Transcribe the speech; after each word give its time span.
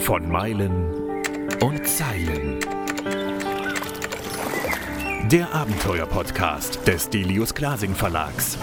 Von 0.00 0.28
Meilen 0.28 1.22
und 1.60 1.86
Zeilen. 1.86 2.60
Der 5.30 5.52
Abenteuer-Podcast 5.54 6.86
des 6.86 7.08
Delius 7.10 7.54
Glasing 7.54 7.94
Verlags. 7.94 8.58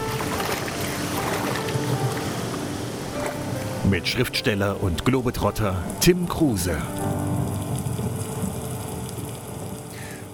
Mit 3.90 4.08
Schriftsteller 4.08 4.82
und 4.82 5.04
Globetrotter 5.06 5.84
Tim 6.00 6.30
Kruse. 6.30 6.78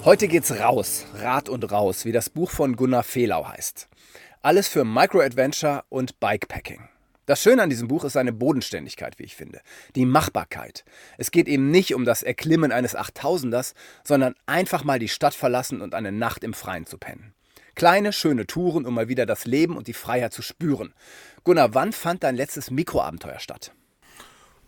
Heute 0.03 0.27
geht's 0.27 0.51
raus, 0.59 1.05
Rad 1.21 1.49
und 1.49 1.71
raus, 1.71 2.05
wie 2.05 2.11
das 2.11 2.29
Buch 2.29 2.51
von 2.51 2.75
Gunnar 2.75 3.03
Fehlau 3.03 3.47
heißt. 3.47 3.87
Alles 4.41 4.67
für 4.67 4.85
Micro-Adventure 4.85 5.83
und 5.89 6.19
Bikepacking. 6.19 6.89
Das 7.27 7.43
Schöne 7.43 7.61
an 7.61 7.69
diesem 7.69 7.89
Buch 7.89 8.05
ist 8.05 8.13
seine 8.13 8.31
Bodenständigkeit, 8.31 9.19
wie 9.19 9.23
ich 9.23 9.35
finde. 9.35 9.59
Die 9.97 10.05
Machbarkeit. 10.05 10.85
Es 11.17 11.29
geht 11.29 11.49
eben 11.49 11.71
nicht 11.71 11.93
um 11.93 12.05
das 12.05 12.23
Erklimmen 12.23 12.71
eines 12.71 12.97
8000ers, 12.97 13.73
sondern 14.05 14.33
einfach 14.45 14.85
mal 14.85 14.97
die 14.97 15.09
Stadt 15.09 15.33
verlassen 15.33 15.81
und 15.81 15.93
eine 15.93 16.13
Nacht 16.13 16.45
im 16.45 16.53
Freien 16.53 16.85
zu 16.85 16.97
pennen. 16.97 17.33
Kleine, 17.75 18.13
schöne 18.13 18.47
Touren, 18.47 18.85
um 18.85 18.93
mal 18.93 19.09
wieder 19.09 19.25
das 19.25 19.45
Leben 19.45 19.75
und 19.75 19.87
die 19.87 19.93
Freiheit 19.93 20.31
zu 20.31 20.41
spüren. 20.41 20.93
Gunnar, 21.43 21.73
wann 21.73 21.91
fand 21.91 22.23
dein 22.23 22.37
letztes 22.37 22.71
Mikroabenteuer 22.71 23.39
statt? 23.39 23.73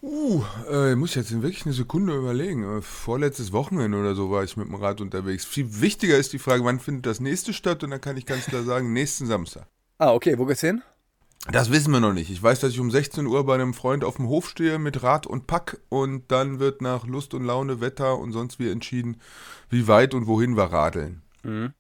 Uh, 0.02 0.44
äh, 0.70 0.96
muss 0.96 1.12
ich 1.12 1.16
jetzt 1.16 1.32
wirklich 1.42 1.66
eine 1.66 1.74
Sekunde 1.74 2.14
überlegen. 2.14 2.80
Äh, 2.80 2.82
vorletztes 2.82 3.54
Wochenende 3.54 3.98
oder 3.98 4.16
so 4.16 4.32
war 4.32 4.44
ich 4.44 4.58
mit 4.58 4.68
dem 4.68 4.76
Rad 4.76 5.00
unterwegs. 5.00 5.46
Viel 5.46 5.80
wichtiger 5.80 6.18
ist 6.18 6.34
die 6.34 6.40
Frage, 6.40 6.66
wann 6.66 6.82
findet 6.82 7.06
das 7.06 7.22
nächste 7.22 7.54
statt? 7.54 7.86
Und 7.86 7.92
dann 7.92 8.02
kann 8.02 8.18
ich 8.18 8.26
ganz 8.26 8.48
klar 8.48 8.64
sagen, 8.64 8.92
nächsten 8.92 9.28
Samstag. 9.28 9.66
Ah, 9.98 10.12
okay, 10.12 10.38
wo 10.38 10.46
geht's 10.46 10.62
hin? 10.62 10.82
Das 11.48 11.72
wissen 11.72 11.92
wir 11.92 12.00
noch 12.00 12.14
nicht. 12.14 12.30
Ich 12.30 12.44
weiß, 12.44 12.60
dass 12.60 12.74
ich 12.74 12.80
um 12.80 12.92
16 12.92 13.26
Uhr 13.26 13.46
bei 13.46 13.56
einem 13.56 13.74
Freund 13.74 14.04
auf 14.04 14.18
dem 14.18 14.28
Hof 14.28 14.50
stehe 14.50 14.78
mit 14.78 15.04
Rad 15.04 15.26
und 15.26 15.48
Pack 15.48 15.80
und 15.90 16.32
dann 16.32 16.60
wird 16.60 16.82
nach 16.82 17.08
Lust 17.08 17.34
und 17.34 17.46
Laune, 17.46 17.82
Wetter 17.82 18.18
und 18.18 18.34
sonst 18.34 18.60
wie 18.60 18.70
entschieden, 18.70 19.18
wie 19.70 19.88
weit 19.88 20.14
und 20.14 20.28
wohin 20.28 20.58
wir 20.58 20.66
radeln. 20.66 21.22
Mhm. 21.44 21.74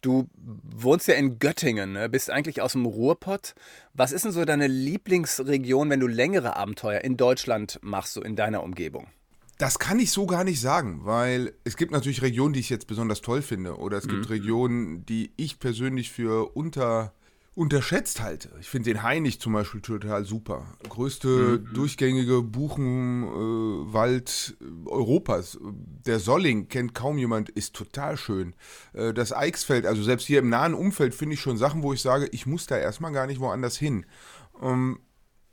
Du 0.00 0.28
wohnst 0.34 1.08
ja 1.08 1.14
in 1.14 1.38
Göttingen, 1.38 1.92
ne? 1.92 2.08
bist 2.08 2.30
eigentlich 2.30 2.62
aus 2.62 2.72
dem 2.72 2.86
Ruhrpott. 2.86 3.54
Was 3.92 4.12
ist 4.12 4.24
denn 4.24 4.32
so 4.32 4.44
deine 4.46 4.66
Lieblingsregion, 4.66 5.90
wenn 5.90 6.00
du 6.00 6.06
längere 6.06 6.56
Abenteuer 6.56 7.02
in 7.02 7.18
Deutschland 7.18 7.78
machst, 7.82 8.14
so 8.14 8.22
in 8.22 8.34
deiner 8.34 8.62
Umgebung? 8.62 9.08
Das 9.58 9.78
kann 9.78 9.98
ich 9.98 10.10
so 10.10 10.24
gar 10.24 10.42
nicht 10.44 10.58
sagen, 10.58 11.00
weil 11.04 11.52
es 11.64 11.76
gibt 11.76 11.92
natürlich 11.92 12.22
Regionen, 12.22 12.54
die 12.54 12.60
ich 12.60 12.70
jetzt 12.70 12.86
besonders 12.86 13.20
toll 13.20 13.42
finde. 13.42 13.76
Oder 13.76 13.98
es 13.98 14.08
gibt 14.08 14.20
mhm. 14.20 14.32
Regionen, 14.32 15.04
die 15.04 15.34
ich 15.36 15.58
persönlich 15.58 16.10
für 16.10 16.56
unter 16.56 17.12
unterschätzt 17.54 18.22
halte. 18.22 18.50
Ich 18.60 18.68
finde 18.68 18.92
den 18.92 19.02
Heinig 19.02 19.40
zum 19.40 19.52
Beispiel 19.52 19.80
total 19.80 20.24
super. 20.24 20.66
Größte 20.88 21.28
mhm. 21.28 21.74
durchgängige 21.74 22.42
Buchenwald 22.42 24.56
äh, 24.60 24.88
Europas. 24.88 25.58
Der 25.60 26.20
Solling 26.20 26.68
kennt 26.68 26.94
kaum 26.94 27.18
jemand, 27.18 27.50
ist 27.50 27.74
total 27.74 28.16
schön. 28.16 28.54
Äh, 28.92 29.12
das 29.12 29.32
Eichsfeld, 29.32 29.84
also 29.84 30.02
selbst 30.02 30.26
hier 30.26 30.38
im 30.38 30.48
nahen 30.48 30.74
Umfeld 30.74 31.14
finde 31.14 31.34
ich 31.34 31.40
schon 31.40 31.56
Sachen, 31.56 31.82
wo 31.82 31.92
ich 31.92 32.02
sage, 32.02 32.28
ich 32.32 32.46
muss 32.46 32.66
da 32.66 32.78
erstmal 32.78 33.12
gar 33.12 33.26
nicht 33.26 33.40
woanders 33.40 33.76
hin. 33.76 34.06
Ähm, 34.62 35.00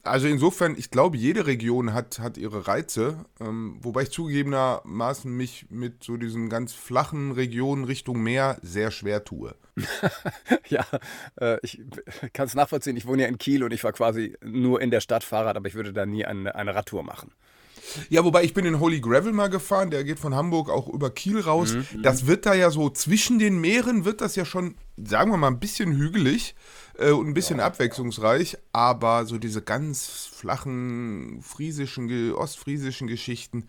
also 0.03 0.27
insofern, 0.27 0.75
ich 0.77 0.91
glaube, 0.91 1.17
jede 1.17 1.47
Region 1.47 1.93
hat, 1.93 2.19
hat 2.19 2.37
ihre 2.37 2.67
Reize, 2.67 3.25
ähm, 3.39 3.77
wobei 3.81 4.03
ich 4.03 4.11
zugegebenermaßen 4.11 5.35
mich 5.35 5.65
mit 5.69 6.03
so 6.03 6.15
diesen 6.15 6.49
ganz 6.49 6.73
flachen 6.73 7.33
Regionen 7.33 7.83
Richtung 7.83 8.21
Meer 8.21 8.57
sehr 8.61 8.91
schwer 8.91 9.25
tue. 9.25 9.55
ja, 10.69 10.85
äh, 11.39 11.57
ich 11.61 11.81
kann 12.33 12.47
es 12.47 12.55
nachvollziehen. 12.55 12.97
Ich 12.97 13.05
wohne 13.05 13.23
ja 13.23 13.27
in 13.27 13.37
Kiel 13.37 13.63
und 13.63 13.71
ich 13.71 13.83
war 13.83 13.93
quasi 13.93 14.35
nur 14.43 14.81
in 14.81 14.91
der 14.91 15.01
Stadt 15.01 15.23
Fahrrad, 15.23 15.55
aber 15.55 15.67
ich 15.67 15.75
würde 15.75 15.93
da 15.93 16.05
nie 16.05 16.25
eine, 16.25 16.55
eine 16.55 16.75
Radtour 16.75 17.03
machen. 17.03 17.31
Ja, 18.09 18.23
wobei 18.23 18.43
ich 18.43 18.53
bin 18.53 18.65
in 18.65 18.79
Holy 18.79 18.99
Gravel 18.99 19.31
mal 19.31 19.49
gefahren, 19.49 19.91
der 19.91 20.03
geht 20.03 20.19
von 20.19 20.35
Hamburg 20.35 20.69
auch 20.69 20.87
über 20.87 21.09
Kiel 21.09 21.39
raus. 21.39 21.73
Mhm. 21.73 22.03
Das 22.03 22.27
wird 22.27 22.45
da 22.45 22.53
ja 22.53 22.69
so 22.69 22.89
zwischen 22.89 23.39
den 23.39 23.59
Meeren 23.59 24.05
wird 24.05 24.21
das 24.21 24.35
ja 24.35 24.45
schon, 24.45 24.75
sagen 24.97 25.31
wir 25.31 25.37
mal, 25.37 25.47
ein 25.47 25.59
bisschen 25.59 25.95
hügelig 25.95 26.55
äh, 26.97 27.11
und 27.11 27.27
ein 27.27 27.33
bisschen 27.33 27.59
ja. 27.59 27.65
abwechslungsreich, 27.65 28.57
aber 28.73 29.25
so 29.25 29.37
diese 29.37 29.61
ganz 29.61 30.29
flachen 30.33 31.41
friesischen, 31.41 32.33
ostfriesischen 32.33 33.07
Geschichten, 33.07 33.67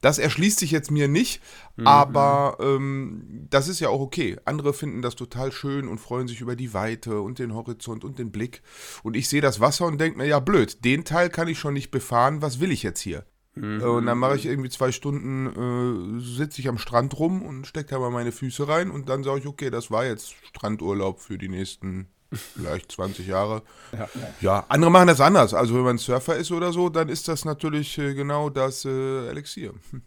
das 0.00 0.18
erschließt 0.18 0.58
sich 0.58 0.70
jetzt 0.70 0.90
mir 0.90 1.08
nicht, 1.08 1.40
mhm. 1.76 1.86
aber 1.86 2.58
ähm, 2.60 3.46
das 3.50 3.68
ist 3.68 3.80
ja 3.80 3.88
auch 3.88 4.00
okay. 4.00 4.36
Andere 4.44 4.74
finden 4.74 5.02
das 5.02 5.16
total 5.16 5.52
schön 5.52 5.88
und 5.88 5.98
freuen 5.98 6.28
sich 6.28 6.40
über 6.40 6.56
die 6.56 6.74
Weite 6.74 7.20
und 7.20 7.38
den 7.38 7.54
Horizont 7.54 8.04
und 8.04 8.18
den 8.18 8.30
Blick. 8.30 8.62
Und 9.02 9.16
ich 9.16 9.28
sehe 9.28 9.40
das 9.40 9.60
Wasser 9.60 9.86
und 9.86 9.98
denke 9.98 10.18
mir, 10.18 10.26
ja 10.26 10.40
blöd, 10.40 10.84
den 10.84 11.04
Teil 11.04 11.30
kann 11.30 11.48
ich 11.48 11.58
schon 11.58 11.74
nicht 11.74 11.90
befahren, 11.90 12.42
was 12.42 12.60
will 12.60 12.72
ich 12.72 12.82
jetzt 12.82 13.00
hier? 13.00 13.24
Mhm. 13.54 13.82
Und 13.82 14.06
dann 14.06 14.18
mache 14.18 14.36
ich 14.36 14.46
irgendwie 14.46 14.68
zwei 14.68 14.92
Stunden, 14.92 16.18
äh, 16.18 16.20
sitze 16.20 16.60
ich 16.60 16.68
am 16.68 16.78
Strand 16.78 17.18
rum 17.18 17.42
und 17.42 17.66
stecke 17.66 17.90
da 17.90 17.98
mal 17.98 18.10
meine 18.10 18.32
Füße 18.32 18.68
rein 18.68 18.90
und 18.90 19.08
dann 19.08 19.24
sage 19.24 19.40
ich, 19.40 19.46
okay, 19.46 19.70
das 19.70 19.90
war 19.90 20.04
jetzt 20.04 20.34
Strandurlaub 20.44 21.20
für 21.20 21.38
die 21.38 21.48
nächsten 21.48 22.08
vielleicht 22.32 22.92
20 22.92 23.26
Jahre. 23.26 23.62
Ja, 23.92 24.08
ja. 24.40 24.66
andere 24.68 24.90
machen 24.90 25.08
das 25.08 25.20
anders. 25.20 25.54
Also 25.54 25.74
wenn 25.74 25.82
man 25.82 25.98
Surfer 25.98 26.36
ist 26.36 26.50
oder 26.52 26.72
so, 26.72 26.88
dann 26.88 27.08
ist 27.08 27.28
das 27.28 27.44
natürlich 27.44 27.98
äh, 27.98 28.14
genau 28.14 28.50
das 28.50 28.84
äh, 28.84 29.28
Elixier. 29.28 29.72
Hm. 29.90 30.02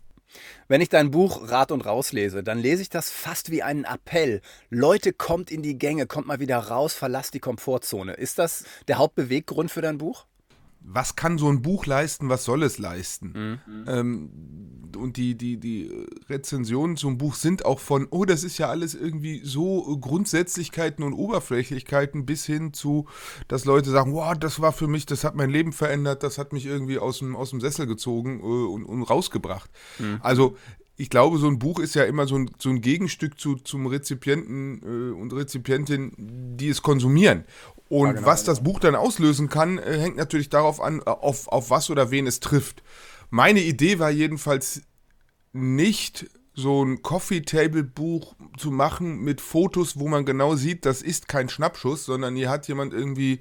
Wenn 0.67 0.81
ich 0.81 0.89
dein 0.89 1.09
Buch 1.09 1.49
Rat 1.49 1.71
und 1.71 1.85
Raus 1.85 2.11
lese, 2.11 2.43
dann 2.43 2.59
lese 2.59 2.83
ich 2.83 2.89
das 2.89 3.09
fast 3.09 3.49
wie 3.49 3.63
einen 3.63 3.85
Appell. 3.85 4.41
Leute, 4.69 5.13
kommt 5.13 5.49
in 5.49 5.63
die 5.63 5.77
Gänge, 5.77 6.05
kommt 6.05 6.27
mal 6.27 6.39
wieder 6.39 6.59
raus, 6.59 6.93
verlasst 6.93 7.33
die 7.33 7.39
Komfortzone. 7.39 8.13
Ist 8.13 8.37
das 8.37 8.63
der 8.87 8.99
Hauptbeweggrund 8.99 9.71
für 9.71 9.81
dein 9.81 9.97
Buch? 9.97 10.25
Was 10.81 11.15
kann 11.15 11.37
so 11.37 11.49
ein 11.49 11.61
Buch 11.61 11.85
leisten, 11.85 12.29
was 12.29 12.43
soll 12.43 12.63
es 12.63 12.77
leisten? 12.77 13.59
Mhm. 13.67 13.85
Ähm, 13.87 14.29
und 14.97 15.17
die, 15.17 15.35
die, 15.35 15.57
die 15.57 16.07
Rezensionen 16.29 16.97
zum 16.97 17.17
Buch 17.17 17.35
sind 17.35 17.65
auch 17.65 17.79
von, 17.79 18.07
oh, 18.09 18.25
das 18.25 18.43
ist 18.43 18.57
ja 18.57 18.69
alles 18.69 18.95
irgendwie 18.95 19.41
so 19.43 19.97
Grundsätzlichkeiten 19.99 21.03
und 21.03 21.13
Oberflächlichkeiten 21.13 22.25
bis 22.25 22.45
hin 22.45 22.73
zu, 22.73 23.07
dass 23.47 23.65
Leute 23.65 23.91
sagen, 23.91 24.13
wow, 24.13 24.35
das 24.37 24.61
war 24.61 24.71
für 24.71 24.87
mich, 24.87 25.05
das 25.05 25.23
hat 25.23 25.35
mein 25.35 25.49
Leben 25.49 25.73
verändert, 25.73 26.23
das 26.23 26.37
hat 26.37 26.53
mich 26.53 26.65
irgendwie 26.65 26.97
aus 26.97 27.19
dem, 27.19 27.35
aus 27.35 27.51
dem 27.51 27.61
Sessel 27.61 27.85
gezogen 27.85 28.39
äh, 28.39 28.43
und, 28.43 28.85
und 28.85 29.03
rausgebracht. 29.03 29.69
Mhm. 29.99 30.19
Also 30.21 30.55
ich 30.99 31.09
glaube, 31.09 31.37
so 31.37 31.47
ein 31.47 31.59
Buch 31.59 31.79
ist 31.79 31.95
ja 31.95 32.03
immer 32.03 32.27
so 32.27 32.35
ein, 32.35 32.51
so 32.59 32.69
ein 32.69 32.81
Gegenstück 32.81 33.39
zu, 33.39 33.55
zum 33.55 33.87
Rezipienten 33.87 34.81
äh, 34.83 35.13
und 35.13 35.31
Rezipientin, 35.31 36.11
die 36.17 36.67
es 36.67 36.81
konsumieren. 36.81 37.45
Und 37.87 38.07
ja, 38.07 38.13
genau, 38.13 38.27
was 38.27 38.43
das 38.43 38.61
Buch 38.61 38.81
dann 38.81 38.95
auslösen 38.95 39.47
kann, 39.47 39.77
äh, 39.77 39.97
hängt 39.97 40.17
natürlich 40.17 40.49
darauf 40.49 40.81
an, 40.81 40.99
äh, 40.99 41.09
auf, 41.09 41.47
auf 41.47 41.69
was 41.69 41.89
oder 41.89 42.11
wen 42.11 42.27
es 42.27 42.41
trifft. 42.41 42.83
Meine 43.29 43.61
Idee 43.61 43.97
war 43.99 44.09
jedenfalls 44.09 44.81
nicht 45.53 46.29
so 46.53 46.83
ein 46.83 47.01
Coffee-Table-Buch 47.01 48.35
zu 48.57 48.69
machen 48.69 49.19
mit 49.19 49.39
Fotos, 49.39 49.97
wo 49.99 50.09
man 50.09 50.25
genau 50.25 50.57
sieht, 50.57 50.85
das 50.85 51.01
ist 51.01 51.29
kein 51.29 51.47
Schnappschuss, 51.47 52.03
sondern 52.03 52.35
hier 52.35 52.49
hat 52.49 52.67
jemand 52.67 52.93
irgendwie 52.93 53.39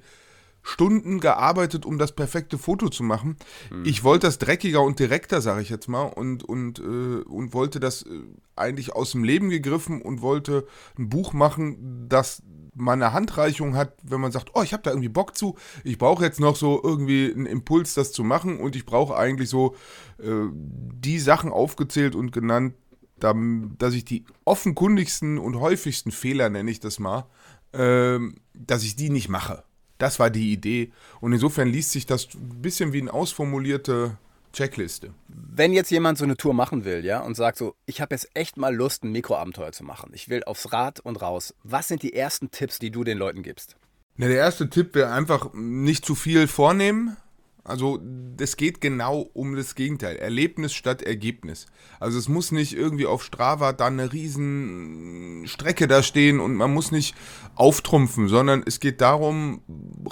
Stunden 0.61 1.19
gearbeitet, 1.19 1.85
um 1.85 1.97
das 1.97 2.13
perfekte 2.13 2.57
Foto 2.57 2.89
zu 2.89 3.03
machen. 3.03 3.37
Mhm. 3.71 3.85
Ich 3.85 4.03
wollte 4.03 4.27
das 4.27 4.37
dreckiger 4.37 4.81
und 4.81 4.99
direkter, 4.99 5.41
sage 5.41 5.61
ich 5.61 5.69
jetzt 5.69 5.87
mal, 5.87 6.03
und, 6.03 6.43
und, 6.43 6.79
äh, 6.79 7.23
und 7.23 7.53
wollte 7.53 7.79
das 7.79 8.03
äh, 8.03 8.07
eigentlich 8.55 8.93
aus 8.93 9.11
dem 9.11 9.23
Leben 9.23 9.49
gegriffen 9.49 10.01
und 10.01 10.21
wollte 10.21 10.67
ein 10.97 11.09
Buch 11.09 11.33
machen, 11.33 12.07
das 12.09 12.43
man 12.75 13.01
eine 13.01 13.13
Handreichung 13.13 13.75
hat, 13.75 13.97
wenn 14.03 14.21
man 14.21 14.31
sagt, 14.31 14.51
oh, 14.53 14.61
ich 14.61 14.73
habe 14.73 14.83
da 14.83 14.91
irgendwie 14.91 15.09
Bock 15.09 15.35
zu, 15.35 15.55
ich 15.83 15.97
brauche 15.97 16.23
jetzt 16.23 16.39
noch 16.39 16.55
so 16.55 16.79
irgendwie 16.81 17.31
einen 17.31 17.45
Impuls, 17.45 17.93
das 17.93 18.11
zu 18.11 18.23
machen 18.23 18.59
und 18.59 18.75
ich 18.75 18.85
brauche 18.85 19.17
eigentlich 19.17 19.49
so 19.49 19.75
äh, 20.19 20.47
die 20.53 21.19
Sachen 21.19 21.51
aufgezählt 21.51 22.15
und 22.15 22.31
genannt, 22.31 22.75
dass 23.19 23.93
ich 23.93 24.05
die 24.05 24.23
offenkundigsten 24.45 25.39
und 25.39 25.59
häufigsten 25.59 26.11
Fehler, 26.11 26.49
nenne 26.49 26.71
ich 26.71 26.79
das 26.79 26.99
mal, 26.99 27.25
äh, 27.73 28.19
dass 28.53 28.83
ich 28.83 28.95
die 28.95 29.09
nicht 29.09 29.27
mache. 29.27 29.63
Das 29.99 30.17
war 30.17 30.31
die 30.31 30.51
Idee. 30.51 30.91
Und 31.21 31.33
insofern 31.33 31.67
liest 31.67 31.91
sich 31.91 32.07
das 32.07 32.29
ein 32.33 32.61
bisschen 32.61 32.93
wie 32.93 33.01
eine 33.01 33.13
ausformulierte 33.13 34.17
Checkliste. 34.53 35.13
Wenn 35.27 35.73
jetzt 35.73 35.91
jemand 35.91 36.17
so 36.17 36.23
eine 36.23 36.37
Tour 36.37 36.53
machen 36.53 36.85
will, 36.85 37.05
ja, 37.05 37.19
und 37.19 37.35
sagt 37.35 37.57
so, 37.57 37.75
ich 37.85 38.01
habe 38.01 38.15
jetzt 38.15 38.29
echt 38.33 38.57
mal 38.57 38.73
Lust, 38.73 39.03
ein 39.03 39.11
Mikroabenteuer 39.11 39.71
zu 39.71 39.83
machen. 39.83 40.11
Ich 40.13 40.29
will 40.29 40.43
aufs 40.45 40.73
Rad 40.73 40.99
und 41.01 41.21
raus. 41.21 41.53
Was 41.63 41.87
sind 41.87 42.01
die 42.01 42.13
ersten 42.13 42.49
Tipps, 42.49 42.79
die 42.79 42.89
du 42.89 43.03
den 43.03 43.17
Leuten 43.17 43.43
gibst? 43.43 43.75
Na, 44.15 44.27
der 44.27 44.37
erste 44.37 44.69
Tipp 44.69 44.95
wäre 44.95 45.11
einfach 45.11 45.53
nicht 45.53 46.05
zu 46.05 46.15
viel 46.15 46.47
vornehmen, 46.47 47.15
also 47.63 47.99
es 48.39 48.57
geht 48.57 48.81
genau 48.81 49.29
um 49.33 49.55
das 49.55 49.75
Gegenteil. 49.75 50.15
Erlebnis 50.15 50.73
statt 50.73 51.01
Ergebnis. 51.01 51.67
Also 51.99 52.17
es 52.17 52.27
muss 52.27 52.51
nicht 52.51 52.73
irgendwie 52.73 53.05
auf 53.05 53.23
Strava 53.23 53.73
dann 53.73 53.99
eine 53.99 54.11
riesen 54.11 55.43
Strecke 55.45 55.87
da 55.87 56.01
stehen 56.01 56.39
und 56.39 56.55
man 56.55 56.73
muss 56.73 56.91
nicht 56.91 57.15
auftrumpfen, 57.55 58.27
sondern 58.27 58.63
es 58.65 58.79
geht 58.79 59.01
darum, 59.01 59.61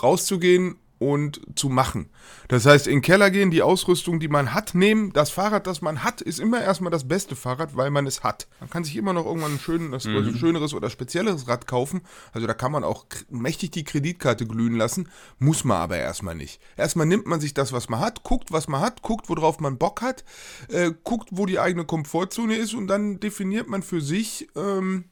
rauszugehen 0.02 0.76
und 1.00 1.42
zu 1.56 1.70
machen. 1.70 2.10
Das 2.48 2.66
heißt, 2.66 2.88
in 2.88 2.98
den 2.98 3.02
Keller 3.02 3.30
gehen, 3.30 3.52
die 3.52 3.62
Ausrüstung, 3.62 4.20
die 4.20 4.28
man 4.28 4.54
hat, 4.54 4.76
nehmen. 4.76 5.14
Das 5.14 5.30
Fahrrad, 5.30 5.68
das 5.68 5.82
man 5.82 6.04
hat, 6.04 6.22
ist 6.22 6.40
immer 6.40 6.62
erstmal 6.62 6.92
das 6.92 7.08
beste 7.08 7.36
Fahrrad, 7.36 7.76
weil 7.76 7.92
man 7.92 8.08
es 8.08 8.24
hat. 8.24 8.48
Man 8.60 8.70
kann 8.70 8.84
sich 8.84 8.96
immer 8.96 9.14
noch 9.14 9.26
irgendwann 9.26 9.54
ein 9.54 9.60
schönes, 9.60 10.06
mhm. 10.06 10.36
schöneres 10.36 10.74
oder 10.74 10.90
spezielleres 10.90 11.48
Rad 11.48 11.68
kaufen. 11.68 12.02
Also 12.32 12.48
da 12.48 12.54
kann 12.54 12.72
man 12.72 12.84
auch 12.84 13.06
mächtig 13.30 13.72
die 13.72 13.84
Kreditkarte 13.84 14.48
glühen 14.48 14.76
lassen, 14.76 15.10
muss 15.40 15.64
man 15.64 15.78
aber 15.78 15.98
erstmal 15.98 16.36
nicht. 16.36 16.62
Erstmal 16.76 17.06
nimmt 17.06 17.28
man 17.28 17.40
sich 17.40 17.54
das, 17.54 17.74
was 17.74 17.90
man 17.90 18.00
hat, 18.00 18.24
guckt, 18.24 18.52
was 18.52 18.68
man 18.68 18.82
hat, 18.82 19.02
guckt, 19.02 19.30
worauf 19.30 19.60
man 19.60 19.78
Bock 19.78 20.02
hat, 20.02 20.24
äh, 20.70 20.92
guckt, 21.04 21.30
wo 21.32 21.46
die 21.46 21.60
eigene 21.60 21.86
Komfortzone 21.86 22.56
ist 22.56 22.74
und 22.74 22.88
dann 22.88 23.20
definiert 23.20 23.68
man 23.68 23.84
für 23.84 24.02
sich, 24.02 24.48
ähm, 24.56 25.06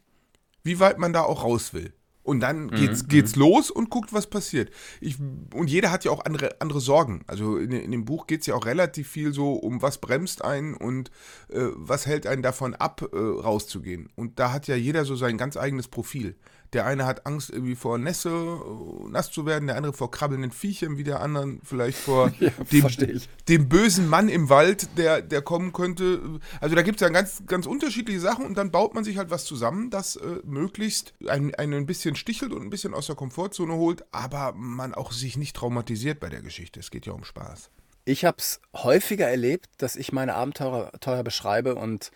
wie 0.63 0.79
weit 0.79 0.97
man 0.97 1.13
da 1.13 1.21
auch 1.21 1.43
raus 1.43 1.73
will. 1.73 1.93
Und 2.25 2.39
dann 2.39 2.72
geht's, 2.72 3.04
mhm. 3.04 3.07
geht's 3.07 3.36
los 3.36 3.69
und 3.69 3.92
guckt, 3.92 4.12
was 4.12 4.25
passiert. 4.25 4.72
Ich, 5.00 5.18
und 5.54 5.69
jeder 5.69 5.92
hat 5.92 6.06
ja 6.06 6.12
auch 6.12 6.25
andere, 6.25 6.60
andere 6.60 6.80
Sorgen. 6.80 7.24
Also 7.27 7.57
in, 7.57 7.72
in 7.72 7.92
dem 7.92 8.04
Buch 8.04 8.25
geht 8.25 8.42
es 8.42 8.48
ja 8.48 8.56
auch 8.56 8.66
relativ 8.66 9.07
viel 9.07 9.31
so 9.31 9.54
um, 9.54 9.83
was 9.83 10.00
bremst 10.00 10.44
einen 10.44 10.74
und 10.74 11.12
äh, 11.50 11.68
was 11.75 12.07
hält 12.07 12.25
einen 12.25 12.42
davon 12.42 12.74
ab, 12.74 13.07
äh, 13.13 13.16
rauszugehen. 13.16 14.10
Und 14.16 14.39
da 14.39 14.51
hat 14.51 14.68
ja 14.68 14.75
jeder 14.75 15.06
so 15.06 15.16
sein 15.16 15.38
ganz 15.38 15.56
eigenes 15.56 15.88
Profil. 15.88 16.36
Der 16.73 16.85
eine 16.85 17.06
hat 17.06 17.25
Angst 17.25 17.50
irgendwie 17.50 17.75
vor 17.75 17.97
Nässe, 17.97 18.29
äh, 18.29 19.09
nass 19.09 19.31
zu 19.31 19.45
werden, 19.45 19.67
der 19.67 19.77
andere 19.77 19.94
vor 19.94 20.12
krabbelnden 20.12 20.51
Viechern, 20.51 20.97
wie 20.97 21.03
der 21.03 21.21
andere 21.21 21.57
vielleicht 21.63 21.97
vor 21.97 22.31
ja, 22.39 22.50
dem, 22.71 23.21
dem, 23.47 23.69
bösen 23.69 24.07
Mann 24.07 24.29
im 24.29 24.50
Wald, 24.50 24.97
der, 24.97 25.21
der 25.21 25.41
kommen 25.41 25.73
könnte. 25.73 26.39
Also 26.59 26.75
da 26.75 26.81
gibt 26.81 27.01
es 27.01 27.01
ja 27.01 27.09
ganz, 27.09 27.44
ganz 27.47 27.65
unterschiedliche 27.65 28.19
Sachen 28.19 28.45
und 28.45 28.57
dann 28.57 28.71
baut 28.71 28.94
man 28.94 29.03
sich 29.03 29.17
halt 29.17 29.29
was 29.29 29.45
zusammen, 29.45 29.89
das 29.89 30.15
äh, 30.15 30.39
möglichst 30.44 31.13
einen, 31.27 31.53
einen 31.56 31.73
ein 31.73 31.85
bisschen 31.85 32.15
stichelt 32.15 32.51
und 32.51 32.62
ein 32.62 32.69
bisschen 32.69 32.94
aus 32.94 33.07
der 33.07 33.15
Komfortzone 33.15 33.73
holt, 33.73 34.03
aber 34.11 34.53
man 34.53 34.94
auch 34.94 35.11
sich 35.11 35.38
nicht 35.38 35.56
traumatisiert 35.56 36.19
bei 36.19 36.29
der 36.29 36.41
Geschichte. 36.41 36.79
Es 36.79 36.91
geht 36.91 37.06
ja 37.06 37.13
um 37.13 37.23
Spaß. 37.23 37.69
Ich 38.06 38.23
habe 38.23 38.38
es 38.38 38.61
häufiger 38.75 39.27
erlebt, 39.27 39.68
dass 39.77 39.95
ich 39.95 40.11
meine 40.11 40.35
Abenteuer 40.35 41.23
beschreibe 41.23 41.75
und 41.75 42.11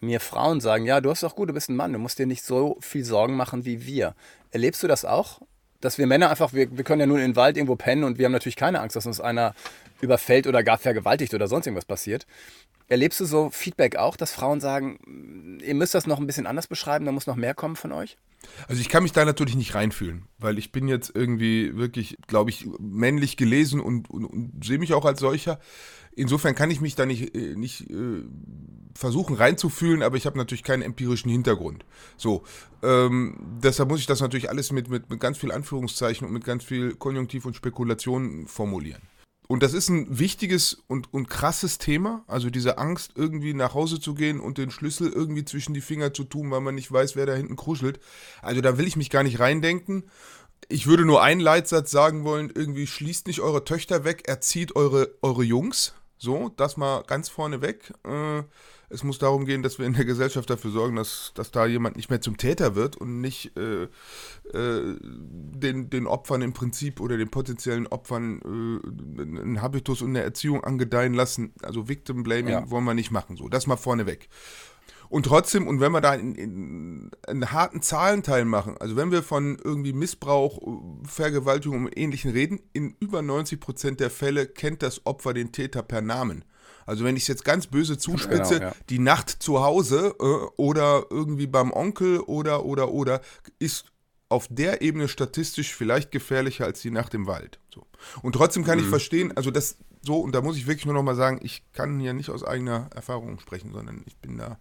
mir 0.00 0.20
Frauen 0.20 0.60
sagen, 0.60 0.84
ja, 0.84 1.00
du 1.00 1.10
hast 1.10 1.22
doch 1.22 1.34
gut, 1.34 1.48
du 1.48 1.52
bist 1.52 1.68
ein 1.68 1.76
Mann, 1.76 1.92
du 1.92 1.98
musst 1.98 2.18
dir 2.18 2.26
nicht 2.26 2.44
so 2.44 2.78
viel 2.80 3.04
Sorgen 3.04 3.36
machen 3.36 3.64
wie 3.64 3.84
wir. 3.84 4.14
Erlebst 4.50 4.82
du 4.82 4.88
das 4.88 5.04
auch? 5.04 5.40
Dass 5.80 5.98
wir 5.98 6.06
Männer 6.06 6.30
einfach, 6.30 6.52
wir, 6.52 6.76
wir 6.76 6.84
können 6.84 7.00
ja 7.00 7.06
nur 7.06 7.18
in 7.18 7.30
den 7.30 7.36
Wald 7.36 7.56
irgendwo 7.56 7.76
pennen 7.76 8.04
und 8.04 8.18
wir 8.18 8.24
haben 8.24 8.32
natürlich 8.32 8.56
keine 8.56 8.80
Angst, 8.80 8.96
dass 8.96 9.06
uns 9.06 9.20
einer 9.20 9.54
überfällt 10.00 10.46
oder 10.46 10.62
gar 10.62 10.78
vergewaltigt 10.78 11.34
oder 11.34 11.48
sonst 11.48 11.66
irgendwas 11.66 11.84
passiert. 11.84 12.26
Erlebst 12.88 13.20
du 13.20 13.26
so 13.26 13.50
Feedback 13.50 13.96
auch, 13.96 14.16
dass 14.16 14.32
Frauen 14.32 14.60
sagen, 14.60 15.58
ihr 15.62 15.74
müsst 15.74 15.94
das 15.94 16.06
noch 16.06 16.18
ein 16.18 16.26
bisschen 16.26 16.46
anders 16.46 16.66
beschreiben, 16.66 17.04
da 17.04 17.12
muss 17.12 17.26
noch 17.26 17.36
mehr 17.36 17.54
kommen 17.54 17.76
von 17.76 17.92
euch? 17.92 18.16
Also 18.66 18.80
ich 18.80 18.88
kann 18.88 19.02
mich 19.02 19.12
da 19.12 19.24
natürlich 19.24 19.56
nicht 19.56 19.74
reinfühlen, 19.74 20.24
weil 20.38 20.58
ich 20.58 20.72
bin 20.72 20.88
jetzt 20.88 21.12
irgendwie 21.14 21.76
wirklich, 21.76 22.18
glaube 22.26 22.50
ich, 22.50 22.68
männlich 22.78 23.36
gelesen 23.36 23.80
und, 23.80 24.10
und, 24.10 24.24
und 24.24 24.64
sehe 24.64 24.78
mich 24.78 24.94
auch 24.94 25.04
als 25.04 25.20
solcher. 25.20 25.58
Insofern 26.14 26.54
kann 26.54 26.70
ich 26.70 26.80
mich 26.80 26.96
da 26.96 27.06
nicht, 27.06 27.34
äh, 27.34 27.54
nicht 27.54 27.88
äh, 27.90 28.24
versuchen 28.94 29.36
reinzufühlen, 29.36 30.02
aber 30.02 30.16
ich 30.16 30.26
habe 30.26 30.36
natürlich 30.36 30.64
keinen 30.64 30.82
empirischen 30.82 31.30
Hintergrund. 31.30 31.84
So, 32.16 32.42
ähm, 32.82 33.38
deshalb 33.62 33.88
muss 33.88 34.00
ich 34.00 34.06
das 34.06 34.20
natürlich 34.20 34.50
alles 34.50 34.72
mit, 34.72 34.88
mit, 34.88 35.08
mit 35.10 35.20
ganz 35.20 35.38
viel 35.38 35.52
Anführungszeichen 35.52 36.26
und 36.26 36.32
mit 36.32 36.44
ganz 36.44 36.64
viel 36.64 36.94
Konjunktiv 36.96 37.44
und 37.44 37.54
Spekulation 37.54 38.46
formulieren. 38.48 39.02
Und 39.48 39.62
das 39.62 39.72
ist 39.72 39.88
ein 39.88 40.18
wichtiges 40.18 40.74
und, 40.88 41.12
und 41.12 41.28
krasses 41.28 41.78
Thema. 41.78 42.22
Also 42.26 42.50
diese 42.50 42.76
Angst, 42.76 43.12
irgendwie 43.16 43.54
nach 43.54 43.72
Hause 43.72 43.98
zu 43.98 44.14
gehen 44.14 44.40
und 44.40 44.58
den 44.58 44.70
Schlüssel 44.70 45.10
irgendwie 45.10 45.44
zwischen 45.44 45.72
die 45.72 45.80
Finger 45.80 46.12
zu 46.12 46.24
tun, 46.24 46.50
weil 46.50 46.60
man 46.60 46.74
nicht 46.74 46.92
weiß, 46.92 47.16
wer 47.16 47.24
da 47.24 47.34
hinten 47.34 47.56
kruschelt. 47.56 47.98
Also 48.42 48.60
da 48.60 48.76
will 48.76 48.86
ich 48.86 48.96
mich 48.96 49.08
gar 49.08 49.22
nicht 49.22 49.40
reindenken. 49.40 50.04
Ich 50.68 50.86
würde 50.86 51.06
nur 51.06 51.22
einen 51.22 51.40
Leitsatz 51.40 51.90
sagen 51.90 52.24
wollen, 52.24 52.52
irgendwie 52.54 52.86
schließt 52.86 53.26
nicht 53.26 53.40
eure 53.40 53.64
Töchter 53.64 54.04
weg, 54.04 54.28
erzieht 54.28 54.76
eure, 54.76 55.14
eure 55.22 55.44
Jungs. 55.44 55.94
So, 56.18 56.50
das 56.56 56.76
mal 56.76 57.02
ganz 57.06 57.30
vorne 57.30 57.62
weg. 57.62 57.94
Äh, 58.04 58.42
es 58.90 59.04
muss 59.04 59.18
darum 59.18 59.44
gehen, 59.44 59.62
dass 59.62 59.78
wir 59.78 59.86
in 59.86 59.92
der 59.92 60.04
Gesellschaft 60.04 60.48
dafür 60.48 60.70
sorgen, 60.70 60.96
dass, 60.96 61.32
dass 61.34 61.50
da 61.50 61.66
jemand 61.66 61.96
nicht 61.96 62.08
mehr 62.08 62.20
zum 62.20 62.36
Täter 62.36 62.74
wird 62.74 62.96
und 62.96 63.20
nicht 63.20 63.56
äh, 63.56 63.84
äh, 64.52 64.96
den, 65.00 65.90
den 65.90 66.06
Opfern 66.06 66.40
im 66.42 66.54
Prinzip 66.54 67.00
oder 67.00 67.18
den 67.18 67.28
potenziellen 67.28 67.86
Opfern 67.86 68.40
äh, 68.40 69.22
einen 69.22 69.60
Habitus 69.60 70.00
und 70.00 70.10
eine 70.10 70.22
Erziehung 70.22 70.64
angedeihen 70.64 71.12
lassen. 71.12 71.52
Also 71.62 71.88
Victim 71.88 72.22
Blaming 72.22 72.52
ja. 72.52 72.70
wollen 72.70 72.84
wir 72.84 72.94
nicht 72.94 73.10
machen. 73.10 73.36
So, 73.36 73.48
das 73.48 73.66
mal 73.66 73.76
vorneweg. 73.76 74.28
Und 75.10 75.24
trotzdem, 75.24 75.66
und 75.66 75.80
wenn 75.80 75.92
wir 75.92 76.00
da 76.00 76.14
in, 76.14 76.34
in, 76.34 77.10
einen 77.26 77.50
harten 77.52 77.80
Zahlenteil 77.80 78.44
machen, 78.44 78.76
also 78.78 78.96
wenn 78.96 79.10
wir 79.10 79.22
von 79.22 79.58
irgendwie 79.62 79.94
Missbrauch, 79.94 80.60
Vergewaltigung 81.04 81.86
und 81.86 81.96
Ähnlichen 81.96 82.30
reden, 82.30 82.60
in 82.72 82.94
über 83.00 83.22
90 83.22 83.58
Prozent 83.58 84.00
der 84.00 84.10
Fälle 84.10 84.46
kennt 84.46 84.82
das 84.82 85.06
Opfer 85.06 85.32
den 85.32 85.52
Täter 85.52 85.82
per 85.82 86.02
Namen. 86.02 86.44
Also 86.88 87.04
wenn 87.04 87.16
ich 87.16 87.22
es 87.22 87.28
jetzt 87.28 87.44
ganz 87.44 87.66
böse 87.66 87.98
zuspitze, 87.98 88.54
genau, 88.54 88.66
ja. 88.68 88.74
die 88.88 88.98
Nacht 88.98 89.30
zu 89.30 89.60
Hause 89.62 90.14
äh, 90.18 90.24
oder 90.56 91.04
irgendwie 91.10 91.46
beim 91.46 91.70
Onkel 91.70 92.20
oder 92.20 92.64
oder 92.64 92.90
oder 92.90 93.20
ist 93.58 93.92
auf 94.30 94.46
der 94.50 94.82
Ebene 94.82 95.08
statistisch 95.08 95.74
vielleicht 95.74 96.10
gefährlicher 96.10 96.64
als 96.64 96.80
die 96.80 96.90
Nacht 96.90 97.14
im 97.14 97.26
Wald. 97.26 97.58
So. 97.72 97.86
Und 98.22 98.32
trotzdem 98.32 98.64
kann 98.64 98.78
mhm. 98.78 98.84
ich 98.84 98.90
verstehen, 98.90 99.36
also 99.36 99.50
das 99.50 99.76
so, 100.08 100.20
und 100.20 100.34
da 100.34 100.40
muss 100.40 100.56
ich 100.56 100.66
wirklich 100.66 100.86
nur 100.86 100.94
noch 100.94 101.02
mal 101.02 101.14
sagen, 101.14 101.38
ich 101.42 101.62
kann 101.74 102.00
hier 102.00 102.14
nicht 102.14 102.30
aus 102.30 102.42
eigener 102.42 102.88
Erfahrung 102.94 103.38
sprechen, 103.40 103.74
sondern 103.74 104.04
ich 104.06 104.16
bin 104.16 104.38
da. 104.38 104.56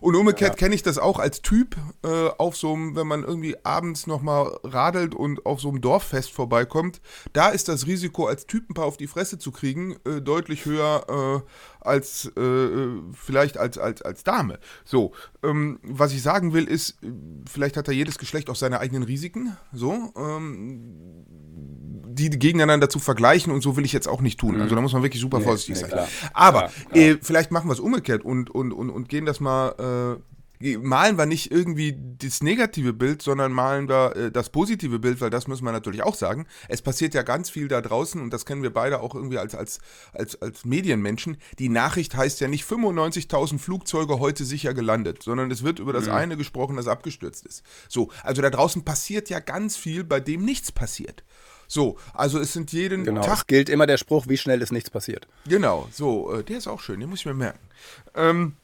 Und 0.00 0.16
umgekehrt 0.16 0.54
ja. 0.54 0.56
kenne 0.56 0.74
ich 0.74 0.82
das 0.82 0.98
auch 0.98 1.20
als 1.20 1.40
Typ 1.40 1.76
äh, 2.02 2.30
auf 2.36 2.56
so 2.56 2.74
einem, 2.74 2.96
wenn 2.96 3.06
man 3.06 3.22
irgendwie 3.22 3.54
abends 3.64 4.08
noch 4.08 4.22
mal 4.22 4.58
radelt 4.64 5.14
und 5.14 5.46
auf 5.46 5.60
so 5.60 5.68
einem 5.68 5.80
Dorffest 5.80 6.32
vorbeikommt, 6.32 7.00
da 7.32 7.50
ist 7.50 7.68
das 7.68 7.86
Risiko, 7.86 8.26
als 8.26 8.46
Typ 8.46 8.68
ein 8.68 8.74
paar 8.74 8.86
auf 8.86 8.96
die 8.96 9.06
Fresse 9.06 9.38
zu 9.38 9.52
kriegen, 9.52 9.94
äh, 10.04 10.20
deutlich 10.20 10.64
höher 10.64 11.44
äh, 11.46 11.48
als 11.80 12.32
äh, 12.36 12.88
vielleicht 13.12 13.56
als, 13.56 13.78
als, 13.78 14.02
als 14.02 14.24
Dame. 14.24 14.58
So, 14.84 15.12
ähm, 15.44 15.78
was 15.84 16.12
ich 16.12 16.22
sagen 16.22 16.52
will, 16.52 16.64
ist, 16.64 16.98
vielleicht 17.48 17.76
hat 17.76 17.86
da 17.86 17.92
jedes 17.92 18.18
Geschlecht 18.18 18.50
auch 18.50 18.56
seine 18.56 18.80
eigenen 18.80 19.04
Risiken. 19.04 19.56
So, 19.72 20.12
ähm, 20.16 21.24
die 22.18 22.30
gegeneinander 22.30 22.88
zu 22.88 22.98
vergleichen 22.98 23.52
und 23.52 23.62
so 23.62 23.76
will 23.76 23.84
ich 23.84 23.92
jetzt 23.92 24.08
auch 24.08 24.20
nicht 24.20 24.40
tun. 24.40 24.56
Mhm. 24.56 24.62
Also 24.62 24.74
da 24.74 24.80
muss 24.80 24.87
man 24.92 25.02
wirklich 25.02 25.20
super 25.20 25.38
nee, 25.38 25.44
vorsichtig 25.44 25.76
nee, 25.76 25.80
sein. 25.82 25.90
Klar. 25.90 26.08
Aber 26.32 26.58
klar, 26.60 26.72
klar. 26.90 27.04
Äh, 27.04 27.18
vielleicht 27.20 27.50
machen 27.50 27.68
wir 27.68 27.72
es 27.74 27.80
umgekehrt 27.80 28.24
und, 28.24 28.50
und, 28.50 28.72
und, 28.72 28.90
und 28.90 29.08
gehen 29.08 29.26
das 29.26 29.40
mal. 29.40 30.16
Äh, 30.16 30.22
malen 30.60 31.16
wir 31.16 31.26
nicht 31.26 31.50
irgendwie 31.50 31.96
das 32.18 32.42
negative 32.42 32.92
Bild, 32.92 33.22
sondern 33.22 33.52
malen 33.52 33.88
wir 33.88 34.16
äh, 34.16 34.30
das 34.30 34.50
positive 34.50 34.98
Bild, 34.98 35.20
weil 35.20 35.30
das 35.30 35.46
müssen 35.46 35.64
wir 35.64 35.72
natürlich 35.72 36.02
auch 36.02 36.14
sagen. 36.14 36.46
Es 36.68 36.82
passiert 36.82 37.14
ja 37.14 37.22
ganz 37.22 37.50
viel 37.50 37.68
da 37.68 37.80
draußen 37.80 38.20
und 38.20 38.32
das 38.32 38.44
kennen 38.44 38.62
wir 38.62 38.72
beide 38.72 39.00
auch 39.00 39.14
irgendwie 39.14 39.38
als, 39.38 39.54
als, 39.54 39.78
als, 40.12 40.40
als 40.42 40.64
Medienmenschen. 40.64 41.36
Die 41.58 41.68
Nachricht 41.68 42.16
heißt 42.16 42.40
ja 42.40 42.48
nicht 42.48 42.64
95.000 42.64 43.58
Flugzeuge 43.58 44.18
heute 44.18 44.44
sicher 44.44 44.74
gelandet, 44.74 45.22
sondern 45.22 45.50
es 45.50 45.62
wird 45.62 45.78
über 45.78 45.92
das 45.92 46.06
mhm. 46.06 46.12
eine 46.12 46.36
gesprochen, 46.36 46.76
das 46.76 46.88
abgestürzt 46.88 47.46
ist. 47.46 47.62
So, 47.88 48.10
also 48.22 48.42
da 48.42 48.50
draußen 48.50 48.84
passiert 48.84 49.30
ja 49.30 49.40
ganz 49.40 49.76
viel, 49.76 50.04
bei 50.04 50.20
dem 50.20 50.44
nichts 50.44 50.72
passiert. 50.72 51.22
So, 51.68 51.98
also 52.14 52.40
es 52.40 52.54
sind 52.54 52.72
jeden 52.72 53.04
genau, 53.04 53.22
Tag. 53.22 53.36
Es 53.36 53.46
gilt 53.46 53.68
immer 53.68 53.86
der 53.86 53.98
Spruch, 53.98 54.26
wie 54.26 54.38
schnell 54.38 54.62
ist 54.62 54.72
nichts 54.72 54.90
passiert. 54.90 55.28
Genau, 55.46 55.88
so, 55.92 56.32
äh, 56.32 56.42
der 56.42 56.58
ist 56.58 56.66
auch 56.66 56.80
schön, 56.80 56.98
den 56.98 57.10
muss 57.10 57.20
ich 57.20 57.26
mir 57.26 57.34
merken. 57.34 57.60
Ähm, 58.14 58.56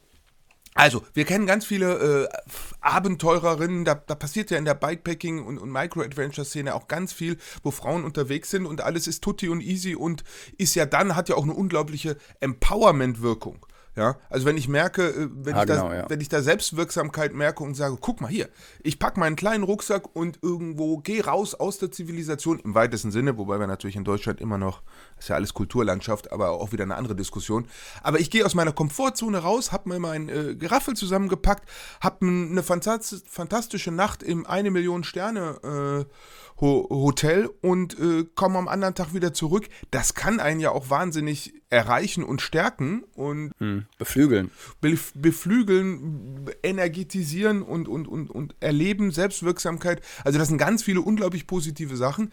also, 0.75 1.04
wir 1.12 1.25
kennen 1.25 1.46
ganz 1.46 1.64
viele 1.64 2.25
äh, 2.25 2.56
Abenteurerinnen, 2.80 3.84
da, 3.84 3.94
da, 3.94 4.16
passiert 4.16 4.50
ja 4.50 4.58
in 4.58 4.64
der 4.64 4.75
Bikepacking- 4.75 5.44
und, 5.44 5.58
und 5.58 5.70
Micro-Adventure-Szene 5.70 6.75
auch 6.75 6.88
ganz 6.88 7.12
viel, 7.12 7.38
wo 7.62 7.70
Frauen 7.70 8.04
unterwegs 8.04 8.50
sind 8.50 8.66
und 8.66 8.80
alles 8.80 9.06
ist 9.06 9.23
tutti 9.23 9.49
und 9.49 9.61
easy 9.61 9.94
und 9.94 10.25
ist 10.58 10.75
ja 10.75 10.84
dann, 10.84 11.14
hat 11.14 11.28
ja 11.28 11.37
auch 11.37 11.44
eine 11.44 11.54
unglaubliche 11.54 12.16
Empowerment-Wirkung. 12.40 13.64
Ja, 13.96 14.16
also 14.28 14.44
wenn 14.44 14.56
ich 14.56 14.66
merke, 14.66 15.08
äh, 15.08 15.28
wenn, 15.32 15.54
ah, 15.54 15.62
ich, 15.62 15.68
genau, 15.68 15.88
da, 15.88 15.94
ja. 15.94 16.10
wenn 16.10 16.20
ich 16.20 16.28
da 16.28 16.42
Selbstwirksamkeit 16.42 17.32
merke 17.32 17.62
und 17.62 17.74
sage, 17.74 17.96
guck 18.00 18.20
mal 18.20 18.28
hier, 18.28 18.48
ich 18.82 18.98
packe 18.98 19.20
meinen 19.20 19.36
kleinen 19.36 19.62
Rucksack 19.62 20.16
und 20.16 20.40
irgendwo 20.42 20.98
gehe 20.98 21.24
raus 21.24 21.54
aus 21.54 21.78
der 21.78 21.92
Zivilisation, 21.92 22.58
im 22.58 22.74
weitesten 22.74 23.12
Sinne, 23.12 23.38
wobei 23.38 23.60
wir 23.60 23.68
natürlich 23.68 23.94
in 23.94 24.02
Deutschland 24.02 24.40
immer 24.40 24.58
noch, 24.58 24.82
ist 25.18 25.28
ja 25.28 25.36
alles 25.36 25.54
Kulturlandschaft, 25.54 26.32
aber 26.32 26.50
auch 26.50 26.72
wieder 26.72 26.82
eine 26.82 26.96
andere 26.96 27.14
Diskussion. 27.14 27.68
Aber 28.02 28.18
ich 28.18 28.30
gehe 28.30 28.44
aus 28.44 28.56
meiner 28.56 28.72
Komfortzone 28.72 29.38
raus, 29.38 29.70
habe 29.70 29.88
mir 29.88 30.00
mein 30.00 30.28
äh, 30.28 30.56
Geraffel 30.56 30.96
zusammengepackt, 30.96 31.68
habe 32.00 32.26
eine 32.26 32.64
fantastische 32.64 33.92
Nacht 33.92 34.24
im 34.24 34.44
eine 34.44 34.72
Million 34.72 35.04
Sterne 35.04 36.04
äh, 36.08 36.12
Hotel 36.61 37.50
und 37.62 37.99
äh, 37.99 38.25
komme 38.34 38.58
am 38.58 38.68
anderen 38.68 38.94
Tag 38.94 39.12
wieder 39.12 39.34
zurück. 39.34 39.68
Das 39.90 40.14
kann 40.14 40.40
einen 40.40 40.61
ja 40.61 40.70
auch 40.70 40.88
wahnsinnig 40.90 41.54
erreichen 41.68 42.23
und 42.23 42.40
stärken 42.40 43.02
und 43.14 43.52
hm, 43.58 43.87
beflügeln. 43.99 44.50
beflügeln, 44.80 46.50
energetisieren 46.62 47.62
und, 47.62 47.88
und, 47.88 48.06
und, 48.06 48.30
und 48.30 48.54
erleben, 48.61 49.11
Selbstwirksamkeit. 49.11 50.00
Also 50.25 50.38
das 50.38 50.49
sind 50.49 50.58
ganz 50.58 50.82
viele 50.82 51.00
unglaublich 51.00 51.46
positive 51.46 51.96
Sachen 51.96 52.30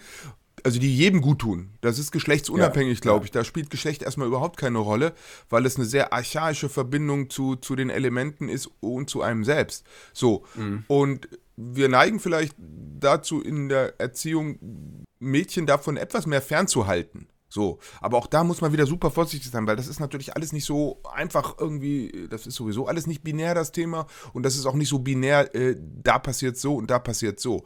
also 0.64 0.80
die 0.80 0.96
jedem 0.96 1.22
gut 1.22 1.40
tun. 1.40 1.70
Das 1.82 2.00
ist 2.00 2.12
geschlechtsunabhängig, 2.12 3.00
ja, 3.00 3.02
glaube 3.02 3.26
ich. 3.26 3.32
Da 3.32 3.44
spielt 3.44 3.70
Geschlecht 3.70 4.04
erstmal 4.04 4.28
überhaupt 4.28 4.58
keine 4.58 4.78
Rolle, 4.78 5.14
weil 5.50 5.66
es 5.66 5.78
eine 5.78 5.86
sehr 5.86 6.14
archaische 6.14 6.70
Verbindung 6.70 7.30
zu, 7.30 7.56
zu 7.56 7.76
den 7.76 7.90
Elementen 7.90 8.50
ist 8.50 8.70
und 8.80 9.10
zu 9.10 9.22
einem 9.22 9.44
selbst. 9.44 9.86
So. 10.14 10.46
Mhm. 10.56 10.84
Und 10.88 11.28
wir 11.56 11.90
neigen 11.90 12.20
vielleicht 12.20 12.56
dazu 12.58 13.42
in 13.42 13.70
der 13.70 14.00
Erziehung 14.00 15.06
Mädchen 15.20 15.66
davon 15.66 15.98
etwas 15.98 16.26
mehr 16.26 16.42
fernzuhalten. 16.42 17.28
So, 17.54 17.80
aber 18.00 18.18
auch 18.18 18.28
da 18.28 18.46
muss 18.46 18.62
man 18.62 18.72
wieder 18.72 18.88
super 18.88 19.12
vorsichtig 19.12 19.52
sein, 19.52 19.68
weil 19.68 19.76
das 19.76 19.90
ist 19.90 20.00
natürlich 20.00 20.38
alles 20.38 20.54
nicht 20.54 20.64
so 20.64 21.04
einfach 21.04 21.58
irgendwie, 21.60 22.30
das 22.30 22.48
ist 22.48 22.56
sowieso 22.56 22.88
alles 22.88 23.08
nicht 23.08 23.24
binär, 23.24 23.54
das 23.54 23.74
Thema. 23.74 24.08
Und 24.32 24.44
das 24.44 24.56
ist 24.56 24.66
auch 24.66 24.74
nicht 24.74 24.88
so 24.88 25.00
binär, 25.00 25.54
äh, 25.54 25.76
da 25.78 26.18
passiert 26.18 26.58
so 26.58 26.76
und 26.76 26.90
da 26.90 26.98
passiert 26.98 27.42
so. 27.42 27.66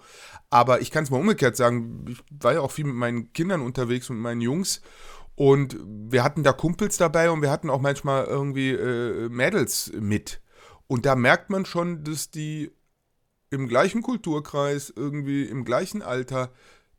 Aber 0.49 0.81
ich 0.81 0.89
kann 0.89 1.03
es 1.03 1.11
mal 1.11 1.19
umgekehrt 1.19 1.55
sagen, 1.55 2.03
ich 2.09 2.17
war 2.31 2.53
ja 2.53 2.61
auch 2.61 2.71
viel 2.71 2.85
mit 2.85 2.95
meinen 2.95 3.31
Kindern 3.33 3.61
unterwegs 3.61 4.09
und 4.09 4.17
meinen 4.17 4.41
Jungs. 4.41 4.81
Und 5.35 5.77
wir 5.85 6.23
hatten 6.23 6.41
da 6.41 6.51
Kumpels 6.51 6.97
dabei 6.97 7.29
und 7.29 7.43
wir 7.43 7.51
hatten 7.51 7.69
auch 7.69 7.81
manchmal 7.81 8.25
irgendwie 8.25 8.71
äh, 8.71 9.29
Mädels 9.29 9.91
mit. 9.99 10.41
Und 10.87 11.05
da 11.05 11.15
merkt 11.15 11.51
man 11.51 11.63
schon, 11.65 12.03
dass 12.03 12.31
die 12.31 12.71
im 13.49 13.67
gleichen 13.67 14.01
Kulturkreis, 14.01 14.91
irgendwie 14.95 15.43
im 15.43 15.65
gleichen 15.65 16.01
Alter, 16.01 16.51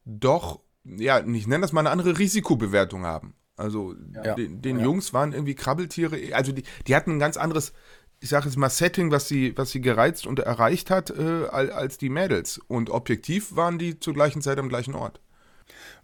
doch 0.04 0.60
ja, 0.84 1.18
ich 1.18 1.46
nenne 1.46 1.62
das 1.62 1.72
mal 1.72 1.80
eine 1.80 1.90
andere 1.90 2.18
Risikobewertung 2.18 3.04
haben. 3.04 3.34
Also 3.56 3.94
ja. 4.14 4.34
den, 4.34 4.60
den 4.62 4.78
ja. 4.78 4.84
Jungs 4.84 5.12
waren 5.12 5.32
irgendwie 5.32 5.54
Krabbeltiere, 5.54 6.34
also 6.34 6.52
die, 6.52 6.62
die 6.86 6.94
hatten 6.94 7.12
ein 7.12 7.18
ganz 7.18 7.36
anderes, 7.36 7.72
ich 8.20 8.28
sage 8.28 8.46
jetzt 8.46 8.56
mal, 8.56 8.68
Setting, 8.68 9.10
was 9.10 9.28
sie, 9.28 9.56
was 9.56 9.70
sie 9.70 9.80
gereizt 9.80 10.26
und 10.26 10.40
erreicht 10.40 10.90
hat, 10.90 11.10
äh, 11.10 11.46
als 11.50 11.98
die 11.98 12.08
Mädels. 12.08 12.60
Und 12.68 12.90
objektiv 12.90 13.56
waren 13.56 13.78
die 13.78 13.98
zur 13.98 14.14
gleichen 14.14 14.42
Zeit 14.42 14.58
am 14.58 14.68
gleichen 14.68 14.94
Ort. 14.94 15.20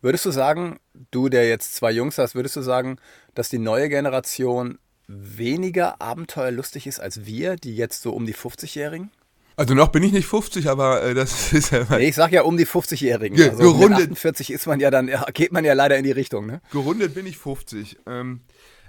Würdest 0.01 0.25
du 0.25 0.31
sagen, 0.31 0.81
du, 1.11 1.29
der 1.29 1.49
jetzt 1.49 1.75
zwei 1.75 1.93
Jungs 1.93 2.19
hast, 2.19 2.35
würdest 2.35 2.57
du 2.57 2.63
sagen, 2.63 2.97
dass 3.35 3.49
die 3.49 3.59
neue 3.59 3.89
Generation 3.89 4.79
weniger 5.07 6.01
abenteuerlustig 6.01 6.87
ist 6.87 7.01
als 7.01 7.27
wir, 7.27 7.57
die 7.57 7.77
jetzt 7.77 8.03
so 8.03 8.13
um 8.13 8.27
die 8.27 8.35
50-Jährigen? 8.35 9.11
Also 9.57 9.75
noch 9.75 9.89
bin 9.89 10.03
ich 10.03 10.13
nicht 10.13 10.27
50, 10.27 10.69
aber 10.69 11.03
äh, 11.03 11.15
das 11.15 11.53
ist 11.53 11.73
ja. 11.73 11.87
Nee, 11.91 12.09
ich 12.09 12.15
sag 12.15 12.33
ja 12.33 12.43
um 12.43 12.57
die 12.57 12.67
50-Jährigen. 12.67 13.37
Ge 13.37 13.51
also 13.51 13.63
gerundet, 13.63 14.11
mit 14.11 14.19
48 14.19 14.51
ist 14.51 14.67
man 14.67 14.81
ja 14.81 14.91
dann, 14.91 15.11
geht 15.35 15.53
man 15.53 15.65
ja 15.65 15.75
leider 15.75 15.97
in 15.97 16.05
die 16.05 16.13
Richtung, 16.13 16.47
ne? 16.47 16.61
Gerundet 16.71 17.15
bin 17.15 17.27
ich 17.27 17.39
50. 17.39 17.99
Ähm, 18.07 18.41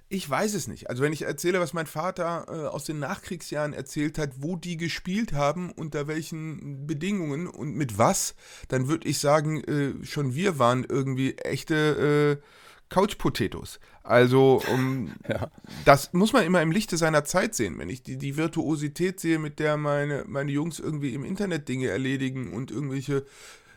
ich 0.10 0.30
weiß 0.30 0.54
es 0.54 0.68
nicht. 0.68 0.90
Also 0.90 1.02
wenn 1.02 1.12
ich 1.12 1.24
erzähle, 1.24 1.60
was 1.60 1.74
mein 1.74 1.88
Vater 1.88 2.46
äh, 2.48 2.68
aus 2.68 2.86
den 2.86 3.00
Nachkriegsjahren 3.00 3.74
erzählt 3.74 4.18
hat, 4.18 4.30
wo 4.38 4.56
die 4.56 4.78
gespielt 4.78 5.34
haben, 5.34 5.72
unter 5.72 6.08
welchen 6.08 6.86
Bedingungen 6.86 7.48
und 7.48 7.76
mit 7.76 7.98
was, 7.98 8.36
dann 8.68 8.88
würde 8.88 9.08
ich 9.08 9.20
sagen, 9.20 9.64
äh, 9.64 10.06
schon 10.06 10.36
wir 10.36 10.60
waren 10.60 10.86
irgendwie 10.88 11.36
echte 11.38 12.40
äh, 12.40 12.46
Couch 12.94 13.18
Potatoes. 13.18 13.80
Also, 14.04 14.62
um, 14.72 15.14
ja. 15.28 15.50
das 15.84 16.14
muss 16.14 16.32
man 16.32 16.46
immer 16.46 16.62
im 16.62 16.72
Lichte 16.72 16.96
seiner 16.96 17.26
Zeit 17.26 17.56
sehen. 17.56 17.80
Wenn 17.80 17.90
ich 17.90 18.04
die, 18.04 18.18
die 18.18 18.38
Virtuosität 18.38 19.20
sehe, 19.20 19.40
mit 19.40 19.58
der 19.58 19.78
meine, 19.78 20.26
meine 20.28 20.52
Jungs 20.52 20.78
irgendwie 20.78 21.16
im 21.16 21.26
Internet 21.26 21.68
Dinge 21.68 21.88
erledigen 21.88 22.54
und 22.54 22.70
irgendwelche 22.70 23.26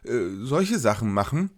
äh, 0.04 0.28
solche 0.42 0.78
Sachen 0.78 1.14
machen. 1.14 1.50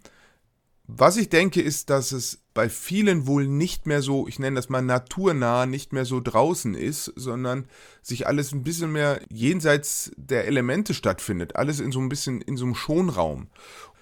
Was 0.86 1.16
ich 1.16 1.28
denke, 1.28 1.60
ist, 1.60 1.90
dass 1.90 2.12
es 2.12 2.44
bei 2.54 2.68
vielen 2.68 3.26
wohl 3.26 3.46
nicht 3.46 3.86
mehr 3.86 4.02
so, 4.02 4.26
ich 4.28 4.38
nenne 4.38 4.56
das 4.56 4.68
mal 4.68 4.80
naturnah, 4.80 5.66
nicht 5.66 5.92
mehr 5.92 6.04
so 6.04 6.20
draußen 6.20 6.74
ist, 6.74 7.12
sondern 7.14 7.66
sich 8.02 8.26
alles 8.26 8.52
ein 8.52 8.62
bisschen 8.62 8.92
mehr 8.92 9.20
jenseits 9.30 10.12
der 10.16 10.46
Elemente 10.46 10.94
stattfindet. 10.94 11.56
Alles 11.56 11.80
in 11.80 11.92
so 11.92 12.00
ein 12.00 12.08
bisschen 12.08 12.40
in 12.40 12.56
so 12.56 12.64
einem 12.64 12.74
Schonraum 12.74 13.48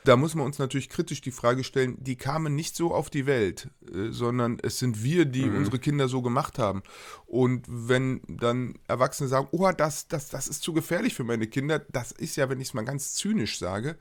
da 0.07 0.17
muss 0.17 0.35
man 0.35 0.47
uns 0.47 0.59
natürlich 0.59 0.89
kritisch 0.89 1.21
die 1.21 1.33
Frage 1.33 1.65
stellen, 1.65 1.97
die 2.01 2.17
kamen 2.17 2.55
nicht 2.55 2.77
so 2.77 2.95
auf 2.95 3.11
die 3.11 3.27
Welt, 3.27 3.69
äh, 3.93 4.11
sondern 4.11 4.59
es 4.63 4.79
sind 4.79 5.03
wir, 5.03 5.25
die 5.25 5.47
mhm. 5.47 5.57
unsere 5.57 5.79
Kinder 5.79 6.09
so 6.09 6.23
gemacht 6.23 6.59
haben. 6.59 6.83
Und 7.27 7.67
wenn 7.69 8.21
dann 8.29 8.75
Erwachsene 8.87 9.29
sagen, 9.29 9.49
oh, 9.51 9.71
das, 9.77 10.07
das, 10.09 10.29
das 10.29 10.49
ist 10.49 10.63
zu 10.63 10.73
gefährlich 10.73 11.15
für 11.15 11.25
meine 11.25 11.49
Kinder, 11.49 11.81
das 11.81 12.13
ist 12.13 12.37
ja, 12.37 12.49
wenn 12.49 12.61
ich 12.61 12.69
es 12.69 12.75
mal 12.75 12.85
ganz 12.85 13.15
zynisch 13.15 13.59
sage, 13.59 13.97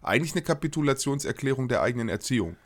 eigentlich 0.00 0.32
eine 0.32 0.42
Kapitulationserklärung 0.42 1.68
der 1.68 1.82
eigenen 1.82 2.08
Erziehung. 2.08 2.56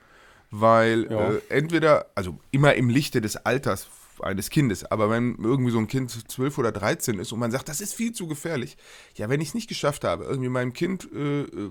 Weil 0.50 1.10
ja. 1.10 1.32
äh, 1.32 1.40
entweder, 1.48 2.06
also 2.14 2.38
immer 2.50 2.74
im 2.74 2.90
Lichte 2.90 3.22
des 3.22 3.36
Alters 3.36 3.88
eines 4.20 4.50
Kindes. 4.50 4.84
Aber 4.84 5.08
wenn 5.08 5.36
irgendwie 5.42 5.70
so 5.70 5.78
ein 5.78 5.86
Kind 5.86 6.10
12 6.10 6.58
oder 6.58 6.72
13 6.72 7.18
ist 7.18 7.32
und 7.32 7.38
man 7.38 7.50
sagt, 7.50 7.68
das 7.68 7.80
ist 7.80 7.94
viel 7.94 8.12
zu 8.12 8.26
gefährlich, 8.26 8.76
ja, 9.14 9.30
wenn 9.30 9.40
ich 9.40 9.48
es 9.48 9.54
nicht 9.54 9.68
geschafft 9.68 10.04
habe, 10.04 10.24
irgendwie 10.24 10.50
meinem 10.50 10.74
Kind, 10.74 11.08
äh, 11.12 11.42
äh 11.42 11.70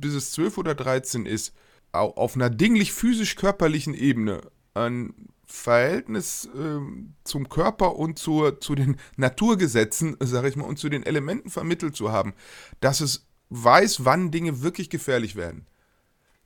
bis 0.00 0.14
es 0.14 0.32
12 0.32 0.58
oder 0.58 0.74
13 0.74 1.26
ist, 1.26 1.54
auf 1.92 2.36
einer 2.36 2.50
dinglich 2.50 2.92
physisch-körperlichen 2.92 3.94
Ebene 3.94 4.42
ein 4.74 5.14
Verhältnis 5.46 6.48
äh, 6.54 6.78
zum 7.24 7.48
Körper 7.48 7.96
und 7.96 8.18
zur, 8.18 8.60
zu 8.60 8.76
den 8.76 8.96
Naturgesetzen, 9.16 10.16
sage 10.20 10.48
ich 10.48 10.56
mal, 10.56 10.64
und 10.64 10.78
zu 10.78 10.88
den 10.88 11.02
Elementen 11.02 11.50
vermittelt 11.50 11.96
zu 11.96 12.12
haben, 12.12 12.34
dass 12.80 13.00
es 13.00 13.26
weiß, 13.48 14.04
wann 14.04 14.30
Dinge 14.30 14.62
wirklich 14.62 14.90
gefährlich 14.90 15.34
werden. 15.34 15.66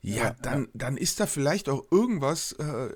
Ja, 0.00 0.34
dann, 0.42 0.68
dann 0.74 0.96
ist 0.96 1.20
da 1.20 1.26
vielleicht 1.26 1.68
auch 1.68 1.84
irgendwas, 1.90 2.52
äh, 2.52 2.88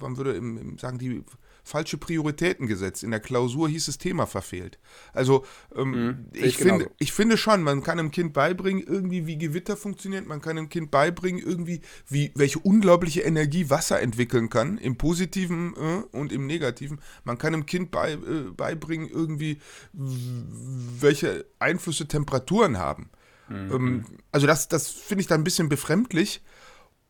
man 0.00 0.16
würde 0.16 0.32
im, 0.32 0.56
im, 0.56 0.78
sagen, 0.78 0.98
die 0.98 1.24
falsche 1.66 1.98
Prioritäten 1.98 2.68
gesetzt. 2.68 3.02
In 3.02 3.10
der 3.10 3.18
Klausur 3.18 3.68
hieß 3.68 3.88
es 3.88 3.98
Thema 3.98 4.26
verfehlt. 4.26 4.78
Also 5.12 5.44
ähm, 5.74 5.90
mhm, 5.90 6.26
ich, 6.32 6.44
ich, 6.44 6.56
finde, 6.58 6.90
ich 6.98 7.12
finde 7.12 7.36
schon, 7.36 7.62
man 7.64 7.82
kann 7.82 7.98
einem 7.98 8.12
Kind 8.12 8.32
beibringen, 8.32 8.84
irgendwie 8.86 9.26
wie 9.26 9.36
Gewitter 9.36 9.76
funktioniert, 9.76 10.28
man 10.28 10.40
kann 10.40 10.56
einem 10.56 10.68
Kind 10.68 10.92
beibringen, 10.92 11.42
irgendwie, 11.42 11.80
wie, 12.08 12.30
welche 12.36 12.60
unglaubliche 12.60 13.22
Energie 13.22 13.68
Wasser 13.68 14.00
entwickeln 14.00 14.48
kann, 14.48 14.78
im 14.78 14.96
Positiven 14.96 15.74
äh, 15.74 16.16
und 16.16 16.32
im 16.32 16.46
Negativen. 16.46 17.00
Man 17.24 17.36
kann 17.36 17.52
einem 17.52 17.66
Kind 17.66 17.90
bei, 17.90 18.12
äh, 18.12 18.18
beibringen, 18.56 19.08
irgendwie, 19.08 19.58
welche 19.92 21.46
Einflüsse 21.58 22.06
Temperaturen 22.06 22.78
haben. 22.78 23.10
Mhm. 23.48 23.72
Ähm, 23.72 24.04
also 24.30 24.46
das, 24.46 24.68
das 24.68 24.88
finde 24.88 25.22
ich 25.22 25.26
dann 25.26 25.40
ein 25.40 25.44
bisschen 25.44 25.68
befremdlich 25.68 26.42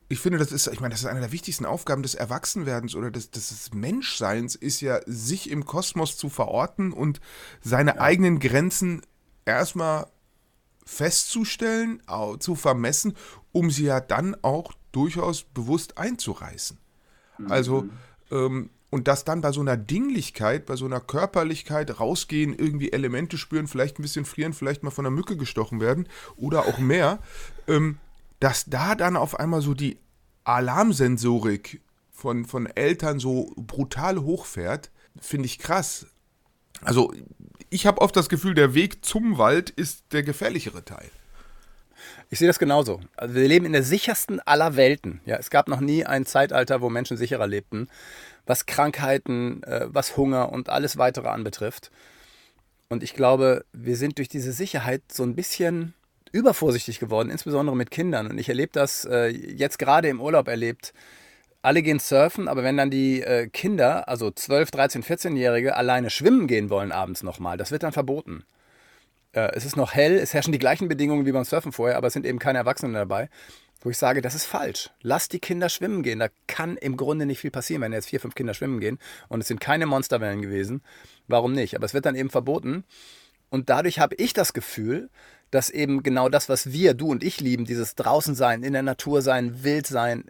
ich 0.09 0.21
finde, 0.21 0.39
das 0.39 0.53
ist, 0.53 0.69
ich 0.69 0.81
meine, 0.81 0.93
das 0.93 1.01
ist 1.01 1.07
eine 1.07 1.21
der 1.21 1.33
wichtigsten 1.33 1.67
Aufgaben 1.67 2.03
des 2.03 2.15
Erwachsenwerdens 2.15 2.95
oder 2.95 3.11
des, 3.11 3.31
des 3.31 3.75
Menschseins, 3.75 4.55
ist 4.55 4.81
ja, 4.81 5.01
sich 5.07 5.51
im 5.51 5.65
Kosmos 5.65 6.17
zu 6.17 6.29
verorten 6.29 6.93
und 6.93 7.21
seine 7.61 7.97
ja. 7.97 8.01
eigenen 8.01 8.39
Grenzen 8.39 9.03
erstmal 9.45 10.07
festzustellen, 10.85 12.01
zu 12.39 12.55
vermessen, 12.55 13.17
um 13.51 13.73
sie 13.73 13.87
ja 13.87 14.01
dann 14.01 14.37
auch 14.43 14.73
durchaus 14.93 15.43
bewusst 15.43 15.99
einzureißen. 15.99 16.79
Mhm. 17.39 17.51
Also, 17.51 17.89
ähm, 18.31 18.71
und 18.91 19.09
das 19.09 19.25
dann 19.25 19.41
bei 19.41 19.51
so 19.51 19.61
einer 19.61 19.77
Dinglichkeit, 19.77 20.65
bei 20.65 20.77
so 20.77 20.85
einer 20.85 21.01
Körperlichkeit 21.01 21.99
rausgehen, 21.99 22.57
irgendwie 22.57 22.93
Elemente 22.93 23.37
spüren, 23.37 23.67
vielleicht 23.67 23.99
ein 23.99 24.03
bisschen 24.03 24.25
frieren, 24.25 24.53
vielleicht 24.53 24.85
mal 24.85 24.91
von 24.91 25.05
einer 25.05 25.15
Mücke 25.15 25.37
gestochen 25.37 25.81
werden 25.81 26.09
oder 26.37 26.67
auch 26.67 26.79
mehr. 26.79 27.19
Ähm, 27.67 27.99
dass 28.41 28.65
da 28.67 28.95
dann 28.95 29.17
auf 29.17 29.39
einmal 29.39 29.61
so 29.63 29.75
die 29.75 29.99
Alarmsensorik 30.45 31.81
von, 32.13 32.45
von 32.45 32.67
Eltern 32.67 33.19
so 33.19 33.53
brutal 33.57 34.23
hochfährt, 34.23 34.91
finde 35.21 35.47
ich 35.47 35.59
krass. 35.59 36.07
Also 36.83 37.13
ich 37.71 37.87
habe 37.87 38.01
oft 38.01 38.17
das 38.17 38.29
Gefühl, 38.29 38.55
der 38.55 38.75
Weg 38.75 39.05
zum 39.05 39.39
Wald 39.39 39.71
ist 39.71 40.05
der 40.13 40.23
gefährlichere 40.23 40.85
Teil. 40.85 41.11
Ich 42.31 42.39
sehe 42.39 42.49
das 42.49 42.59
genauso. 42.59 43.01
Also 43.17 43.35
wir 43.35 43.49
leben 43.49 43.67
in 43.67 43.73
der 43.73 43.83
sichersten 43.83 44.41
aller 44.41 44.77
Welten. 44.77 45.21
Ja, 45.25 45.37
es 45.37 45.51
gab 45.51 45.69
noch 45.69 45.81
nie 45.81 46.05
ein 46.05 46.27
Zeitalter, 46.27 46.81
wo 46.81 46.91
Menschen 46.91 47.17
sicherer 47.17 47.47
lebten, 47.47 47.89
was 48.47 48.67
Krankheiten, 48.67 49.63
äh, 49.63 49.87
was 49.89 50.17
Hunger 50.17 50.53
und 50.53 50.69
alles 50.69 50.97
weitere 50.97 51.29
anbetrifft. 51.29 51.91
Und 52.89 53.03
ich 53.03 53.15
glaube, 53.15 53.65
wir 53.73 53.97
sind 53.97 54.19
durch 54.19 54.29
diese 54.29 54.53
Sicherheit 54.53 55.03
so 55.11 55.23
ein 55.23 55.35
bisschen 55.35 55.95
übervorsichtig 56.33 56.99
geworden, 56.99 57.31
insbesondere 57.31 57.77
mit 57.77 57.91
Kindern. 57.91 58.29
Und 58.29 58.39
ich 58.39 58.49
erlebe 58.49 58.73
das 58.73 59.05
äh, 59.05 59.29
jetzt 59.29 59.79
gerade 59.79 60.09
im 60.09 60.21
Urlaub 60.21 60.49
erlebt. 60.49 60.93
Alle 61.63 61.83
gehen 61.83 61.99
surfen, 61.99 62.49
aber 62.49 62.63
wenn 62.63 62.77
dann 62.77 62.91
die 62.91 63.23
äh, 63.23 63.49
Kinder, 63.49 64.09
also 64.09 64.31
12, 64.31 64.71
13, 64.71 65.03
14-Jährige, 65.03 65.77
alleine 65.77 66.11
schwimmen 66.11 66.47
gehen 66.47 66.71
wollen 66.71 66.93
abends 66.93 67.23
nochmal, 67.23 67.57
das 67.57 67.73
wird 67.73 67.83
dann 67.83 67.93
verboten. 67.93 68.45
Äh, 69.33 69.51
es 69.55 69.65
ist 69.65 69.77
noch 69.77 69.95
hell, 69.95 70.17
es 70.17 70.33
herrschen 70.33 70.53
die 70.53 70.59
gleichen 70.59 70.89
Bedingungen 70.89 71.27
wie 71.27 71.33
beim 71.33 71.45
Surfen 71.45 71.73
vorher, 71.73 71.97
aber 71.97 72.07
es 72.07 72.13
sind 72.13 72.27
eben 72.27 72.39
keine 72.39 72.59
Erwachsenen 72.59 72.95
dabei. 72.95 73.29
Wo 73.81 73.91
ich 73.91 73.99
sage, 73.99 74.23
das 74.23 74.35
ist 74.35 74.47
falsch. 74.47 74.91
Lass 75.03 75.29
die 75.29 75.39
Kinder 75.39 75.69
schwimmen 75.69 76.03
gehen. 76.03 76.19
Da 76.19 76.29
kann 76.47 76.77
im 76.77 76.97
Grunde 76.97 77.27
nicht 77.27 77.41
viel 77.41 77.51
passieren, 77.51 77.83
wenn 77.83 77.93
jetzt 77.93 78.09
vier, 78.09 78.21
fünf 78.21 78.35
Kinder 78.35 78.55
schwimmen 78.55 78.81
gehen. 78.81 78.99
Und 79.29 79.41
es 79.41 79.49
sind 79.49 79.61
keine 79.61 79.87
Monsterwellen 79.87 80.43
gewesen. 80.43 80.83
Warum 81.29 81.53
nicht? 81.53 81.77
Aber 81.77 81.85
es 81.85 81.95
wird 81.95 82.07
dann 82.07 82.17
eben 82.17 82.31
verboten. 82.31 82.85
Und 83.51 83.69
dadurch 83.69 84.01
habe 84.01 84.17
ich 84.17 84.33
das 84.33 84.55
Gefühl, 84.55 85.11
dass 85.57 85.71
eben 85.71 86.03
genau 86.03 86.29
das, 86.29 86.49
was 86.49 86.71
wir, 86.71 86.95
du 86.95 87.11
und 87.11 87.25
ich 87.25 87.41
lieben, 87.41 87.65
dieses 87.65 87.95
draußen 87.95 88.35
sein, 88.35 88.63
in 88.63 88.75
der 88.75 88.83
Natur 88.83 89.23
sein, 89.23 89.65
wild 89.65 89.87
sein, 89.87 90.25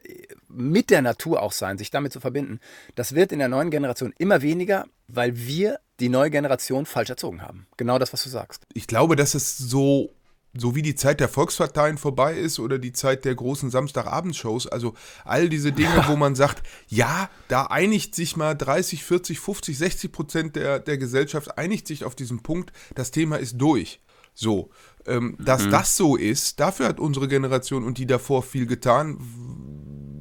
mit 0.49 0.90
der 0.90 1.02
Natur 1.02 1.42
auch 1.42 1.52
sein, 1.52 1.78
sich 1.78 1.90
damit 1.90 2.12
zu 2.12 2.21
verbinden, 2.21 2.61
das 2.95 3.14
wird 3.14 3.33
in 3.33 3.40
der 3.40 3.49
neuen 3.49 3.71
Generation 3.71 4.14
immer 4.18 4.40
weniger, 4.40 4.87
weil 5.09 5.37
wir 5.37 5.80
die 5.99 6.09
neue 6.09 6.30
Generation 6.30 6.87
falsch 6.87 7.11
erzogen 7.11 7.42
haben. 7.42 7.66
Genau 7.76 7.99
das, 7.99 8.12
was 8.12 8.23
du 8.23 8.30
sagst. 8.30 8.62
Ich 8.73 8.87
glaube, 8.87 9.16
dass 9.16 9.35
es 9.35 9.59
so 9.59 10.11
so 10.59 10.75
wie 10.75 10.80
die 10.80 10.95
Zeit 10.95 11.21
der 11.21 11.28
Volksparteien 11.28 11.99
vorbei 11.99 12.35
ist 12.35 12.59
oder 12.59 12.78
die 12.78 12.95
Zeit 12.95 13.26
der 13.26 13.35
großen 13.35 13.68
Samstagabendshows, 13.68 14.66
also 14.66 14.95
all 15.25 15.50
diese 15.50 15.71
Dinge, 15.71 16.04
wo 16.06 16.16
man 16.16 16.35
sagt, 16.35 16.66
ja, 16.88 17.28
da 17.49 17.64
einigt 17.64 18.14
sich 18.14 18.37
mal 18.37 18.54
30, 18.54 19.04
40, 19.04 19.38
50, 19.38 19.76
60 19.76 20.12
Prozent 20.12 20.56
der, 20.56 20.78
der 20.78 20.97
Gesellschaft 20.97 21.59
einigt 21.59 21.87
sich 21.87 22.04
auf 22.04 22.14
diesen 22.14 22.42
Punkt, 22.42 22.73
das 22.95 23.11
Thema 23.11 23.37
ist 23.37 23.59
durch. 23.59 24.00
So, 24.37 24.69
ähm, 25.07 25.37
dass 25.40 25.64
mhm. 25.64 25.71
das 25.71 25.97
so 25.97 26.14
ist, 26.14 26.61
dafür 26.61 26.88
hat 26.88 27.00
unsere 27.00 27.26
Generation 27.26 27.85
und 27.85 27.97
die 27.99 28.07
davor 28.07 28.43
viel 28.43 28.66
getan, 28.66 29.19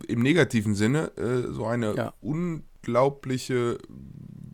im 0.07 0.21
negativen 0.21 0.73
Sinne, 0.73 1.11
äh, 1.17 1.51
so 1.51 1.65
eine 1.65 1.95
ja. 1.95 2.13
unglaubliche 2.21 3.77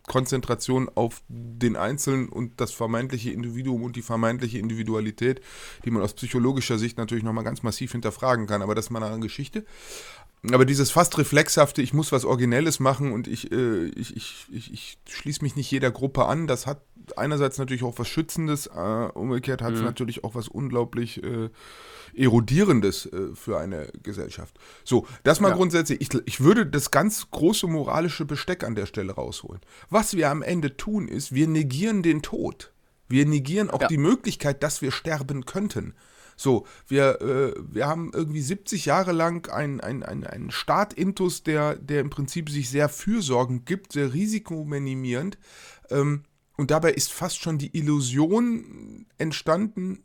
Konzentration 0.08 0.90
auf 0.94 1.22
den 1.28 1.76
Einzelnen 1.76 2.28
und 2.28 2.60
das 2.60 2.72
vermeintliche 2.72 3.30
Individuum 3.30 3.84
und 3.84 3.94
die 3.94 4.02
vermeintliche 4.02 4.58
Individualität, 4.58 5.40
die 5.84 5.92
man 5.92 6.02
aus 6.02 6.14
psychologischer 6.14 6.76
Sicht 6.76 6.98
natürlich 6.98 7.22
nochmal 7.22 7.44
ganz 7.44 7.62
massiv 7.62 7.92
hinterfragen 7.92 8.48
kann, 8.48 8.62
aber 8.62 8.74
das 8.74 8.86
ist 8.86 8.90
mal 8.90 9.02
eine 9.02 9.20
Geschichte. 9.20 9.64
Aber 10.50 10.64
dieses 10.64 10.90
fast 10.90 11.18
reflexhafte, 11.18 11.82
ich 11.82 11.94
muss 11.94 12.10
was 12.10 12.24
Originelles 12.24 12.80
machen 12.80 13.12
und 13.12 13.28
ich, 13.28 13.52
äh, 13.52 13.86
ich, 13.86 14.16
ich, 14.16 14.46
ich, 14.50 14.72
ich 14.72 14.98
schließe 15.08 15.42
mich 15.42 15.54
nicht 15.54 15.70
jeder 15.70 15.92
Gruppe 15.92 16.26
an, 16.26 16.48
das 16.48 16.66
hat 16.66 16.82
einerseits 17.16 17.58
natürlich 17.58 17.84
auch 17.84 17.98
was 17.98 18.08
Schützendes, 18.08 18.66
äh, 18.66 19.08
umgekehrt 19.14 19.62
hat 19.62 19.74
es 19.74 19.78
mhm. 19.78 19.86
natürlich 19.86 20.24
auch 20.24 20.34
was 20.34 20.48
unglaublich 20.48 21.22
äh, 21.22 21.48
Erodierendes 22.14 23.06
äh, 23.06 23.34
für 23.34 23.58
eine 23.58 23.88
Gesellschaft. 24.02 24.58
So, 24.84 25.06
das 25.22 25.40
mal 25.40 25.50
ja. 25.50 25.54
grundsätzlich. 25.54 26.00
Ich, 26.00 26.08
ich 26.26 26.40
würde 26.40 26.66
das 26.66 26.90
ganz 26.90 27.30
große 27.30 27.68
moralische 27.68 28.24
Besteck 28.24 28.64
an 28.64 28.74
der 28.74 28.86
Stelle 28.86 29.12
rausholen. 29.12 29.60
Was 29.90 30.16
wir 30.16 30.28
am 30.28 30.42
Ende 30.42 30.76
tun, 30.76 31.06
ist, 31.08 31.32
wir 31.32 31.46
negieren 31.46 32.02
den 32.02 32.20
Tod. 32.20 32.72
Wir 33.08 33.26
negieren 33.26 33.70
auch 33.70 33.82
ja. 33.82 33.88
die 33.88 33.98
Möglichkeit, 33.98 34.62
dass 34.62 34.82
wir 34.82 34.90
sterben 34.90 35.46
könnten. 35.46 35.94
So, 36.42 36.66
wir, 36.88 37.20
äh, 37.20 37.54
wir 37.72 37.86
haben 37.86 38.10
irgendwie 38.12 38.40
70 38.40 38.84
Jahre 38.86 39.12
lang 39.12 39.48
einen 39.48 39.80
ein, 39.80 40.02
ein 40.02 40.50
Staat-Intus, 40.50 41.44
der, 41.44 41.76
der 41.76 42.00
im 42.00 42.10
Prinzip 42.10 42.50
sich 42.50 42.68
sehr 42.68 42.88
fürsorgend 42.88 43.64
gibt, 43.64 43.92
sehr 43.92 44.12
risikominimierend. 44.12 45.38
Ähm, 45.90 46.24
und 46.56 46.72
dabei 46.72 46.92
ist 46.92 47.12
fast 47.12 47.40
schon 47.40 47.58
die 47.58 47.76
Illusion 47.76 49.06
entstanden 49.18 50.02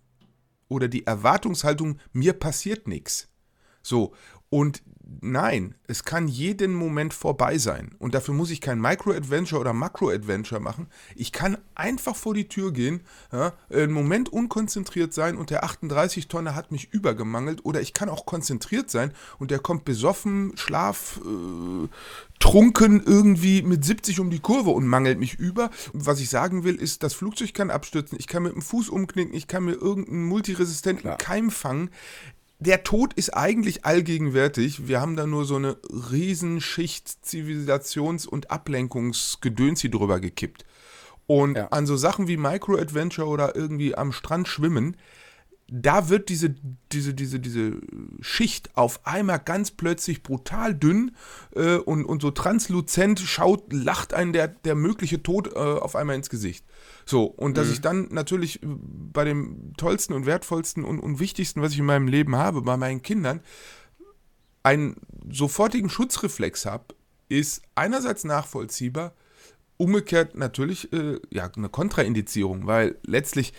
oder 0.67 0.87
die 0.87 1.07
Erwartungshaltung, 1.07 1.97
mir 2.13 2.33
passiert 2.33 2.87
nichts. 2.87 3.29
So, 3.81 4.13
und 4.49 4.83
nein, 5.21 5.75
es 5.87 6.03
kann 6.03 6.27
jeden 6.27 6.73
Moment 6.73 7.13
vorbei 7.13 7.57
sein. 7.57 7.95
Und 7.99 8.15
dafür 8.15 8.33
muss 8.33 8.49
ich 8.49 8.61
kein 8.61 8.79
Micro-Adventure 8.79 9.61
oder 9.61 9.73
Makro-Adventure 9.73 10.61
machen. 10.61 10.87
Ich 11.15 11.31
kann 11.31 11.57
einfach 11.75 12.15
vor 12.15 12.33
die 12.33 12.47
Tür 12.47 12.71
gehen, 12.71 13.01
ja, 13.31 13.53
einen 13.69 13.93
Moment 13.93 14.29
unkonzentriert 14.29 15.13
sein 15.13 15.37
und 15.37 15.49
der 15.49 15.63
38-Tonne 15.63 16.55
hat 16.55 16.71
mich 16.71 16.93
übergemangelt. 16.93 17.63
Oder 17.63 17.81
ich 17.81 17.93
kann 17.93 18.09
auch 18.09 18.25
konzentriert 18.25 18.89
sein 18.89 19.13
und 19.39 19.51
der 19.51 19.59
kommt 19.59 19.85
besoffen, 19.85 20.53
schlaf, 20.55 21.19
äh, 21.23 21.87
trunken 22.39 23.01
irgendwie 23.03 23.61
mit 23.61 23.83
70 23.83 24.19
um 24.19 24.29
die 24.29 24.39
Kurve 24.39 24.69
und 24.71 24.87
mangelt 24.87 25.19
mich 25.19 25.35
über. 25.35 25.69
Und 25.93 26.05
was 26.05 26.19
ich 26.19 26.29
sagen 26.29 26.63
will, 26.63 26.75
ist, 26.75 27.03
das 27.03 27.13
Flugzeug 27.13 27.53
kann 27.53 27.71
abstürzen, 27.71 28.17
ich 28.19 28.27
kann 28.27 28.43
mit 28.43 28.53
dem 28.53 28.61
Fuß 28.61 28.89
umknicken, 28.89 29.33
ich 29.33 29.47
kann 29.47 29.65
mir 29.65 29.73
irgendeinen 29.73 30.25
multiresistenten 30.25 31.03
Klar. 31.03 31.17
Keim 31.17 31.51
fangen 31.51 31.89
der 32.59 32.83
Tod 32.83 33.13
ist 33.13 33.35
eigentlich 33.35 33.85
allgegenwärtig. 33.85 34.87
Wir 34.87 34.99
haben 34.99 35.15
da 35.15 35.27
nur 35.27 35.45
so 35.45 35.55
eine 35.57 35.77
Riesenschicht 36.11 37.07
Zivilisations- 37.23 38.27
und 38.27 38.49
Ablenkungsgedöns 38.49 39.81
hier 39.81 39.91
drüber 39.91 40.19
gekippt. 40.19 40.65
Und 41.27 41.55
ja. 41.55 41.67
an 41.67 41.85
so 41.85 41.97
Sachen 41.97 42.27
wie 42.27 42.37
Micro-Adventure 42.37 43.27
oder 43.27 43.55
irgendwie 43.55 43.95
am 43.95 44.11
Strand 44.11 44.47
schwimmen, 44.47 44.97
da 45.69 46.07
wird 46.07 46.29
diese, 46.29 46.55
diese, 46.93 47.13
diese, 47.13 47.39
diese 47.39 47.81
Schicht 48.21 48.77
auf 48.77 49.05
einmal 49.05 49.39
ganz 49.39 49.71
plötzlich 49.71 50.23
brutal 50.23 50.73
dünn 50.73 51.11
äh, 51.55 51.75
und, 51.75 52.05
und 52.05 52.21
so 52.21 52.31
transluzent 52.31 53.19
schaut, 53.19 53.73
lacht 53.73 54.13
einen 54.13 54.31
der, 54.31 54.47
der 54.47 54.75
mögliche 54.75 55.21
Tod 55.21 55.53
äh, 55.53 55.59
auf 55.59 55.95
einmal 55.95 56.15
ins 56.15 56.29
Gesicht. 56.29 56.65
So, 57.05 57.25
und 57.25 57.57
dass 57.57 57.67
mhm. 57.67 57.73
ich 57.73 57.81
dann 57.81 58.07
natürlich 58.11 58.61
bei 58.63 59.25
dem 59.25 59.73
tollsten 59.75 60.13
und 60.13 60.25
wertvollsten 60.25 60.85
und, 60.85 60.99
und 60.99 61.19
wichtigsten, 61.19 61.61
was 61.61 61.73
ich 61.73 61.79
in 61.79 61.85
meinem 61.85 62.07
Leben 62.07 62.37
habe, 62.37 62.61
bei 62.61 62.77
meinen 62.77 63.01
Kindern, 63.01 63.41
einen 64.63 64.95
sofortigen 65.29 65.89
Schutzreflex 65.89 66.65
habe, 66.65 66.95
ist 67.29 67.61
einerseits 67.75 68.23
nachvollziehbar, 68.23 69.13
umgekehrt 69.77 70.35
natürlich 70.35 70.91
äh, 70.93 71.19
ja, 71.29 71.49
eine 71.55 71.69
Kontraindizierung, 71.69 72.67
weil 72.67 72.97
letztlich 73.05 73.53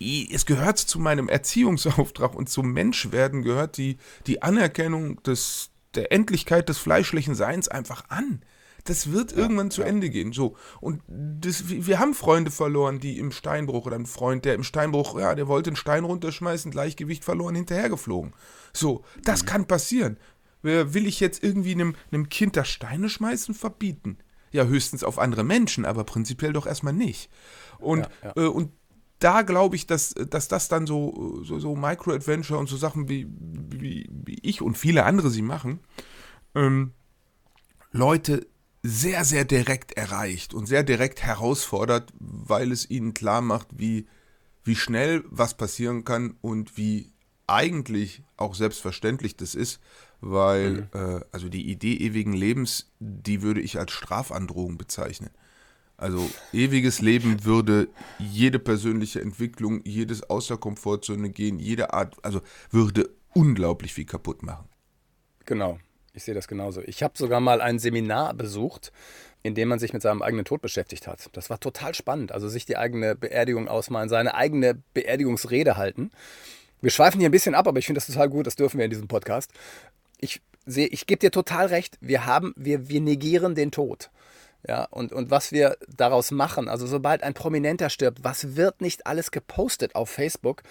es 0.00 0.46
gehört 0.46 0.78
zu 0.78 0.98
meinem 0.98 1.28
Erziehungsauftrag 1.28 2.34
und 2.34 2.48
zum 2.48 2.72
Menschwerden 2.72 3.42
gehört 3.42 3.76
die, 3.76 3.98
die 4.26 4.42
Anerkennung 4.42 5.22
des, 5.22 5.70
der 5.94 6.10
Endlichkeit 6.10 6.68
des 6.68 6.78
fleischlichen 6.78 7.34
Seins 7.34 7.68
einfach 7.68 8.04
an. 8.08 8.42
Das 8.84 9.12
wird 9.12 9.32
ja, 9.32 9.38
irgendwann 9.38 9.70
zu 9.70 9.82
ja. 9.82 9.88
Ende 9.88 10.08
gehen. 10.08 10.32
So. 10.32 10.56
Und 10.80 11.02
das, 11.06 11.68
wir 11.68 11.98
haben 11.98 12.14
Freunde 12.14 12.50
verloren, 12.50 12.98
die 12.98 13.18
im 13.18 13.30
Steinbruch 13.30 13.86
oder 13.86 13.96
ein 13.96 14.06
Freund, 14.06 14.46
der 14.46 14.54
im 14.54 14.64
Steinbruch, 14.64 15.18
ja, 15.18 15.34
der 15.34 15.48
wollte 15.48 15.68
einen 15.68 15.76
Stein 15.76 16.04
runterschmeißen, 16.04 16.70
Gleichgewicht 16.70 17.22
verloren, 17.22 17.54
hinterhergeflogen. 17.54 18.32
So, 18.72 19.04
das 19.22 19.42
mhm. 19.42 19.46
kann 19.46 19.66
passieren. 19.66 20.16
Will 20.62 21.06
ich 21.06 21.20
jetzt 21.20 21.42
irgendwie 21.42 21.72
einem, 21.72 21.94
einem 22.10 22.28
Kind 22.28 22.56
das 22.56 22.68
Steine 22.68 23.08
schmeißen? 23.08 23.54
Verbieten. 23.54 24.18
Ja, 24.52 24.64
höchstens 24.64 25.04
auf 25.04 25.18
andere 25.18 25.44
Menschen, 25.44 25.84
aber 25.84 26.04
prinzipiell 26.04 26.52
doch 26.52 26.66
erstmal 26.66 26.92
nicht. 26.92 27.30
Und, 27.78 28.08
ja, 28.22 28.32
äh, 28.36 28.46
und 28.46 28.72
da 29.20 29.42
glaube 29.42 29.76
ich, 29.76 29.86
dass, 29.86 30.14
dass 30.14 30.48
das 30.48 30.68
dann 30.68 30.86
so, 30.86 31.40
so, 31.44 31.60
so 31.60 31.76
Micro-Adventure 31.76 32.58
und 32.58 32.68
so 32.68 32.76
Sachen 32.76 33.08
wie, 33.08 33.26
wie, 33.28 34.08
wie 34.10 34.38
ich 34.42 34.62
und 34.62 34.76
viele 34.76 35.04
andere 35.04 35.30
sie 35.30 35.42
machen, 35.42 35.80
ähm, 36.54 36.92
Leute 37.92 38.46
sehr, 38.82 39.24
sehr 39.24 39.44
direkt 39.44 39.92
erreicht 39.92 40.54
und 40.54 40.66
sehr 40.66 40.82
direkt 40.82 41.22
herausfordert, 41.22 42.12
weil 42.18 42.72
es 42.72 42.88
ihnen 42.88 43.12
klar 43.12 43.42
macht, 43.42 43.68
wie, 43.76 44.06
wie 44.64 44.74
schnell 44.76 45.22
was 45.28 45.54
passieren 45.54 46.04
kann 46.04 46.36
und 46.40 46.78
wie 46.78 47.12
eigentlich 47.46 48.22
auch 48.36 48.54
selbstverständlich 48.54 49.36
das 49.36 49.54
ist, 49.54 49.80
weil 50.20 50.88
mhm. 50.94 51.00
äh, 51.18 51.20
also 51.32 51.48
die 51.48 51.70
Idee 51.70 51.96
ewigen 51.96 52.32
Lebens, 52.32 52.90
die 53.00 53.42
würde 53.42 53.60
ich 53.60 53.78
als 53.78 53.92
Strafandrohung 53.92 54.78
bezeichnen. 54.78 55.30
Also 56.00 56.30
ewiges 56.54 57.02
Leben 57.02 57.44
würde 57.44 57.88
jede 58.18 58.58
persönliche 58.58 59.20
Entwicklung, 59.20 59.82
jedes 59.84 60.22
außer 60.22 60.56
Komfortzone 60.56 61.28
gehen, 61.28 61.58
jede 61.58 61.92
Art, 61.92 62.16
also 62.22 62.40
würde 62.70 63.10
unglaublich 63.34 63.92
viel 63.92 64.06
kaputt 64.06 64.42
machen. 64.42 64.66
Genau. 65.44 65.78
Ich 66.14 66.24
sehe 66.24 66.34
das 66.34 66.48
genauso. 66.48 66.80
Ich 66.86 67.02
habe 67.02 67.16
sogar 67.16 67.40
mal 67.40 67.60
ein 67.60 67.78
Seminar 67.78 68.32
besucht, 68.32 68.92
in 69.42 69.54
dem 69.54 69.68
man 69.68 69.78
sich 69.78 69.92
mit 69.92 70.00
seinem 70.00 70.22
eigenen 70.22 70.46
Tod 70.46 70.62
beschäftigt 70.62 71.06
hat. 71.06 71.28
Das 71.34 71.50
war 71.50 71.60
total 71.60 71.94
spannend. 71.94 72.32
Also 72.32 72.48
sich 72.48 72.64
die 72.64 72.78
eigene 72.78 73.14
Beerdigung 73.14 73.68
ausmalen, 73.68 74.08
seine 74.08 74.34
eigene 74.34 74.82
Beerdigungsrede 74.94 75.76
halten. 75.76 76.10
Wir 76.80 76.90
schweifen 76.90 77.20
hier 77.20 77.28
ein 77.28 77.32
bisschen 77.32 77.54
ab, 77.54 77.68
aber 77.68 77.78
ich 77.78 77.86
finde 77.86 77.98
das 77.98 78.06
total 78.06 78.30
gut. 78.30 78.46
Das 78.46 78.56
dürfen 78.56 78.78
wir 78.78 78.86
in 78.86 78.90
diesem 78.90 79.06
Podcast. 79.06 79.52
Ich 80.18 80.40
sehe, 80.64 80.86
ich 80.86 81.06
gebe 81.06 81.18
dir 81.20 81.30
total 81.30 81.66
recht. 81.66 81.98
Wir 82.00 82.24
haben, 82.24 82.54
wir, 82.56 82.88
wir 82.88 83.02
negieren 83.02 83.54
den 83.54 83.70
Tod. 83.70 84.10
Ja, 84.66 84.84
und, 84.90 85.12
und 85.12 85.30
was 85.30 85.52
wir 85.52 85.76
daraus 85.88 86.30
machen, 86.30 86.68
also 86.68 86.86
sobald 86.86 87.22
ein 87.22 87.34
Prominenter 87.34 87.88
stirbt, 87.88 88.22
was 88.22 88.56
wird 88.56 88.80
nicht 88.80 89.06
alles 89.06 89.30
gepostet 89.30 89.94
auf 89.94 90.10
Facebook? 90.10 90.62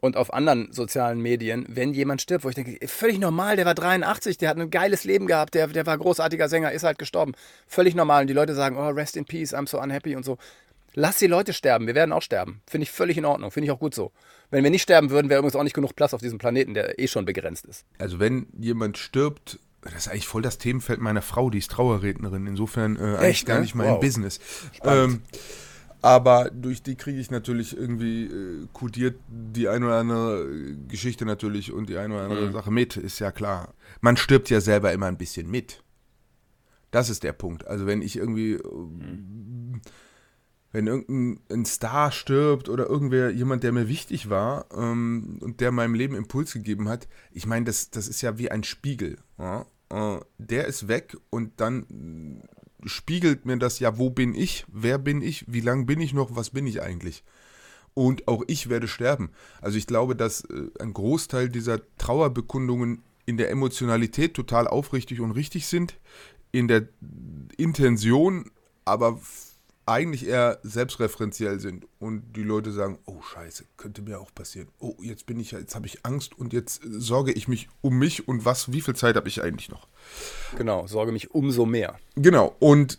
und 0.00 0.16
auf 0.16 0.32
anderen 0.32 0.72
sozialen 0.72 1.20
Medien, 1.20 1.66
wenn 1.68 1.92
jemand 1.92 2.22
stirbt, 2.22 2.44
wo 2.44 2.48
ich 2.48 2.54
denke, 2.54 2.78
völlig 2.88 3.18
normal, 3.18 3.56
der 3.56 3.66
war 3.66 3.74
83, 3.74 4.38
der 4.38 4.48
hat 4.48 4.58
ein 4.58 4.70
geiles 4.70 5.04
Leben 5.04 5.26
gehabt, 5.26 5.54
der, 5.54 5.68
der 5.68 5.86
war 5.86 5.96
großartiger 5.98 6.48
Sänger, 6.48 6.72
ist 6.72 6.82
halt 6.82 6.98
gestorben. 6.98 7.32
Völlig 7.66 7.94
normal. 7.94 8.22
Und 8.22 8.26
die 8.26 8.34
Leute 8.34 8.54
sagen, 8.54 8.76
oh, 8.76 8.88
rest 8.88 9.16
in 9.16 9.24
peace, 9.24 9.54
I'm 9.54 9.68
so 9.68 9.80
unhappy 9.80 10.16
und 10.16 10.24
so. 10.24 10.38
Lass 10.94 11.18
die 11.18 11.28
Leute 11.28 11.52
sterben, 11.52 11.86
wir 11.86 11.94
werden 11.94 12.12
auch 12.12 12.22
sterben. 12.22 12.62
Finde 12.66 12.82
ich 12.82 12.90
völlig 12.90 13.16
in 13.16 13.24
Ordnung, 13.24 13.52
finde 13.52 13.66
ich 13.66 13.70
auch 13.70 13.78
gut 13.78 13.94
so. 13.94 14.10
Wenn 14.50 14.64
wir 14.64 14.70
nicht 14.70 14.82
sterben 14.82 15.10
würden, 15.10 15.28
wäre 15.28 15.38
übrigens 15.38 15.54
auch 15.54 15.62
nicht 15.62 15.74
genug 15.74 15.94
Platz 15.94 16.14
auf 16.14 16.20
diesem 16.20 16.38
Planeten, 16.38 16.74
der 16.74 16.98
eh 16.98 17.06
schon 17.06 17.24
begrenzt 17.24 17.66
ist. 17.66 17.84
Also 17.98 18.18
wenn 18.18 18.48
jemand 18.58 18.98
stirbt, 18.98 19.60
das 19.82 19.94
ist 19.94 20.08
eigentlich 20.08 20.28
voll 20.28 20.42
das 20.42 20.58
Themenfeld 20.58 21.00
meiner 21.00 21.22
Frau, 21.22 21.50
die 21.50 21.58
ist 21.58 21.70
Trauerrednerin, 21.70 22.46
insofern 22.46 22.96
äh, 22.96 23.00
eigentlich 23.00 23.20
Echt, 23.22 23.46
gar 23.46 23.56
ne? 23.56 23.60
nicht 23.62 23.74
mein 23.74 23.92
wow. 23.92 24.00
Business. 24.00 24.38
Ähm, 24.82 25.22
aber 26.02 26.50
durch 26.50 26.82
die 26.82 26.96
kriege 26.96 27.18
ich 27.18 27.30
natürlich 27.30 27.76
irgendwie 27.76 28.24
äh, 28.24 28.66
kodiert 28.72 29.18
die 29.28 29.68
eine 29.68 29.86
oder 29.86 29.96
andere 29.96 30.46
Geschichte 30.88 31.26
natürlich 31.26 31.72
und 31.72 31.88
die 31.88 31.98
eine 31.98 32.14
oder 32.14 32.24
andere 32.24 32.46
mhm. 32.46 32.52
Sache 32.52 32.70
mit, 32.70 32.96
ist 32.96 33.18
ja 33.18 33.30
klar. 33.30 33.74
Man 34.00 34.16
stirbt 34.16 34.48
ja 34.50 34.60
selber 34.60 34.92
immer 34.92 35.06
ein 35.06 35.18
bisschen 35.18 35.50
mit. 35.50 35.82
Das 36.90 37.10
ist 37.10 37.22
der 37.22 37.32
Punkt. 37.32 37.66
Also 37.66 37.86
wenn 37.86 38.02
ich 38.02 38.16
irgendwie, 38.16 38.58
mhm. 38.58 39.80
Wenn 40.72 40.86
irgendein 40.86 41.64
Star 41.64 42.12
stirbt 42.12 42.68
oder 42.68 42.86
irgendwer, 42.86 43.30
jemand, 43.30 43.64
der 43.64 43.72
mir 43.72 43.88
wichtig 43.88 44.30
war 44.30 44.66
ähm, 44.76 45.38
und 45.40 45.60
der 45.60 45.72
meinem 45.72 45.94
Leben 45.94 46.14
Impuls 46.14 46.52
gegeben 46.52 46.88
hat, 46.88 47.08
ich 47.32 47.46
meine, 47.46 47.64
das, 47.64 47.90
das 47.90 48.06
ist 48.08 48.22
ja 48.22 48.38
wie 48.38 48.50
ein 48.50 48.62
Spiegel. 48.62 49.18
Ja? 49.38 49.66
Äh, 49.90 50.20
der 50.38 50.66
ist 50.66 50.86
weg 50.86 51.16
und 51.30 51.60
dann 51.60 52.42
spiegelt 52.84 53.46
mir 53.46 53.58
das 53.58 53.80
ja, 53.80 53.98
wo 53.98 54.10
bin 54.10 54.34
ich, 54.34 54.64
wer 54.68 54.98
bin 54.98 55.22
ich, 55.22 55.44
wie 55.48 55.60
lange 55.60 55.84
bin 55.84 56.00
ich 56.00 56.12
noch, 56.12 56.36
was 56.36 56.50
bin 56.50 56.66
ich 56.66 56.82
eigentlich. 56.82 57.24
Und 57.94 58.28
auch 58.28 58.44
ich 58.46 58.68
werde 58.68 58.86
sterben. 58.86 59.30
Also 59.60 59.76
ich 59.76 59.88
glaube, 59.88 60.14
dass 60.14 60.44
äh, 60.44 60.70
ein 60.78 60.92
Großteil 60.92 61.48
dieser 61.48 61.80
Trauerbekundungen 61.98 63.02
in 63.26 63.36
der 63.36 63.50
Emotionalität 63.50 64.34
total 64.34 64.68
aufrichtig 64.68 65.20
und 65.20 65.32
richtig 65.32 65.66
sind, 65.66 65.98
in 66.52 66.68
der 66.68 66.88
Intention 67.56 68.50
aber 68.84 69.20
eigentlich 69.90 70.26
eher 70.26 70.58
selbstreferenziell 70.62 71.60
sind 71.60 71.86
und 71.98 72.36
die 72.36 72.42
Leute 72.42 72.72
sagen, 72.72 72.98
oh 73.06 73.20
Scheiße, 73.20 73.64
könnte 73.76 74.02
mir 74.02 74.20
auch 74.20 74.34
passieren. 74.34 74.68
Oh, 74.78 74.94
jetzt 75.02 75.26
bin 75.26 75.40
ich 75.40 75.50
jetzt 75.52 75.74
habe 75.74 75.86
ich 75.86 76.04
Angst 76.04 76.38
und 76.38 76.52
jetzt 76.52 76.82
sorge 76.84 77.32
ich 77.32 77.48
mich 77.48 77.68
um 77.80 77.98
mich 77.98 78.28
und 78.28 78.44
was, 78.44 78.72
wie 78.72 78.80
viel 78.80 78.94
Zeit 78.94 79.16
habe 79.16 79.28
ich 79.28 79.42
eigentlich 79.42 79.68
noch? 79.68 79.88
Genau, 80.56 80.86
sorge 80.86 81.12
mich 81.12 81.32
umso 81.32 81.66
mehr. 81.66 81.98
Genau, 82.14 82.54
und 82.58 82.98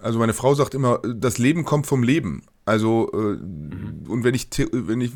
also 0.00 0.18
meine 0.18 0.34
Frau 0.34 0.54
sagt 0.54 0.74
immer, 0.74 0.98
das 0.98 1.38
Leben 1.38 1.64
kommt 1.64 1.86
vom 1.86 2.02
Leben. 2.02 2.42
Also, 2.64 3.10
äh, 3.12 3.16
mhm. 3.16 4.04
und 4.08 4.24
wenn 4.24 4.34
ich, 4.34 4.48
wenn 4.72 5.00
ich 5.00 5.12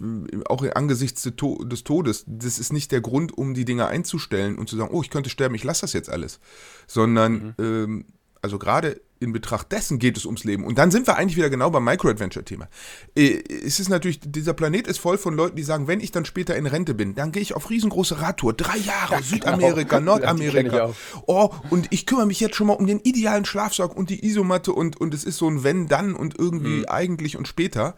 auch 0.48 0.64
angesichts 0.74 1.22
des 1.22 1.84
Todes, 1.84 2.24
das 2.26 2.58
ist 2.58 2.72
nicht 2.72 2.92
der 2.92 3.00
Grund, 3.00 3.36
um 3.36 3.54
die 3.54 3.64
Dinge 3.64 3.88
einzustellen 3.88 4.56
und 4.56 4.68
zu 4.68 4.76
sagen, 4.76 4.94
oh, 4.94 5.02
ich 5.02 5.10
könnte 5.10 5.30
sterben, 5.30 5.54
ich 5.56 5.64
lasse 5.64 5.80
das 5.82 5.92
jetzt 5.92 6.10
alles. 6.10 6.38
Sondern, 6.86 7.32
mhm. 7.32 7.54
ähm, 7.58 8.04
also 8.40 8.58
gerade 8.58 9.00
in 9.20 9.32
Betracht 9.32 9.70
dessen 9.70 9.98
geht 9.98 10.16
es 10.16 10.24
ums 10.24 10.44
Leben. 10.44 10.64
Und 10.64 10.78
dann 10.78 10.90
sind 10.90 11.06
wir 11.06 11.16
eigentlich 11.16 11.36
wieder 11.36 11.50
genau 11.50 11.70
beim 11.70 11.84
Micro-Adventure-Thema. 11.84 12.68
Äh, 13.14 13.42
es 13.64 13.78
ist 13.78 13.90
natürlich, 13.90 14.20
dieser 14.24 14.54
Planet 14.54 14.86
ist 14.86 14.98
voll 14.98 15.18
von 15.18 15.36
Leuten, 15.36 15.56
die 15.56 15.62
sagen, 15.62 15.86
wenn 15.86 16.00
ich 16.00 16.10
dann 16.10 16.24
später 16.24 16.56
in 16.56 16.66
Rente 16.66 16.94
bin, 16.94 17.14
dann 17.14 17.30
gehe 17.30 17.42
ich 17.42 17.54
auf 17.54 17.68
riesengroße 17.68 18.22
Radtour. 18.22 18.54
Drei 18.54 18.78
Jahre, 18.78 19.16
ja, 19.16 19.22
Südamerika, 19.22 19.98
genau. 19.98 20.12
Nordamerika. 20.12 20.94
Oh, 21.26 21.50
und 21.68 21.88
ich 21.90 22.06
kümmere 22.06 22.26
mich 22.26 22.40
jetzt 22.40 22.56
schon 22.56 22.68
mal 22.68 22.72
um 22.72 22.86
den 22.86 23.00
idealen 23.00 23.44
Schlafsack 23.44 23.94
und 23.94 24.08
die 24.08 24.24
Isomatte 24.26 24.72
und, 24.72 24.98
und 24.98 25.12
es 25.12 25.24
ist 25.24 25.36
so 25.36 25.48
ein 25.48 25.62
Wenn, 25.62 25.86
dann 25.86 26.14
und 26.14 26.38
irgendwie 26.38 26.78
mhm. 26.78 26.86
eigentlich 26.88 27.36
und 27.36 27.46
später. 27.46 27.96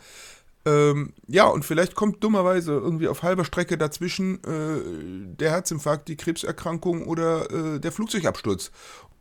Ähm, 0.64 1.12
ja, 1.26 1.46
und 1.46 1.64
vielleicht 1.64 1.94
kommt 1.96 2.22
dummerweise 2.22 2.72
irgendwie 2.72 3.08
auf 3.08 3.22
halber 3.22 3.44
Strecke 3.44 3.76
dazwischen 3.76 4.36
äh, 4.44 5.36
der 5.36 5.50
Herzinfarkt, 5.50 6.08
die 6.08 6.16
Krebserkrankung 6.16 7.06
oder 7.06 7.50
äh, 7.50 7.80
der 7.80 7.90
Flugzeugabsturz. 7.90 8.70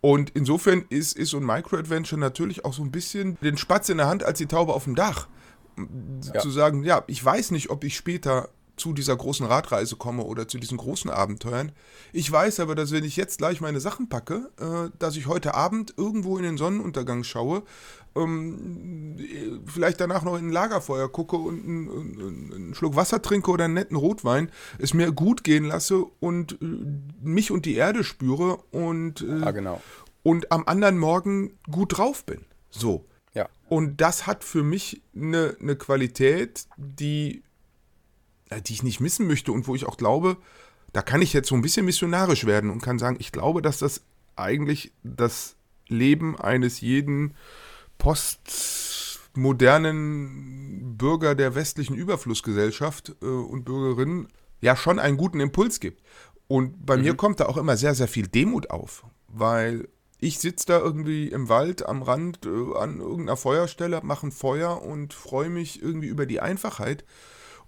Und 0.02 0.32
insofern 0.32 0.84
ist, 0.90 1.16
ist 1.16 1.30
so 1.30 1.38
ein 1.38 1.46
Micro-Adventure 1.46 2.20
natürlich 2.20 2.66
auch 2.66 2.74
so 2.74 2.84
ein 2.84 2.92
bisschen 2.92 3.38
den 3.42 3.58
Spatz 3.58 3.88
in 3.90 3.98
der 3.98 4.08
Hand 4.08 4.24
als 4.24 4.40
die 4.40 4.48
Taube 4.48 4.74
auf 4.74 4.86
dem 4.86 4.96
Dach. 4.96 5.28
Ja. 6.34 6.42
Zu 6.42 6.50
sagen, 6.50 6.84
ja, 6.84 7.04
ich 7.08 7.24
weiß 7.24 7.52
nicht, 7.52 7.70
ob 7.70 7.84
ich 7.84 7.96
später 7.96 8.50
zu 8.82 8.94
dieser 8.94 9.16
großen 9.16 9.46
Radreise 9.46 9.96
komme 9.96 10.24
oder 10.24 10.48
zu 10.48 10.58
diesen 10.58 10.78
großen 10.78 11.12
Abenteuern. 11.12 11.72
Ich 12.14 12.30
weiß 12.32 12.60
aber, 12.60 12.74
dass 12.74 12.92
wenn 12.92 13.04
ich 13.04 13.16
jetzt 13.16 13.38
gleich 13.38 13.62
meine 13.62 13.80
Sachen 13.80 14.10
packe, 14.10 14.50
äh, 14.60 14.90
dass 14.98 15.16
ich 15.16 15.28
heute 15.28 15.54
Abend 15.54 15.94
irgendwo 15.98 16.38
in 16.38 16.44
den 16.44 16.58
Sonnenuntergang 16.58 17.24
schaue, 17.24 17.62
ähm, 18.16 19.18
vielleicht 19.68 20.02
danach 20.02 20.24
noch 20.24 20.36
in 20.36 20.48
ein 20.48 20.52
Lagerfeuer 20.52 21.10
gucke 21.10 21.36
und 21.36 21.64
einen, 21.64 22.52
einen, 22.52 22.76
Schluck 22.76 22.96
Wasser 22.96 23.22
trinke 23.22 23.52
oder 23.52 23.66
einen 23.66 23.76
netten 23.76 23.96
Rotwein, 23.96 24.50
es 24.80 24.96
mir 24.96 25.12
gut 25.12 25.44
gehen 25.44 25.66
lasse 25.66 26.04
und 26.20 26.54
äh, 26.54 26.66
mich 27.22 27.52
und 27.52 27.66
die 27.66 27.76
Erde 27.76 28.04
spüre 28.04 28.58
und, 28.72 29.22
äh, 29.22 29.42
ja, 29.42 29.52
genau. 29.52 29.80
und 30.24 30.52
am 30.52 30.64
anderen 30.66 30.98
Morgen 30.98 31.60
gut 31.70 32.00
drauf 32.00 32.26
bin. 32.26 32.42
So. 32.72 33.06
Ja. 33.36 33.48
Und 33.70 34.02
das 34.02 34.26
hat 34.26 34.44
für 34.44 34.64
mich 34.64 35.04
eine, 35.16 35.56
eine 35.62 35.76
Qualität, 35.76 36.66
die 36.78 37.44
die 38.60 38.74
ich 38.74 38.84
nicht 38.84 39.00
missen 39.00 39.28
möchte 39.28 39.52
und 39.52 39.68
wo 39.68 39.76
ich 39.76 39.86
auch 39.86 39.98
glaube, 39.98 40.38
da 40.94 41.02
kann 41.02 41.22
ich 41.22 41.34
jetzt 41.34 41.48
so 41.48 41.56
ein 41.56 41.62
bisschen 41.62 41.86
missionarisch 41.86 42.46
werden 42.46 42.70
und 42.70 42.82
kann 42.82 43.00
sagen, 43.00 43.16
ich 43.20 43.32
glaube, 43.32 43.62
dass 43.62 43.80
das 43.80 44.02
eigentlich 44.36 44.92
das 45.04 45.56
Leben 45.88 46.38
eines 46.40 46.82
jeden 46.82 47.36
postmodernen 47.98 50.98
Bürger 50.98 51.36
der 51.36 51.56
westlichen 51.56 51.96
Überflussgesellschaft 51.96 53.16
äh, 53.22 53.26
und 53.26 53.64
Bürgerinnen 53.64 54.28
ja 54.62 54.76
schon 54.76 55.00
einen 55.00 55.16
guten 55.18 55.40
Impuls 55.40 55.80
gibt. 55.80 56.04
Und 56.48 56.86
bei 56.86 56.98
mhm. 56.98 57.04
mir 57.04 57.16
kommt 57.16 57.40
da 57.40 57.46
auch 57.46 57.58
immer 57.58 57.78
sehr, 57.78 57.96
sehr 57.96 58.08
viel 58.08 58.28
Demut 58.28 58.70
auf, 58.72 59.06
weil 59.28 59.88
ich 60.20 60.40
sitze 60.40 60.66
da 60.68 60.80
irgendwie 60.80 61.30
im 61.30 61.50
Wald 61.50 61.86
am 61.86 62.02
Rand 62.04 62.46
äh, 62.46 62.78
an 62.78 63.00
irgendeiner 63.00 63.38
Feuerstelle, 63.38 64.02
mache 64.04 64.28
ein 64.28 64.32
Feuer 64.32 64.82
und 64.82 65.14
freue 65.14 65.50
mich 65.50 65.82
irgendwie 65.82 66.08
über 66.08 66.26
die 66.26 66.42
Einfachheit. 66.42 67.06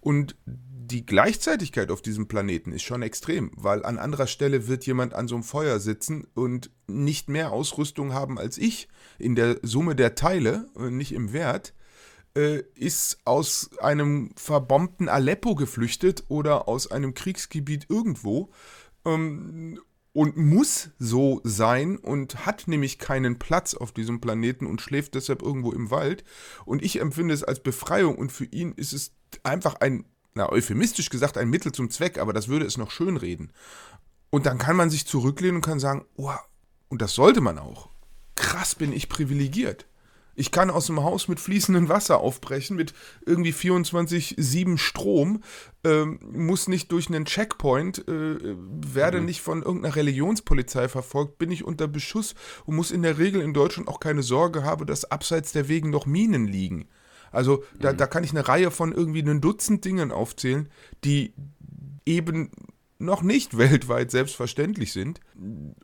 Und 0.04 0.36
die 0.46 1.06
Gleichzeitigkeit 1.06 1.90
auf 1.90 2.02
diesem 2.02 2.28
Planeten 2.28 2.74
ist 2.74 2.84
schon 2.84 3.02
extrem, 3.02 3.52
weil 3.56 3.86
an 3.86 3.98
anderer 3.98 4.28
Stelle 4.28 4.68
wird 4.68 4.86
jemand 4.86 5.14
an 5.14 5.30
so 5.30 5.36
einem 5.36 5.46
Feuer 5.46 5.80
sitzen 5.80 6.28
und 6.34 6.72
nicht 6.88 7.30
mehr 7.30 7.54
Ausrüstung 7.54 8.12
haben 8.12 8.38
als 8.38 8.58
ich 8.58 8.90
in 9.18 9.36
der 9.36 9.60
Summe 9.64 9.96
der 9.96 10.16
Teile, 10.16 10.70
äh, 10.78 10.90
nicht 10.90 11.14
im 11.14 11.32
Wert, 11.32 11.74
äh, 12.36 12.64
ist 12.76 13.20
aus 13.24 13.70
einem 13.80 14.32
verbombten 14.36 15.08
Aleppo 15.08 15.56
geflüchtet 15.56 16.26
oder 16.28 16.68
aus 16.68 16.92
einem 16.92 17.14
Kriegsgebiet 17.14 17.86
irgendwo 17.90 18.52
ähm, 19.06 19.80
und 20.12 20.36
muss 20.36 20.90
so 21.00 21.40
sein 21.46 21.98
und 21.98 22.46
hat 22.46 22.68
nämlich 22.68 23.00
keinen 23.00 23.40
Platz 23.40 23.74
auf 23.74 23.94
diesem 23.94 24.20
Planeten 24.20 24.68
und 24.68 24.82
schläft 24.82 25.16
deshalb 25.16 25.42
irgendwo 25.42 25.72
im 25.72 25.92
Wald. 25.92 26.26
Und 26.66 26.84
ich 26.84 27.00
empfinde 27.00 27.34
es 27.34 27.44
als 27.44 27.62
Befreiung 27.62 28.18
und 28.18 28.34
für 28.34 28.46
ihn 28.46 28.74
ist 28.74 28.92
es 28.92 29.14
einfach 29.44 29.76
ein 29.76 30.06
na, 30.36 30.50
euphemistisch 30.50 31.10
gesagt, 31.10 31.38
ein 31.38 31.50
Mittel 31.50 31.72
zum 31.72 31.90
Zweck, 31.90 32.18
aber 32.18 32.34
das 32.34 32.48
würde 32.48 32.66
es 32.66 32.78
noch 32.78 32.92
schönreden. 32.92 33.52
Und 34.30 34.46
dann 34.46 34.58
kann 34.58 34.76
man 34.76 34.90
sich 34.90 35.06
zurücklehnen 35.06 35.58
und 35.58 35.66
kann 35.66 35.80
sagen, 35.80 36.06
oh, 36.16 36.32
und 36.90 37.02
das 37.02 37.14
sollte 37.14 37.42
man 37.42 37.60
auch. 37.60 37.90
Krass 38.36 38.76
bin 38.76 38.92
ich 38.94 39.10
privilegiert. 39.10 39.86
Ich 40.36 40.50
kann 40.50 40.72
aus 40.72 40.88
dem 40.88 41.04
Haus 41.04 41.28
mit 41.28 41.40
fließendem 41.40 41.90
Wasser 41.90 42.20
aufbrechen, 42.20 42.76
mit 42.76 42.96
irgendwie 43.24 43.54
24-7 43.54 44.80
Strom, 44.80 45.44
ähm, 45.84 46.20
muss 46.32 46.68
nicht 46.68 46.92
durch 46.92 47.08
einen 47.08 47.26
Checkpoint, 47.26 48.08
äh, 48.08 48.56
werde 48.56 49.20
mhm. 49.20 49.26
nicht 49.28 49.42
von 49.42 49.62
irgendeiner 49.62 49.96
Religionspolizei 49.96 50.90
verfolgt, 50.90 51.38
bin 51.38 51.52
ich 51.52 51.64
unter 51.64 51.88
Beschuss 51.88 52.34
und 52.66 52.76
muss 52.76 52.90
in 52.90 53.04
der 53.04 53.20
Regel 53.20 53.42
in 53.42 53.54
Deutschland 53.54 53.88
auch 53.88 54.00
keine 54.00 54.24
Sorge 54.24 54.64
haben, 54.64 54.88
dass 54.88 55.06
abseits 55.06 55.52
der 55.52 55.68
Wegen 55.68 55.92
noch 55.92 56.08
Minen 56.08 56.48
liegen. 56.48 56.88
Also 57.34 57.64
da, 57.80 57.92
mhm. 57.92 57.98
da 57.98 58.08
kann 58.08 58.24
ich 58.24 58.32
eine 58.32 58.48
Reihe 58.48 58.72
von 58.72 58.94
irgendwie 58.94 59.22
einem 59.22 59.42
Dutzend 59.42 59.84
Dingen 59.84 60.12
aufzählen, 60.12 60.70
die 61.04 61.34
eben 62.06 62.52
noch 63.00 63.22
nicht 63.22 63.58
weltweit 63.58 64.12
selbstverständlich 64.12 64.94
sind. 64.94 65.20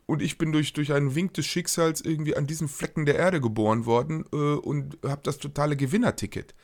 Und 0.06 0.22
ich 0.22 0.38
bin 0.38 0.52
durch, 0.52 0.72
durch 0.72 0.92
einen 0.92 1.14
Wink 1.14 1.34
des 1.34 1.46
Schicksals 1.46 2.00
irgendwie 2.00 2.36
an 2.36 2.46
diesen 2.46 2.68
Flecken 2.68 3.04
der 3.04 3.16
Erde 3.16 3.40
geboren 3.40 3.84
worden 3.84 4.24
äh, 4.32 4.36
und 4.36 4.98
habe 5.04 5.20
das 5.24 5.38
totale 5.38 5.76
Gewinnerticket 5.76 6.54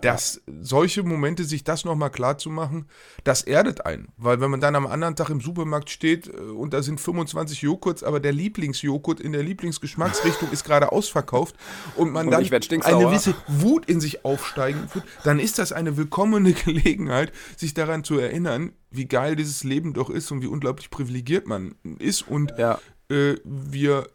dass 0.00 0.42
solche 0.46 1.02
Momente, 1.02 1.44
sich 1.44 1.64
das 1.64 1.84
nochmal 1.84 2.10
klar 2.10 2.38
zu 2.38 2.50
machen, 2.50 2.86
das 3.22 3.42
erdet 3.42 3.86
einen. 3.86 4.08
Weil 4.16 4.40
wenn 4.40 4.50
man 4.50 4.60
dann 4.60 4.76
am 4.76 4.86
anderen 4.86 5.16
Tag 5.16 5.30
im 5.30 5.40
Supermarkt 5.40 5.90
steht 5.90 6.28
äh, 6.28 6.32
und 6.32 6.74
da 6.74 6.82
sind 6.82 7.00
25 7.00 7.62
Joghurts, 7.62 8.02
aber 8.02 8.20
der 8.20 8.32
Lieblingsjoghurt 8.32 9.20
in 9.20 9.32
der 9.32 9.42
Lieblingsgeschmacksrichtung 9.42 10.50
ist 10.50 10.64
gerade 10.64 10.92
ausverkauft 10.92 11.54
und 11.96 12.12
man 12.12 12.26
und 12.26 12.32
dann 12.32 12.44
eine 12.82 13.04
gewisse 13.04 13.34
Wut 13.48 13.86
in 13.86 14.00
sich 14.00 14.24
aufsteigen 14.24 14.88
wird, 14.92 15.04
dann 15.24 15.38
ist 15.38 15.58
das 15.58 15.72
eine 15.72 15.96
willkommene 15.96 16.52
Gelegenheit, 16.64 17.32
sich 17.56 17.74
daran 17.74 18.04
zu 18.04 18.18
erinnern, 18.18 18.72
wie 18.90 19.06
geil 19.06 19.36
dieses 19.36 19.64
Leben 19.64 19.92
doch 19.92 20.10
ist 20.10 20.30
und 20.30 20.42
wie 20.42 20.46
unglaublich 20.46 20.90
privilegiert 20.90 21.46
man 21.46 21.74
ist 21.98 22.22
und 22.22 22.52
ja. 22.58 22.78
äh, 23.08 23.34
wir 23.44 24.06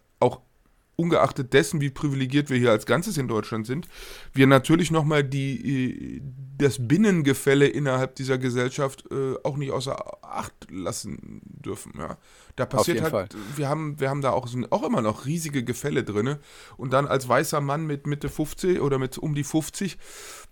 ungeachtet 0.99 1.53
dessen, 1.53 1.79
wie 1.81 1.89
privilegiert 1.89 2.49
wir 2.49 2.57
hier 2.57 2.71
als 2.71 2.85
Ganzes 2.85 3.17
in 3.17 3.27
Deutschland 3.27 3.65
sind, 3.65 3.87
wir 4.33 4.45
natürlich 4.45 4.91
nochmal 4.91 5.23
die, 5.23 6.17
äh, 6.17 6.21
das 6.57 6.87
Binnengefälle 6.87 7.67
innerhalb 7.67 8.15
dieser 8.15 8.37
Gesellschaft 8.37 9.05
äh, 9.11 9.35
auch 9.43 9.55
nicht 9.55 9.71
außer 9.71 9.97
Acht 10.21 10.53
lassen 10.69 11.41
dürfen. 11.43 11.93
Ja. 11.97 12.17
Da 12.57 12.65
passiert 12.65 13.01
halt, 13.01 13.11
Fall. 13.11 13.29
wir 13.55 13.69
haben, 13.69 13.99
wir 13.99 14.09
haben 14.09 14.21
da 14.21 14.31
auch, 14.31 14.47
sind 14.47 14.71
auch 14.71 14.83
immer 14.83 15.01
noch 15.01 15.25
riesige 15.25 15.63
Gefälle 15.63 16.03
drin. 16.03 16.35
Und 16.75 16.91
dann 16.91 17.07
als 17.07 17.27
weißer 17.27 17.61
Mann 17.61 17.87
mit 17.87 18.05
Mitte 18.05 18.27
50 18.27 18.81
oder 18.81 18.99
mit 18.99 19.17
um 19.17 19.33
die 19.33 19.45
50, 19.45 19.97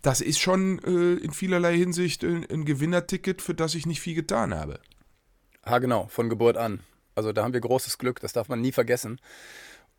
das 0.01 0.21
ist 0.21 0.39
schon 0.39 0.79
äh, 0.79 1.15
in 1.15 1.31
vielerlei 1.31 1.75
Hinsicht 1.75 2.23
ein, 2.23 2.45
ein 2.49 2.63
Gewinnerticket, 2.63 3.41
für 3.41 3.53
das 3.53 3.75
ich 3.75 3.85
nicht 3.85 3.99
viel 3.99 4.15
getan 4.15 4.55
habe. 4.55 4.79
Ha, 5.65 5.79
genau, 5.79 6.07
von 6.07 6.29
Geburt 6.29 6.55
an. 6.55 6.79
Also 7.15 7.33
da 7.33 7.43
haben 7.43 7.53
wir 7.53 7.59
großes 7.59 7.97
Glück, 7.97 8.21
das 8.21 8.31
darf 8.31 8.47
man 8.47 8.61
nie 8.61 8.71
vergessen. 8.71 9.19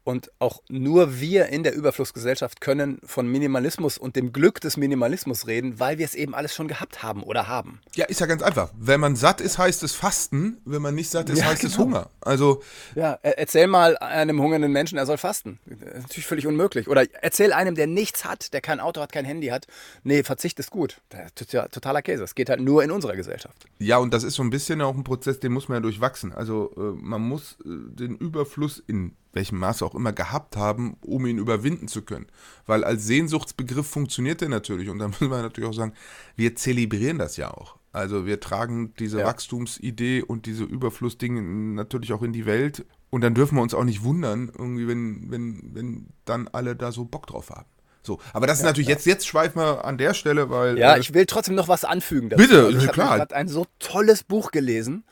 Und 0.04 0.30
auch 0.38 0.62
nur 0.68 1.20
wir 1.20 1.46
in 1.46 1.62
der 1.62 1.74
Überflussgesellschaft 1.74 2.60
können 2.62 2.98
von 3.04 3.28
Minimalismus 3.30 3.98
und 3.98 4.16
dem 4.16 4.32
Glück 4.32 4.60
des 4.60 4.78
Minimalismus 4.78 5.46
reden, 5.46 5.78
weil 5.80 5.98
wir 5.98 6.06
es 6.06 6.14
eben 6.14 6.34
alles 6.34 6.54
schon 6.54 6.66
gehabt 6.66 7.02
haben 7.02 7.22
oder 7.22 7.46
haben. 7.46 7.80
Ja, 7.94 8.06
ist 8.06 8.20
ja 8.20 8.26
ganz 8.26 8.42
einfach. 8.42 8.70
Wenn 8.78 9.00
man 9.00 9.16
satt 9.16 9.42
ist, 9.42 9.58
heißt 9.58 9.82
es 9.82 9.94
Fasten. 9.94 10.62
Wenn 10.64 10.80
man 10.80 10.94
nicht 10.94 11.10
satt 11.10 11.28
ist, 11.28 11.40
ja, 11.40 11.46
heißt 11.46 11.60
genau. 11.60 11.72
es 11.72 11.78
Hunger. 11.78 12.10
Also 12.22 12.62
ja, 12.94 13.18
erzähl 13.22 13.66
mal 13.66 13.98
einem 13.98 14.40
hungernden 14.40 14.72
Menschen, 14.72 14.96
er 14.96 15.04
soll 15.04 15.18
fasten. 15.18 15.58
Das 15.66 15.78
ist 15.78 16.02
natürlich 16.02 16.26
völlig 16.26 16.46
unmöglich. 16.46 16.88
Oder 16.88 17.04
erzähl 17.22 17.52
einem, 17.52 17.74
der 17.74 17.86
nichts 17.86 18.24
hat, 18.24 18.54
der 18.54 18.62
kein 18.62 18.80
Auto 18.80 19.02
hat, 19.02 19.12
kein 19.12 19.26
Handy 19.26 19.48
hat. 19.48 19.66
Nee, 20.04 20.22
Verzicht 20.22 20.58
ist 20.58 20.70
gut. 20.70 21.02
Das 21.10 21.20
ist 21.38 21.52
ja 21.52 21.68
totaler 21.68 22.00
Käse. 22.00 22.24
Es 22.24 22.34
geht 22.34 22.48
halt 22.48 22.60
nur 22.60 22.82
in 22.82 22.90
unserer 22.90 23.16
Gesellschaft. 23.16 23.66
Ja, 23.78 23.98
und 23.98 24.14
das 24.14 24.24
ist 24.24 24.34
so 24.34 24.42
ein 24.42 24.50
bisschen 24.50 24.80
auch 24.80 24.94
ein 24.94 25.04
Prozess, 25.04 25.38
den 25.38 25.52
muss 25.52 25.68
man 25.68 25.76
ja 25.76 25.80
durchwachsen. 25.80 26.32
Also 26.32 26.72
äh, 26.76 26.80
man 26.80 27.20
muss 27.20 27.58
äh, 27.64 27.66
den 27.66 28.16
Überfluss 28.16 28.82
in 28.86 29.12
welchem 29.38 29.58
Maße 29.58 29.84
auch 29.86 29.94
immer 29.94 30.12
gehabt 30.12 30.56
haben, 30.56 30.96
um 31.00 31.24
ihn 31.24 31.38
überwinden 31.38 31.88
zu 31.88 32.02
können. 32.02 32.26
Weil 32.66 32.84
als 32.84 33.06
Sehnsuchtsbegriff 33.06 33.86
funktioniert 33.86 34.42
er 34.42 34.48
natürlich. 34.48 34.90
Und 34.90 34.98
da 34.98 35.08
müssen 35.08 35.30
wir 35.30 35.40
natürlich 35.40 35.70
auch 35.70 35.74
sagen, 35.74 35.94
wir 36.36 36.56
zelebrieren 36.56 37.18
das 37.18 37.36
ja 37.36 37.50
auch. 37.50 37.76
Also 37.92 38.26
wir 38.26 38.40
tragen 38.40 38.92
diese 38.98 39.20
ja. 39.20 39.26
Wachstumsidee 39.26 40.22
und 40.22 40.46
diese 40.46 40.64
Überflussdinge 40.64 41.40
natürlich 41.40 42.12
auch 42.12 42.22
in 42.22 42.32
die 42.32 42.44
Welt. 42.44 42.84
Und 43.10 43.22
dann 43.22 43.34
dürfen 43.34 43.56
wir 43.56 43.62
uns 43.62 43.74
auch 43.74 43.84
nicht 43.84 44.02
wundern, 44.02 44.50
irgendwie, 44.56 44.86
wenn, 44.86 45.30
wenn, 45.30 45.70
wenn 45.72 46.06
dann 46.26 46.48
alle 46.48 46.76
da 46.76 46.92
so 46.92 47.04
Bock 47.04 47.26
drauf 47.26 47.50
haben. 47.50 47.68
So, 48.02 48.20
aber 48.32 48.46
das 48.46 48.58
ist 48.58 48.64
natürlich 48.64 48.88
jetzt, 48.88 49.06
jetzt 49.06 49.26
schweifen 49.26 49.60
wir 49.60 49.84
an 49.84 49.98
der 49.98 50.14
Stelle, 50.14 50.50
weil. 50.50 50.78
Ja, 50.78 50.96
äh, 50.96 51.00
ich 51.00 51.14
will 51.14 51.26
trotzdem 51.26 51.54
noch 51.54 51.68
was 51.68 51.84
anfügen. 51.84 52.28
Dazu. 52.28 52.42
Bitte, 52.42 52.64
Also 52.64 52.70
ich 52.70 52.82
ja, 52.82 52.88
habe 52.88 52.92
klar. 52.92 53.16
gerade 53.16 53.34
ein 53.36 53.48
so 53.48 53.66
tolles 53.78 54.24
Buch 54.24 54.50
gelesen. 54.50 55.04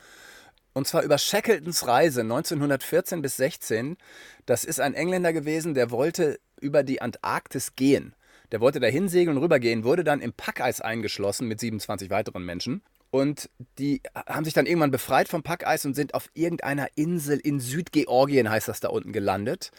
Und 0.77 0.85
zwar 0.85 1.01
über 1.01 1.17
Shackletons 1.17 1.87
Reise 1.87 2.21
1914 2.21 3.23
bis 3.23 3.35
16. 3.37 3.97
Das 4.45 4.63
ist 4.63 4.79
ein 4.79 4.93
Engländer 4.93 5.33
gewesen, 5.33 5.73
der 5.73 5.89
wollte 5.89 6.39
über 6.61 6.83
die 6.83 7.01
Antarktis 7.01 7.75
gehen. 7.75 8.13
Der 8.51 8.61
wollte 8.61 8.79
da 8.79 8.85
hinsegeln 8.85 9.37
und 9.37 9.43
rübergehen, 9.43 9.83
wurde 9.83 10.03
dann 10.03 10.21
im 10.21 10.33
Packeis 10.33 10.79
eingeschlossen 10.79 11.47
mit 11.47 11.59
27 11.59 12.11
weiteren 12.11 12.45
Menschen. 12.45 12.83
Und 13.09 13.49
die 13.79 14.03
haben 14.13 14.45
sich 14.45 14.53
dann 14.53 14.67
irgendwann 14.67 14.91
befreit 14.91 15.29
vom 15.29 15.41
Packeis 15.41 15.83
und 15.83 15.95
sind 15.95 16.13
auf 16.13 16.29
irgendeiner 16.35 16.89
Insel 16.93 17.39
in 17.39 17.59
Südgeorgien, 17.59 18.47
heißt 18.47 18.67
das 18.67 18.79
da 18.79 18.89
unten, 18.89 19.13
gelandet. 19.13 19.71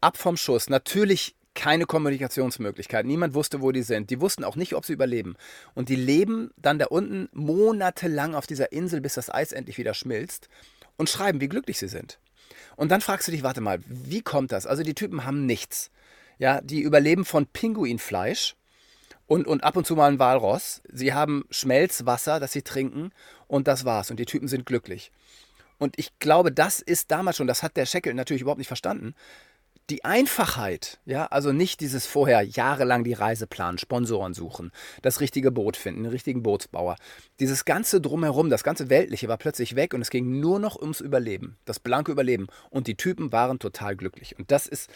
Ab 0.00 0.16
vom 0.16 0.36
Schuss. 0.36 0.68
Natürlich 0.68 1.36
keine 1.58 1.86
Kommunikationsmöglichkeit. 1.86 3.04
Niemand 3.04 3.34
wusste, 3.34 3.60
wo 3.60 3.72
die 3.72 3.82
sind. 3.82 4.10
Die 4.10 4.20
wussten 4.20 4.44
auch 4.44 4.54
nicht, 4.54 4.74
ob 4.74 4.86
sie 4.86 4.92
überleben. 4.92 5.34
Und 5.74 5.88
die 5.88 5.96
leben 5.96 6.52
dann 6.56 6.78
da 6.78 6.86
unten 6.86 7.28
monatelang 7.32 8.36
auf 8.36 8.46
dieser 8.46 8.70
Insel, 8.70 9.00
bis 9.00 9.14
das 9.14 9.28
Eis 9.28 9.50
endlich 9.50 9.76
wieder 9.76 9.92
schmilzt 9.92 10.48
und 10.96 11.10
schreiben, 11.10 11.40
wie 11.40 11.48
glücklich 11.48 11.76
sie 11.76 11.88
sind. 11.88 12.20
Und 12.76 12.92
dann 12.92 13.00
fragst 13.00 13.26
du 13.26 13.32
dich, 13.32 13.42
warte 13.42 13.60
mal, 13.60 13.80
wie 13.88 14.22
kommt 14.22 14.52
das? 14.52 14.68
Also 14.68 14.84
die 14.84 14.94
Typen 14.94 15.24
haben 15.24 15.46
nichts. 15.46 15.90
Ja, 16.38 16.60
die 16.60 16.80
überleben 16.80 17.24
von 17.24 17.46
Pinguinfleisch 17.46 18.54
und, 19.26 19.48
und 19.48 19.64
ab 19.64 19.76
und 19.76 19.84
zu 19.84 19.96
mal 19.96 20.12
ein 20.12 20.20
Walross. 20.20 20.80
Sie 20.88 21.12
haben 21.12 21.44
Schmelzwasser, 21.50 22.38
das 22.38 22.52
sie 22.52 22.62
trinken 22.62 23.10
und 23.48 23.66
das 23.66 23.84
war's. 23.84 24.12
Und 24.12 24.20
die 24.20 24.26
Typen 24.26 24.46
sind 24.46 24.64
glücklich. 24.64 25.10
Und 25.78 25.98
ich 25.98 26.16
glaube, 26.20 26.52
das 26.52 26.80
ist 26.80 27.10
damals 27.10 27.36
schon, 27.36 27.48
das 27.48 27.64
hat 27.64 27.76
der 27.76 27.86
Scheckel 27.86 28.14
natürlich 28.14 28.42
überhaupt 28.42 28.58
nicht 28.58 28.68
verstanden. 28.68 29.16
Die 29.90 30.04
Einfachheit, 30.04 30.98
ja, 31.06 31.24
also 31.26 31.50
nicht 31.50 31.80
dieses 31.80 32.04
vorher 32.04 32.42
jahrelang 32.42 33.04
die 33.04 33.14
Reise 33.14 33.46
planen, 33.46 33.78
Sponsoren 33.78 34.34
suchen, 34.34 34.70
das 35.00 35.20
richtige 35.20 35.50
Boot 35.50 35.78
finden, 35.78 36.02
den 36.02 36.12
richtigen 36.12 36.42
Bootsbauer. 36.42 36.96
Dieses 37.40 37.64
ganze 37.64 38.02
Drumherum, 38.02 38.50
das 38.50 38.64
ganze 38.64 38.90
Weltliche 38.90 39.28
war 39.28 39.38
plötzlich 39.38 39.76
weg 39.76 39.94
und 39.94 40.02
es 40.02 40.10
ging 40.10 40.40
nur 40.40 40.58
noch 40.58 40.76
ums 40.76 41.00
Überleben, 41.00 41.56
das 41.64 41.80
blanke 41.80 42.12
Überleben. 42.12 42.48
Und 42.68 42.86
die 42.86 42.96
Typen 42.96 43.32
waren 43.32 43.60
total 43.60 43.96
glücklich. 43.96 44.38
Und 44.38 44.50
das 44.50 44.66
ist 44.66 44.90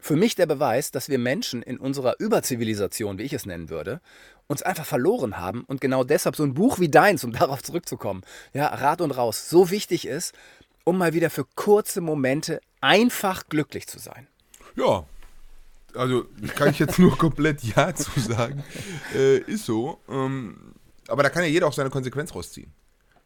für 0.00 0.16
mich 0.16 0.34
der 0.34 0.46
Beweis, 0.46 0.90
dass 0.90 1.08
wir 1.08 1.20
Menschen 1.20 1.62
in 1.62 1.78
unserer 1.78 2.16
Überzivilisation, 2.18 3.18
wie 3.18 3.22
ich 3.22 3.34
es 3.34 3.46
nennen 3.46 3.70
würde, 3.70 4.00
uns 4.48 4.62
einfach 4.62 4.84
verloren 4.84 5.38
haben 5.38 5.62
und 5.62 5.80
genau 5.80 6.02
deshalb 6.02 6.34
so 6.34 6.42
ein 6.42 6.54
Buch 6.54 6.80
wie 6.80 6.88
deins, 6.88 7.22
um 7.22 7.30
darauf 7.32 7.62
zurückzukommen, 7.62 8.22
ja, 8.52 8.66
Rat 8.66 9.02
und 9.02 9.12
Raus, 9.12 9.48
so 9.48 9.70
wichtig 9.70 10.04
ist, 10.04 10.34
um 10.82 10.98
mal 10.98 11.14
wieder 11.14 11.30
für 11.30 11.44
kurze 11.54 12.00
Momente 12.00 12.60
einfach 12.80 13.48
glücklich 13.48 13.86
zu 13.86 14.00
sein. 14.00 14.26
Ja. 14.76 15.04
Also 15.94 16.24
kann 16.56 16.70
ich 16.70 16.78
jetzt 16.78 16.98
nur 16.98 17.16
komplett 17.18 17.62
Ja 17.62 17.94
zu 17.94 18.18
sagen. 18.18 18.64
Äh, 19.14 19.38
ist 19.38 19.66
so. 19.66 19.98
Ähm, 20.08 20.74
aber 21.08 21.22
da 21.22 21.28
kann 21.30 21.42
ja 21.42 21.48
jeder 21.48 21.66
auch 21.66 21.72
seine 21.72 21.90
Konsequenz 21.90 22.34
rausziehen. 22.34 22.72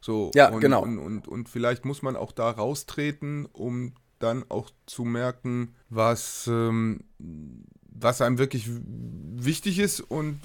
So, 0.01 0.31
Ja, 0.35 0.49
und, 0.49 0.59
genau. 0.61 0.83
Und, 0.83 0.99
und, 0.99 1.27
und 1.27 1.49
vielleicht 1.49 1.85
muss 1.85 2.01
man 2.01 2.15
auch 2.15 2.31
da 2.31 2.49
raustreten, 2.49 3.45
um 3.53 3.93
dann 4.19 4.45
auch 4.49 4.69
zu 4.85 5.03
merken, 5.03 5.75
was, 5.89 6.47
ähm, 6.47 7.01
was 7.19 8.21
einem 8.21 8.37
wirklich 8.37 8.67
wichtig 8.69 9.79
ist 9.79 10.01
und 10.01 10.39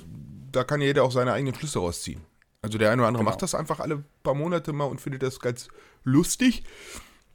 da 0.52 0.64
kann 0.64 0.80
ja 0.80 0.88
jeder 0.88 1.04
auch 1.04 1.12
seine 1.12 1.32
eigenen 1.32 1.54
Schlüsse 1.54 1.78
rausziehen. 1.78 2.20
Also 2.60 2.78
der 2.78 2.90
eine 2.90 3.02
oder 3.02 3.08
andere 3.08 3.22
Genau. 3.22 3.30
macht 3.30 3.42
das 3.42 3.54
einfach 3.54 3.80
alle 3.80 4.04
paar 4.22 4.34
Monate 4.34 4.72
mal 4.72 4.84
und 4.84 5.00
findet 5.00 5.22
das 5.22 5.40
ganz 5.40 5.68
lustig 6.04 6.64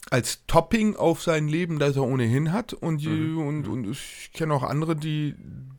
als 0.10 0.46
Topping 0.48 0.96
auf 0.96 1.22
sein 1.22 1.48
Leben, 1.48 1.80
das 1.80 1.96
er 1.96 2.04
ohnehin 2.04 2.52
hat. 2.52 2.74
Und, 2.74 3.02
die, 3.02 3.34
und, 3.34 3.68
und 3.68 3.90
ich 3.90 4.32
kenne 4.34 4.54
auch 4.54 4.64
andere, 4.64 4.96
die 4.96 5.36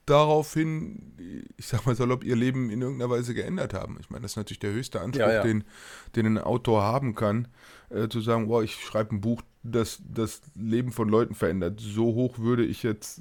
daraufhin, 0.07 1.15
ich 1.57 1.67
sag 1.67 1.87
mal 1.87 1.95
salopp, 1.95 2.25
ihr 2.25 2.37
Leben 2.37 2.71
in 2.71 2.81
irgendeiner 2.81 3.11
Weise 3.11 3.35
geändert 3.35 3.75
haben. 3.75 3.99
Ich 4.01 4.11
meine, 4.11 4.23
das 4.23 4.33
ist 4.33 4.37
natürlich 4.37 4.59
der 4.61 4.73
höchste 4.73 5.01
Anspruch, 5.01 5.27
Ja, 5.27 5.33
ja. 5.35 5.43
Den, 5.43 5.65
den 6.17 6.27
ein 6.27 6.39
Autor 6.39 6.83
haben 6.83 7.15
kann, 7.15 7.49
äh, 7.91 8.09
zu 8.09 8.21
sagen, 8.21 8.49
boah, 8.49 8.63
ich 8.63 8.75
schreibe 8.75 9.15
ein 9.15 9.21
Buch, 9.21 9.43
das 9.63 10.01
das 10.09 10.41
Leben 10.55 10.93
von 10.93 11.09
Leuten 11.09 11.35
verändert. 11.35 11.81
So 11.81 12.15
hoch 12.15 12.39
würde 12.39 12.65
ich 12.65 12.83
jetzt 12.83 13.21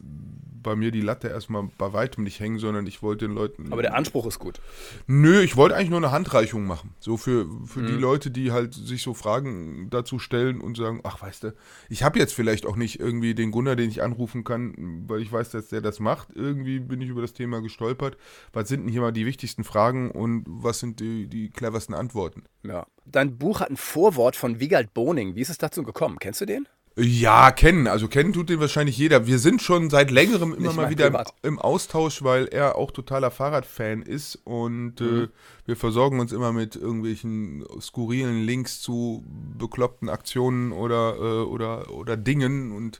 bei 0.64 0.76
mir 0.76 0.92
die 0.92 1.02
Latte 1.02 1.30
erstmal 1.30 1.70
bei 1.78 1.94
weitem 1.94 2.24
nicht 2.24 2.40
hängen, 2.40 2.60
sondern 2.60 2.86
ich 2.88 3.02
wollte 3.02 3.26
den 3.28 3.34
Leuten. 3.36 3.72
Aber 3.72 3.82
der 3.82 3.96
Anspruch 3.96 4.26
ist 4.26 4.38
gut. 4.40 4.60
Nö, 5.08 5.40
ich 5.42 5.56
wollte 5.56 5.76
eigentlich 5.76 5.90
nur 5.90 6.00
eine 6.00 6.12
Handreichung 6.12 6.66
machen. 6.66 6.94
So 7.00 7.16
für, 7.18 7.48
für 7.66 7.80
Mhm. 7.80 7.88
die 7.88 7.94
Leute, 7.94 8.32
die 8.32 8.52
halt 8.52 8.74
sich 8.74 9.02
so 9.02 9.14
Fragen 9.14 9.90
dazu 9.90 10.20
stellen 10.20 10.60
und 10.62 10.76
sagen, 10.78 11.02
ach 11.04 11.22
weißt 11.22 11.44
du, 11.46 11.54
ich 11.90 12.04
habe 12.04 12.20
jetzt 12.20 12.34
vielleicht 12.34 12.66
auch 12.66 12.76
nicht 12.76 13.00
irgendwie 13.00 13.34
den 13.34 13.52
Gunnar, 13.52 13.76
den 13.76 13.90
ich 13.90 14.04
anrufen 14.04 14.44
kann, 14.44 15.06
weil 15.08 15.22
ich 15.22 15.32
weiß, 15.32 15.52
dass 15.52 15.70
der 15.70 15.82
das 15.82 16.00
macht. 16.00 16.30
Irgendwie 16.36 16.80
bin 16.80 17.02
ich 17.02 17.10
über 17.10 17.22
das 17.22 17.34
Thema 17.34 17.62
gestolpert. 17.62 18.18
Was 18.54 18.68
sind 18.68 18.82
denn 18.82 18.90
hier 18.92 19.02
mal 19.02 19.12
die 19.14 19.26
wichtigsten 19.26 19.64
Fragen 19.64 20.12
und 20.12 20.44
was 20.48 20.80
sind 20.80 21.00
die, 21.00 21.28
die 21.28 21.50
cleversten 21.50 21.96
Antworten? 21.96 22.44
Ja. 22.64 22.86
Dein 23.12 23.38
Buch 23.38 23.62
hat 23.62 23.70
ein 23.70 23.78
Vorwort 23.78 24.36
von 24.36 24.60
Wigald 24.60 24.94
Boning. 24.94 25.36
Wie 25.36 25.42
ist 25.42 25.50
es 25.50 25.58
dazu 25.58 25.84
gekommen? 25.84 26.18
Kennst 26.20 26.42
du 26.42 26.46
den? 26.46 26.68
Ja, 27.00 27.52
kennen. 27.52 27.86
Also 27.86 28.08
kennen 28.08 28.34
tut 28.34 28.50
den 28.50 28.60
wahrscheinlich 28.60 28.98
jeder. 28.98 29.28
Wir 29.28 29.38
sind 29.38 29.62
schon 29.62 29.92
seit 29.92 30.10
längerem 30.10 30.56
immer 30.56 30.74
mal 30.74 30.90
wieder 30.90 31.06
im, 31.08 31.16
im 31.44 31.60
Austausch, 31.60 32.24
weil 32.24 32.48
er 32.48 32.76
auch 32.76 32.90
totaler 32.90 33.30
Fahrradfan 33.30 34.02
ist 34.02 34.40
und 34.46 35.00
Mhm. 35.00 35.24
äh, 35.26 35.28
wir 35.68 35.76
versorgen 35.76 36.20
uns 36.20 36.32
immer 36.32 36.52
mit 36.54 36.76
irgendwelchen 36.76 37.64
skurrilen 37.80 38.44
Links 38.44 38.82
zu 38.82 39.24
bekloppten 39.60 40.10
Aktionen 40.10 40.72
oder, 40.72 41.16
äh, 41.18 41.44
oder, 41.44 41.92
oder 41.94 42.18
Dingen 42.18 42.72
und 42.72 43.00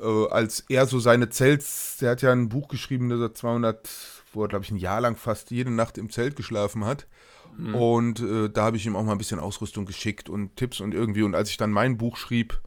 äh, 0.00 0.26
als 0.30 0.64
er 0.70 0.86
so 0.86 0.98
seine 0.98 1.28
Zelts, 1.28 1.98
der 1.98 2.12
hat 2.12 2.22
ja 2.22 2.32
ein 2.32 2.48
Buch 2.48 2.68
geschrieben, 2.68 3.10
das 3.10 3.20
er 3.20 3.34
200, 3.34 3.90
wo 4.32 4.42
er 4.42 4.48
glaube 4.48 4.64
ich 4.64 4.70
ein 4.70 4.78
Jahr 4.78 5.02
lang 5.02 5.16
fast 5.16 5.50
jede 5.50 5.70
Nacht 5.70 5.98
im 5.98 6.08
Zelt 6.08 6.34
geschlafen 6.34 6.86
hat. 6.86 7.06
Und 7.58 8.20
äh, 8.20 8.48
da 8.48 8.64
habe 8.64 8.76
ich 8.76 8.86
ihm 8.86 8.96
auch 8.96 9.02
mal 9.02 9.12
ein 9.12 9.18
bisschen 9.18 9.40
Ausrüstung 9.40 9.84
geschickt 9.84 10.28
und 10.28 10.56
Tipps 10.56 10.80
und 10.80 10.94
irgendwie. 10.94 11.22
Und 11.22 11.34
als 11.34 11.50
ich 11.50 11.56
dann 11.56 11.72
mein 11.72 11.98
Buch 11.98 12.16
schrieb, 12.16 12.60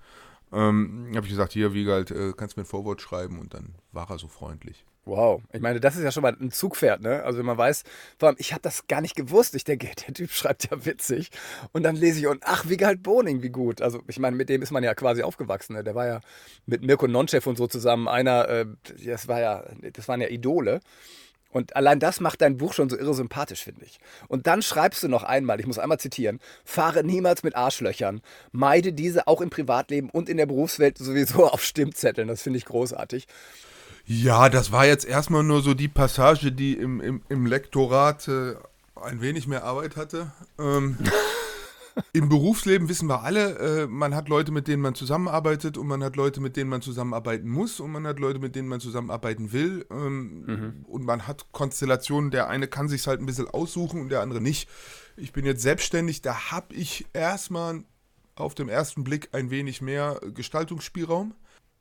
ähm, 0.51 1.12
habe 1.15 1.25
ich 1.25 1.32
gesagt, 1.32 1.54
hier, 1.54 1.73
Wiegald, 1.73 2.12
äh, 2.12 2.34
kannst 2.36 2.58
mir 2.58 2.63
ein 2.63 2.67
Vorwort 2.67 3.01
schreiben 3.01 3.39
und 3.39 3.54
dann 3.54 3.75
war 3.91 4.10
er 4.10 4.19
so 4.19 4.27
freundlich. 4.27 4.86
Wow. 5.04 5.41
Ich 5.51 5.62
meine, 5.62 5.80
das 5.80 5.95
ist 5.95 6.04
ja 6.04 6.12
schon 6.12 6.21
mal 6.21 6.38
ein 6.39 6.51
Zugpferd, 6.51 7.01
ne? 7.01 7.23
Also 7.23 7.39
wenn 7.39 7.45
man 7.45 7.58
weiß, 7.58 7.84
vor 8.19 8.30
allem, 8.30 8.36
ich 8.39 8.51
habe 8.54 8.62
das 8.62 8.86
gar 8.88 9.01
nicht 9.01 9.15
gewusst. 9.15 9.56
Ich 9.56 9.63
denke, 9.63 9.89
der 10.08 10.13
Typ 10.13 10.32
schreibt 10.32 10.69
ja 10.69 10.86
witzig. 10.86 11.32
Und 11.71 11.84
dann 11.84 11.95
lese 11.95 12.19
ich 12.19 12.27
und 12.27 12.43
ach, 12.45 12.69
Wigald 12.69 13.01
Boning, 13.01 13.41
wie 13.41 13.49
gut. 13.49 13.82
Also 13.82 14.01
ich 14.08 14.19
meine, 14.19 14.36
mit 14.36 14.49
dem 14.49 14.62
ist 14.62 14.71
man 14.71 14.84
ja 14.84 14.93
quasi 14.93 15.23
aufgewachsen. 15.23 15.73
Ne? 15.73 15.84
Der 15.84 15.95
war 15.95 16.06
ja 16.06 16.21
mit 16.67 16.84
Mirko 16.84 17.08
Nonchef 17.08 17.47
und 17.47 17.58
so 17.58 17.67
zusammen 17.67 18.08
einer, 18.08 18.47
äh, 18.47 18.65
das 19.04 19.27
war 19.27 19.39
ja, 19.39 19.63
das 19.93 20.08
waren 20.08 20.21
ja 20.21 20.27
Idole. 20.27 20.82
Und 21.51 21.75
allein 21.75 21.99
das 21.99 22.19
macht 22.19 22.41
dein 22.41 22.57
Buch 22.57 22.73
schon 22.73 22.89
so 22.89 22.97
irre 22.97 23.13
sympathisch, 23.13 23.63
finde 23.63 23.85
ich. 23.85 23.99
Und 24.27 24.47
dann 24.47 24.61
schreibst 24.61 25.03
du 25.03 25.07
noch 25.07 25.23
einmal, 25.23 25.59
ich 25.59 25.67
muss 25.67 25.79
einmal 25.79 25.99
zitieren, 25.99 26.39
fahre 26.63 27.03
niemals 27.03 27.43
mit 27.43 27.55
Arschlöchern, 27.55 28.21
meide 28.51 28.93
diese 28.93 29.27
auch 29.27 29.41
im 29.41 29.49
Privatleben 29.49 30.09
und 30.09 30.29
in 30.29 30.37
der 30.37 30.45
Berufswelt 30.45 30.97
sowieso 30.97 31.47
auf 31.51 31.63
Stimmzetteln. 31.63 32.27
Das 32.27 32.41
finde 32.41 32.57
ich 32.57 32.65
großartig. 32.65 33.27
Ja, 34.05 34.49
das 34.49 34.71
war 34.71 34.85
jetzt 34.85 35.05
erstmal 35.05 35.43
nur 35.43 35.61
so 35.61 35.73
die 35.73 35.87
Passage, 35.87 36.51
die 36.51 36.73
im, 36.73 37.01
im, 37.01 37.21
im 37.29 37.45
Lektorat 37.45 38.27
äh, 38.27 38.55
ein 38.95 39.21
wenig 39.21 39.47
mehr 39.47 39.63
Arbeit 39.63 39.95
hatte. 39.95 40.31
Ähm, 40.59 40.97
Im 42.13 42.30
Berufsleben 42.30 42.89
wissen 42.89 43.08
wir 43.08 43.23
alle, 43.23 43.84
äh, 43.84 43.88
man 43.88 44.15
hat 44.15 44.30
Leute, 44.30 44.51
mit 44.51 44.67
denen 44.67 44.82
man 44.82 44.95
zusammenarbeitet 44.95 45.77
und 45.77 45.88
man 45.88 46.04
hat 46.04 46.15
Leute, 46.15 46.41
mit 46.41 46.56
denen 46.56 46.69
man 46.69 46.82
zusammenarbeiten 46.82 47.49
muss 47.49 47.80
und 47.80 47.91
man 47.91 48.08
hat 48.08 48.19
Leute, 48.19 48.39
mit 48.39 48.56
denen 48.56 48.67
man 48.67 48.80
zusammenarbeiten 48.80 49.51
will. 49.51 49.86
Ähm, 49.91 50.84
Und 50.88 51.06
man 51.06 51.27
hat 51.27 51.51
Konstellationen, 51.51 52.32
der 52.32 52.49
eine 52.49 52.67
kann 52.67 52.88
sich 52.88 53.08
halt 53.08 53.19
ein 53.19 53.25
bisschen 53.25 53.49
aussuchen 53.49 54.01
und 54.01 54.10
der 54.10 54.21
andere 54.21 54.41
nicht. 54.41 54.69
Ich 55.17 55.32
bin 55.34 55.45
jetzt 55.45 55.62
selbstständig, 55.62 56.21
da 56.21 56.51
habe 56.51 56.73
ich 56.73 57.06
erstmal 57.13 57.84
auf 58.36 58.56
den 58.56 58.69
ersten 58.69 59.04
Blick 59.04 59.30
ein 59.34 59.51
wenig 59.51 59.82
mehr 59.82 60.19
Gestaltungsspielraum. 60.34 61.34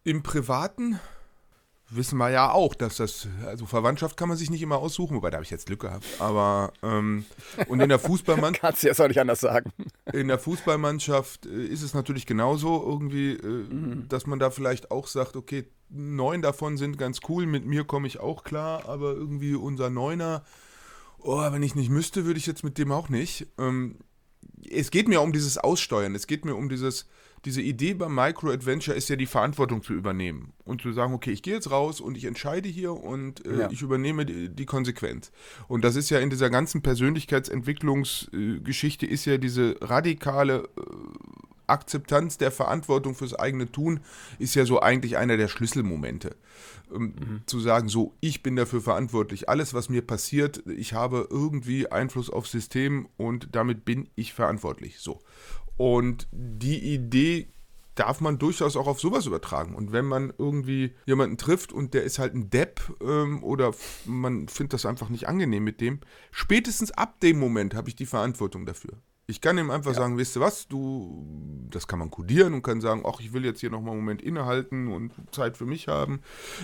Im 0.05 0.23
Privaten 0.23 0.99
wissen 1.91 2.19
wir 2.19 2.31
ja 2.31 2.53
auch, 2.53 2.75
dass 2.75 2.97
das, 2.97 3.29
also 3.45 3.67
Verwandtschaft 3.67 4.17
kann 4.17 4.29
man 4.29 4.39
sich 4.39 4.51
nicht 4.51 4.63
immer 4.63 4.79
aussuchen, 4.79 5.17
wobei 5.17 5.31
da 5.31 5.37
habe 5.37 5.45
ich 5.45 5.51
jetzt 5.51 5.67
Glück 5.67 5.81
gehabt. 5.81 6.05
Aber 6.19 6.73
ähm, 6.83 7.25
und 7.69 7.81
in 7.81 7.89
der 7.89 7.99
Fußballmannschaft, 7.99 8.61
Kannst 8.71 8.83
du 8.83 8.87
jetzt 8.89 9.01
auch 9.01 9.09
nicht 9.09 9.21
anders 9.21 9.41
sagen. 9.41 9.73
in 10.13 10.29
der 10.29 10.39
Fußballmannschaft 10.39 11.47
äh, 11.47 11.65
ist 11.65 11.83
es 11.83 11.95
natürlich 11.95 12.27
genauso 12.27 12.83
irgendwie, 12.87 13.33
äh, 13.33 13.67
dass 14.09 14.27
man 14.27 14.39
da 14.39 14.51
vielleicht 14.51 14.91
auch 14.91 15.07
sagt, 15.07 15.37
okay, 15.37 15.65
neun 15.89 16.43
davon 16.43 16.77
sind 16.77 16.99
ganz 16.99 17.21
cool, 17.29 17.47
mit 17.47 17.67
mir 17.67 17.85
komme 17.85 18.07
ich 18.07 18.21
auch 18.21 18.45
klar, 18.45 18.89
aber 18.89 19.13
irgendwie 19.13 19.55
unser 19.55 19.91
Neuner, 19.91 20.45
oh, 21.19 21.41
wenn 21.51 21.63
ich 21.63 21.75
nicht 21.75 21.91
müsste, 21.91 22.25
würde 22.25 22.39
ich 22.39 22.47
jetzt 22.47 22.65
mit 22.65 22.79
dem 22.79 22.93
auch 22.93 23.09
nicht. 23.09 23.47
Ähm, 23.59 23.97
es 24.71 24.91
geht 24.91 25.09
mir 25.09 25.21
um 25.21 25.33
dieses 25.33 25.59
Aussteuern, 25.59 26.15
es 26.15 26.27
geht 26.27 26.45
mir 26.45 26.55
um 26.55 26.69
dieses, 26.69 27.07
diese 27.45 27.63
Idee 27.63 27.95
beim 27.95 28.15
Micro-Adventure 28.15 28.97
ist 28.97 29.09
ja 29.09 29.17
die 29.17 29.27
Verantwortung 29.27 29.83
zu 29.83 29.95
übernehmen 29.95 30.53
und 30.65 30.83
zu 30.83 30.93
sagen, 30.93 31.15
okay, 31.15 31.31
ich 31.31 31.43
gehe 31.43 31.55
jetzt 31.55 31.71
raus 31.71 32.01
und 32.01 32.17
ich 32.17 32.25
entscheide 32.27 32.69
hier 32.69 32.93
und 32.93 33.47
äh, 33.47 33.61
Ja. 33.61 33.71
ich 33.71 33.83
übernehme 33.83 34.27
die, 34.27 34.49
die 34.49 34.67
Konsequenz. 34.67 35.31
Und 35.69 35.85
das 35.85 35.97
ist 35.97 36.11
ja 36.11 36.19
in 36.19 36.31
dieser 36.31 36.51
ganzen 36.51 36.83
Persönlichkeitsentwicklungsgeschichte 36.83 39.07
ist 39.07 39.25
ja 39.25 39.39
diese 39.39 39.77
radikale 39.81 40.65
äh, 40.77 40.81
Akzeptanz 41.67 42.37
der 42.37 42.51
Verantwortung 42.51 43.15
fürs 43.15 43.35
eigene 43.35 43.71
Tun 43.71 44.01
ist 44.39 44.57
ja 44.57 44.67
so 44.67 44.81
eigentlich 44.81 45.17
einer 45.17 45.37
der 45.37 45.49
Schlüsselmomente. 45.49 46.37
Ähm, 46.93 47.03
mhm. 47.03 47.43
Zu 47.47 47.61
sagen, 47.61 47.89
so, 47.89 48.13
ich 48.21 48.43
bin 48.43 48.57
dafür 48.57 48.81
verantwortlich. 48.81 49.49
Alles, 49.49 49.73
was 49.73 49.89
mir 49.89 50.03
passiert, 50.03 50.65
ich 50.67 50.95
habe 50.95 51.29
irgendwie 51.31 51.91
Einfluss 51.91 52.29
aufs 52.29 52.51
System 52.51 53.09
und 53.17 53.49
damit 53.53 53.85
bin 53.85 54.09
ich 54.17 54.35
verantwortlich. 54.35 54.99
So. 54.99 55.21
Und 55.81 56.29
die 56.31 56.93
Idee 56.93 57.49
darf 57.95 58.21
man 58.21 58.37
durchaus 58.39 58.77
auch 58.77 58.87
auf 58.87 59.01
sowas 59.01 59.25
übertragen. 59.25 59.75
Und 59.75 59.93
wenn 59.93 60.05
man 60.05 60.31
irgendwie 60.37 60.95
jemanden 61.07 61.39
trifft 61.39 61.73
und 61.73 61.95
der 61.95 62.03
ist 62.03 62.19
halt 62.19 62.35
ein 62.35 62.51
Depp 62.51 62.83
ähm, 63.03 63.43
oder 63.43 63.73
man 64.05 64.47
findet 64.49 64.75
das 64.75 64.85
einfach 64.85 65.09
nicht 65.09 65.27
angenehm 65.27 65.65
mit 65.65 65.81
dem, 65.81 66.01
spätestens 66.33 66.91
ab 66.91 67.19
dem 67.21 67.39
Moment 67.39 67.75
habe 67.75 67.89
ich 67.89 67.97
die 67.97 68.05
Verantwortung 68.05 68.67
dafür. 68.67 68.99
Ich 69.31 69.41
kann 69.41 69.57
ihm 69.59 69.71
einfach 69.71 69.93
ja. 69.93 69.99
sagen, 69.99 70.19
weißt 70.19 70.37
du 70.37 70.41
was, 70.41 70.67
du, 70.67 71.25
das 71.71 71.87
kann 71.87 72.01
man 72.01 72.11
kodieren 72.11 72.53
und 72.53 72.63
kann 72.63 72.81
sagen, 72.81 73.05
ach, 73.07 73.21
ich 73.21 73.33
will 73.33 73.45
jetzt 73.45 73.61
hier 73.61 73.71
nochmal 73.71 73.93
einen 73.93 74.01
Moment 74.01 74.23
innehalten 74.23 74.89
und 74.93 75.13
Zeit 75.31 75.57
für 75.57 75.67
mich 75.67 75.87
haben. 75.87 76.21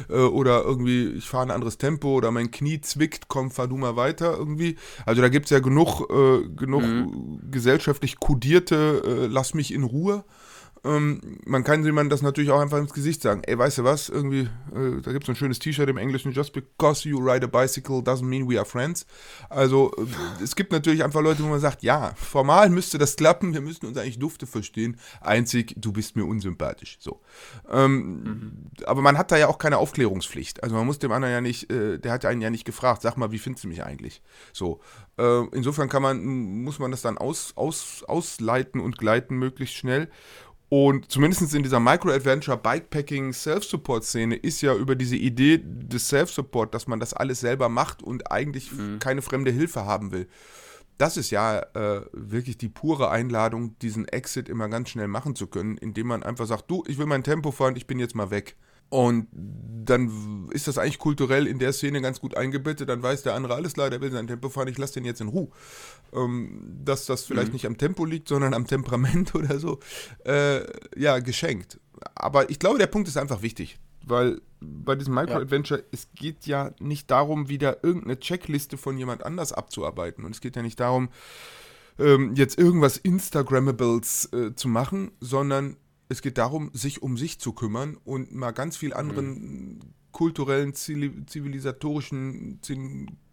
Äh, 0.08 0.16
oder 0.16 0.64
irgendwie, 0.64 1.10
ich 1.10 1.28
fahre 1.28 1.44
ein 1.44 1.50
anderes 1.52 1.78
Tempo 1.78 2.08
oder 2.14 2.32
mein 2.32 2.50
Knie 2.50 2.80
zwickt, 2.80 3.28
komm, 3.28 3.52
fahr 3.52 3.68
du 3.68 3.76
mal 3.76 3.94
weiter 3.94 4.36
irgendwie. 4.36 4.76
Also 5.04 5.22
da 5.22 5.28
gibt 5.28 5.46
es 5.46 5.50
ja 5.50 5.60
genug, 5.60 6.10
äh, 6.10 6.48
genug 6.48 6.82
mhm. 6.82 7.50
gesellschaftlich 7.50 8.18
kodierte, 8.18 9.02
äh, 9.06 9.26
lass 9.26 9.54
mich 9.54 9.72
in 9.72 9.84
Ruhe. 9.84 10.24
Ähm, 10.86 11.20
man 11.44 11.64
kann 11.64 11.84
jemandem 11.84 12.10
das 12.10 12.22
natürlich 12.22 12.50
auch 12.50 12.60
einfach 12.60 12.78
ins 12.78 12.92
Gesicht 12.92 13.20
sagen. 13.22 13.42
Ey, 13.44 13.58
weißt 13.58 13.78
du 13.78 13.84
was? 13.84 14.08
Irgendwie, 14.08 14.42
äh, 14.74 15.00
da 15.02 15.12
gibt 15.12 15.24
es 15.24 15.28
ein 15.28 15.36
schönes 15.36 15.58
T-Shirt 15.58 15.88
im 15.88 15.96
Englischen. 15.96 16.32
Just 16.32 16.52
because 16.52 17.08
you 17.08 17.18
ride 17.18 17.44
a 17.44 17.48
bicycle 17.48 17.98
doesn't 17.98 18.24
mean 18.24 18.48
we 18.48 18.56
are 18.56 18.64
friends. 18.64 19.06
Also, 19.50 19.92
äh, 19.98 20.42
es 20.42 20.54
gibt 20.54 20.72
natürlich 20.72 21.02
einfach 21.02 21.20
Leute, 21.20 21.42
wo 21.42 21.48
man 21.48 21.60
sagt, 21.60 21.82
ja, 21.82 22.12
formal 22.16 22.70
müsste 22.70 22.98
das 22.98 23.16
klappen. 23.16 23.52
Wir 23.52 23.60
müssten 23.60 23.86
uns 23.86 23.98
eigentlich 23.98 24.18
Dufte 24.18 24.46
verstehen. 24.46 24.96
Einzig, 25.20 25.74
du 25.76 25.92
bist 25.92 26.14
mir 26.14 26.24
unsympathisch. 26.24 26.98
So. 27.00 27.20
Ähm, 27.70 28.22
mhm. 28.22 28.52
Aber 28.84 29.02
man 29.02 29.18
hat 29.18 29.32
da 29.32 29.36
ja 29.36 29.48
auch 29.48 29.58
keine 29.58 29.78
Aufklärungspflicht. 29.78 30.62
Also, 30.62 30.76
man 30.76 30.86
muss 30.86 30.98
dem 30.98 31.10
anderen 31.10 31.34
ja 31.34 31.40
nicht, 31.40 31.70
äh, 31.70 31.98
der 31.98 32.12
hat 32.12 32.24
einen 32.24 32.40
ja 32.40 32.50
nicht 32.50 32.64
gefragt, 32.64 33.02
sag 33.02 33.16
mal, 33.16 33.32
wie 33.32 33.38
findest 33.38 33.64
du 33.64 33.68
mich 33.68 33.82
eigentlich? 33.82 34.22
So. 34.52 34.80
Äh, 35.18 35.44
insofern 35.52 35.88
kann 35.88 36.02
man, 36.02 36.22
muss 36.62 36.78
man 36.78 36.90
das 36.90 37.02
dann 37.02 37.18
aus, 37.18 37.52
aus, 37.56 38.04
ausleiten 38.06 38.80
und 38.80 38.98
gleiten 38.98 39.36
möglichst 39.36 39.74
schnell. 39.74 40.10
Und 40.68 41.10
zumindest 41.10 41.54
in 41.54 41.62
dieser 41.62 41.78
Micro-Adventure 41.78 42.56
Bikepacking 42.56 43.32
Self-Support-Szene 43.32 44.34
ist 44.34 44.62
ja 44.62 44.74
über 44.74 44.96
diese 44.96 45.14
Idee 45.14 45.62
des 45.62 46.08
Self-Support, 46.08 46.74
dass 46.74 46.88
man 46.88 46.98
das 46.98 47.14
alles 47.14 47.40
selber 47.40 47.68
macht 47.68 48.02
und 48.02 48.32
eigentlich 48.32 48.72
mhm. 48.72 48.98
keine 48.98 49.22
fremde 49.22 49.52
Hilfe 49.52 49.84
haben 49.84 50.10
will. 50.10 50.26
Das 50.98 51.16
ist 51.16 51.30
ja 51.30 51.58
äh, 51.74 52.00
wirklich 52.12 52.58
die 52.58 52.68
pure 52.68 53.10
Einladung, 53.10 53.78
diesen 53.78 54.08
Exit 54.08 54.48
immer 54.48 54.68
ganz 54.68 54.88
schnell 54.88 55.08
machen 55.08 55.36
zu 55.36 55.46
können, 55.46 55.76
indem 55.76 56.08
man 56.08 56.22
einfach 56.22 56.46
sagt, 56.46 56.70
du, 56.70 56.82
ich 56.88 56.98
will 56.98 57.06
mein 57.06 57.22
Tempo 57.22 57.52
fahren, 57.52 57.76
ich 57.76 57.86
bin 57.86 58.00
jetzt 58.00 58.14
mal 58.14 58.30
weg. 58.30 58.56
Und 58.88 59.26
dann 59.32 60.48
ist 60.52 60.68
das 60.68 60.78
eigentlich 60.78 60.98
kulturell 60.98 61.46
in 61.46 61.58
der 61.58 61.72
Szene 61.72 62.00
ganz 62.00 62.20
gut 62.20 62.36
eingebettet. 62.36 62.88
Dann 62.88 63.02
weiß 63.02 63.22
der 63.22 63.34
andere 63.34 63.54
alles 63.54 63.74
klar, 63.74 63.90
der 63.90 64.00
will 64.00 64.10
sein 64.10 64.26
Tempo 64.26 64.48
fahren, 64.48 64.68
ich 64.68 64.78
lasse 64.78 64.94
den 64.94 65.04
jetzt 65.04 65.20
in 65.20 65.28
Ruhe. 65.28 65.48
Ähm, 66.12 66.80
dass 66.84 67.06
das 67.06 67.24
vielleicht 67.24 67.48
mhm. 67.48 67.54
nicht 67.54 67.66
am 67.66 67.78
Tempo 67.78 68.04
liegt, 68.04 68.28
sondern 68.28 68.54
am 68.54 68.66
Temperament 68.66 69.34
oder 69.34 69.58
so, 69.58 69.80
äh, 70.24 70.60
ja, 70.96 71.18
geschenkt. 71.18 71.80
Aber 72.14 72.50
ich 72.50 72.58
glaube, 72.58 72.78
der 72.78 72.86
Punkt 72.86 73.08
ist 73.08 73.16
einfach 73.16 73.42
wichtig, 73.42 73.78
weil 74.04 74.40
bei 74.60 74.94
diesem 74.94 75.14
Micro-Adventure, 75.14 75.80
ja. 75.80 75.86
es 75.92 76.08
geht 76.14 76.46
ja 76.46 76.72
nicht 76.78 77.10
darum, 77.10 77.48
wieder 77.48 77.82
irgendeine 77.82 78.18
Checkliste 78.18 78.76
von 78.76 78.98
jemand 78.98 79.24
anders 79.24 79.52
abzuarbeiten. 79.52 80.24
Und 80.24 80.34
es 80.34 80.40
geht 80.40 80.56
ja 80.56 80.62
nicht 80.62 80.78
darum, 80.80 81.08
ähm, 81.98 82.34
jetzt 82.34 82.58
irgendwas 82.58 82.98
Instagrammables 82.98 84.32
äh, 84.32 84.54
zu 84.54 84.68
machen, 84.68 85.12
sondern 85.20 85.76
es 86.08 86.22
geht 86.22 86.38
darum, 86.38 86.70
sich 86.72 87.02
um 87.02 87.16
sich 87.16 87.40
zu 87.40 87.52
kümmern 87.52 87.96
und 88.04 88.32
mal 88.34 88.52
ganz 88.52 88.76
viel 88.76 88.94
anderen 88.94 89.28
mhm. 89.28 89.80
kulturellen, 90.12 90.74
zivilisatorischen 90.74 92.60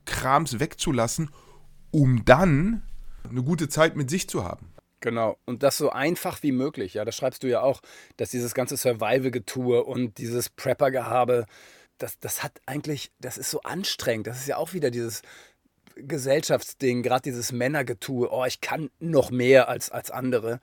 Krams 0.05 0.59
wegzulassen, 0.59 1.29
um 1.91 2.25
dann 2.25 2.83
eine 3.29 3.43
gute 3.43 3.69
Zeit 3.69 3.95
mit 3.95 4.09
sich 4.09 4.27
zu 4.27 4.43
haben. 4.43 4.73
Genau, 4.99 5.37
und 5.45 5.63
das 5.63 5.77
so 5.77 5.89
einfach 5.89 6.43
wie 6.43 6.53
möglich. 6.53 6.93
Ja, 6.93 7.03
das 7.03 7.17
schreibst 7.17 7.43
du 7.43 7.47
ja 7.47 7.61
auch, 7.61 7.81
dass 8.15 8.29
dieses 8.29 8.53
ganze 8.53 8.77
Survival-Getue 8.77 9.83
und 9.83 10.17
dieses 10.17 10.49
Prepper-Gehabe, 10.49 11.45
das, 11.97 12.19
das 12.19 12.41
hat 12.41 12.61
eigentlich, 12.65 13.11
das 13.19 13.37
ist 13.37 13.51
so 13.51 13.61
anstrengend. 13.63 14.27
Das 14.27 14.39
ist 14.39 14.47
ja 14.47 14.55
auch 14.55 14.71
wieder 14.71 14.91
dieses 14.91 15.21
Gesellschaftsding, 15.95 17.03
gerade 17.03 17.21
dieses 17.21 17.51
Männergetue. 17.51 18.29
Oh, 18.31 18.45
ich 18.45 18.61
kann 18.61 18.89
noch 18.99 19.29
mehr 19.29 19.67
als, 19.67 19.91
als 19.91 20.09
andere. 20.09 20.61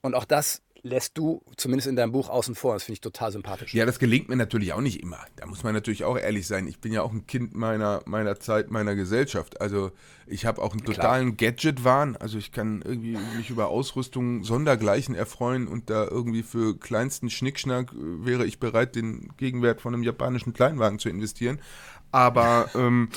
Und 0.00 0.14
auch 0.14 0.24
das 0.26 0.62
lässt 0.82 1.16
du 1.16 1.42
zumindest 1.56 1.88
in 1.88 1.96
deinem 1.96 2.12
Buch 2.12 2.28
außen 2.28 2.54
vor. 2.54 2.74
Das 2.74 2.84
finde 2.84 2.94
ich 2.94 3.00
total 3.00 3.30
sympathisch. 3.30 3.72
Ja, 3.72 3.86
das 3.86 3.98
gelingt 3.98 4.28
mir 4.28 4.36
natürlich 4.36 4.72
auch 4.72 4.80
nicht 4.80 5.00
immer. 5.00 5.18
Da 5.36 5.46
muss 5.46 5.62
man 5.62 5.74
natürlich 5.74 6.04
auch 6.04 6.18
ehrlich 6.18 6.46
sein. 6.46 6.66
Ich 6.66 6.80
bin 6.80 6.92
ja 6.92 7.02
auch 7.02 7.12
ein 7.12 7.26
Kind 7.26 7.54
meiner, 7.54 8.02
meiner 8.04 8.40
Zeit, 8.40 8.70
meiner 8.70 8.94
Gesellschaft. 8.94 9.60
Also 9.60 9.92
ich 10.26 10.44
habe 10.44 10.60
auch 10.60 10.72
einen 10.72 10.84
totalen 10.84 11.36
Gadget-Wahn. 11.36 12.16
Also 12.16 12.38
ich 12.38 12.50
kann 12.50 12.82
irgendwie 12.82 13.16
mich 13.36 13.50
über 13.50 13.68
Ausrüstung 13.68 14.42
sondergleichen 14.42 15.14
erfreuen 15.14 15.68
und 15.68 15.88
da 15.88 16.04
irgendwie 16.04 16.42
für 16.42 16.76
kleinsten 16.76 17.30
Schnickschnack 17.30 17.92
wäre 17.94 18.44
ich 18.44 18.58
bereit, 18.58 18.96
den 18.96 19.28
Gegenwert 19.36 19.80
von 19.80 19.94
einem 19.94 20.02
japanischen 20.02 20.52
Kleinwagen 20.52 20.98
zu 20.98 21.08
investieren. 21.08 21.60
Aber 22.12 22.68
ähm, 22.74 23.08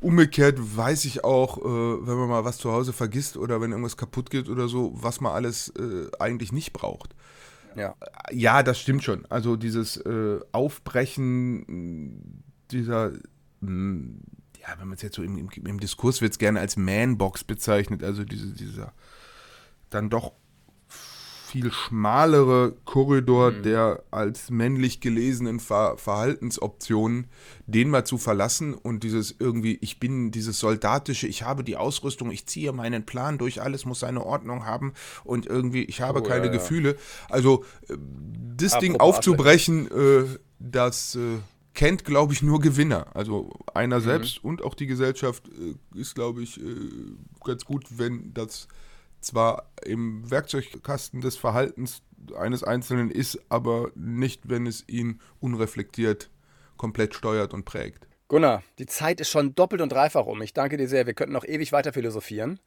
umgekehrt 0.00 0.58
weiß 0.58 1.04
ich 1.04 1.22
auch, 1.22 1.58
äh, 1.58 2.06
wenn 2.06 2.16
man 2.16 2.28
mal 2.28 2.44
was 2.44 2.56
zu 2.58 2.72
Hause 2.72 2.94
vergisst 2.94 3.36
oder 3.36 3.60
wenn 3.60 3.70
irgendwas 3.70 3.98
kaputt 3.98 4.30
geht 4.30 4.48
oder 4.48 4.68
so, 4.68 4.92
was 4.94 5.20
man 5.20 5.32
alles 5.32 5.68
äh, 5.78 6.08
eigentlich 6.18 6.50
nicht 6.50 6.72
braucht. 6.72 7.14
Ja. 7.76 7.94
ja, 8.32 8.62
das 8.62 8.80
stimmt 8.80 9.04
schon. 9.04 9.26
Also 9.26 9.56
dieses 9.56 9.98
äh, 9.98 10.40
Aufbrechen 10.52 12.42
dieser, 12.70 13.10
mh, 13.10 13.20
hm, 13.60 14.20
ja, 14.60 14.68
wenn 14.78 14.88
man 14.88 14.96
es 14.96 15.02
jetzt 15.02 15.16
so 15.16 15.22
im, 15.22 15.36
im, 15.36 15.48
im 15.66 15.78
Diskurs 15.78 16.22
wird 16.22 16.32
es 16.32 16.38
gerne 16.38 16.58
als 16.58 16.76
Manbox 16.76 17.44
bezeichnet, 17.44 18.02
also 18.02 18.24
diese, 18.24 18.52
dieser 18.52 18.94
dann 19.90 20.10
doch 20.10 20.32
viel 21.46 21.72
schmalere 21.72 22.74
Korridor 22.84 23.52
mhm. 23.52 23.62
der 23.62 24.02
als 24.10 24.50
männlich 24.50 25.00
gelesenen 25.00 25.60
Ver 25.60 25.96
Verhaltensoptionen, 25.96 27.28
den 27.66 27.90
mal 27.90 28.04
zu 28.04 28.18
verlassen 28.18 28.74
und 28.74 29.04
dieses 29.04 29.34
irgendwie, 29.38 29.78
ich 29.80 30.00
bin 30.00 30.32
dieses 30.32 30.58
soldatische, 30.58 31.26
ich 31.28 31.44
habe 31.44 31.62
die 31.62 31.76
Ausrüstung, 31.76 32.30
ich 32.30 32.46
ziehe 32.46 32.72
meinen 32.72 33.06
Plan 33.06 33.38
durch, 33.38 33.62
alles 33.62 33.84
muss 33.84 34.00
seine 34.00 34.24
Ordnung 34.26 34.66
haben 34.66 34.92
und 35.24 35.46
irgendwie, 35.46 35.84
ich 35.84 36.00
habe 36.00 36.20
oh, 36.20 36.22
keine 36.22 36.46
ja, 36.46 36.52
Gefühle. 36.52 36.90
Ja. 36.90 36.96
Also 37.30 37.64
äh, 37.88 37.96
das 38.56 38.72
Apropos 38.72 38.80
Ding 38.80 39.00
aufzubrechen, 39.00 39.90
äh, 39.90 40.24
das 40.58 41.14
äh, 41.14 41.38
kennt, 41.74 42.04
glaube 42.04 42.32
ich, 42.32 42.42
nur 42.42 42.60
Gewinner. 42.60 43.06
Also 43.14 43.50
einer 43.72 44.00
mhm. 44.00 44.04
selbst 44.04 44.42
und 44.42 44.62
auch 44.62 44.74
die 44.74 44.86
Gesellschaft 44.86 45.44
äh, 45.48 46.00
ist, 46.00 46.16
glaube 46.16 46.42
ich, 46.42 46.60
äh, 46.60 46.74
ganz 47.44 47.64
gut, 47.64 47.84
wenn 47.96 48.34
das 48.34 48.66
zwar 49.26 49.70
im 49.84 50.30
Werkzeugkasten 50.30 51.20
des 51.20 51.36
Verhaltens 51.36 52.02
eines 52.38 52.64
Einzelnen 52.64 53.10
ist, 53.10 53.38
aber 53.48 53.90
nicht, 53.94 54.48
wenn 54.48 54.66
es 54.66 54.84
ihn 54.88 55.20
unreflektiert 55.40 56.30
komplett 56.76 57.14
steuert 57.14 57.54
und 57.54 57.64
prägt. 57.64 58.06
Gunnar, 58.28 58.62
die 58.78 58.86
Zeit 58.86 59.20
ist 59.20 59.30
schon 59.30 59.54
doppelt 59.54 59.80
und 59.80 59.92
dreifach 59.92 60.26
um. 60.26 60.42
Ich 60.42 60.52
danke 60.52 60.76
dir 60.76 60.88
sehr. 60.88 61.06
Wir 61.06 61.14
könnten 61.14 61.32
noch 61.32 61.44
ewig 61.44 61.72
weiter 61.72 61.92
philosophieren. 61.92 62.58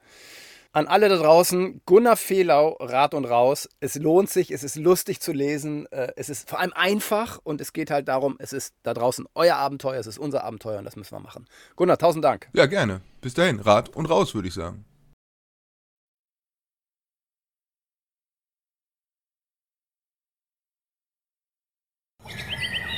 An 0.71 0.87
alle 0.87 1.09
da 1.09 1.17
draußen, 1.17 1.81
Gunnar 1.85 2.15
Fehlau, 2.15 2.77
Rat 2.79 3.15
und 3.15 3.25
Raus. 3.25 3.67
Es 3.79 3.95
lohnt 3.95 4.29
sich, 4.29 4.51
es 4.51 4.63
ist 4.63 4.75
lustig 4.75 5.19
zu 5.19 5.33
lesen, 5.33 5.87
äh, 5.91 6.13
es 6.15 6.29
ist 6.29 6.47
vor 6.47 6.59
allem 6.59 6.73
einfach 6.73 7.39
und 7.43 7.59
es 7.59 7.73
geht 7.73 7.89
halt 7.89 8.07
darum, 8.07 8.35
es 8.37 8.53
ist 8.53 8.75
da 8.83 8.93
draußen 8.93 9.25
euer 9.33 9.55
Abenteuer, 9.55 9.99
es 9.99 10.05
ist 10.05 10.19
unser 10.19 10.43
Abenteuer 10.43 10.77
und 10.77 10.85
das 10.85 10.95
müssen 10.95 11.11
wir 11.15 11.19
machen. 11.19 11.47
Gunnar, 11.75 11.97
tausend 11.97 12.23
Dank. 12.23 12.49
Ja, 12.53 12.67
gerne. 12.67 13.01
Bis 13.19 13.33
dahin, 13.33 13.59
Rat 13.59 13.89
und 13.89 14.05
Raus, 14.05 14.35
würde 14.35 14.47
ich 14.47 14.53
sagen. 14.53 14.85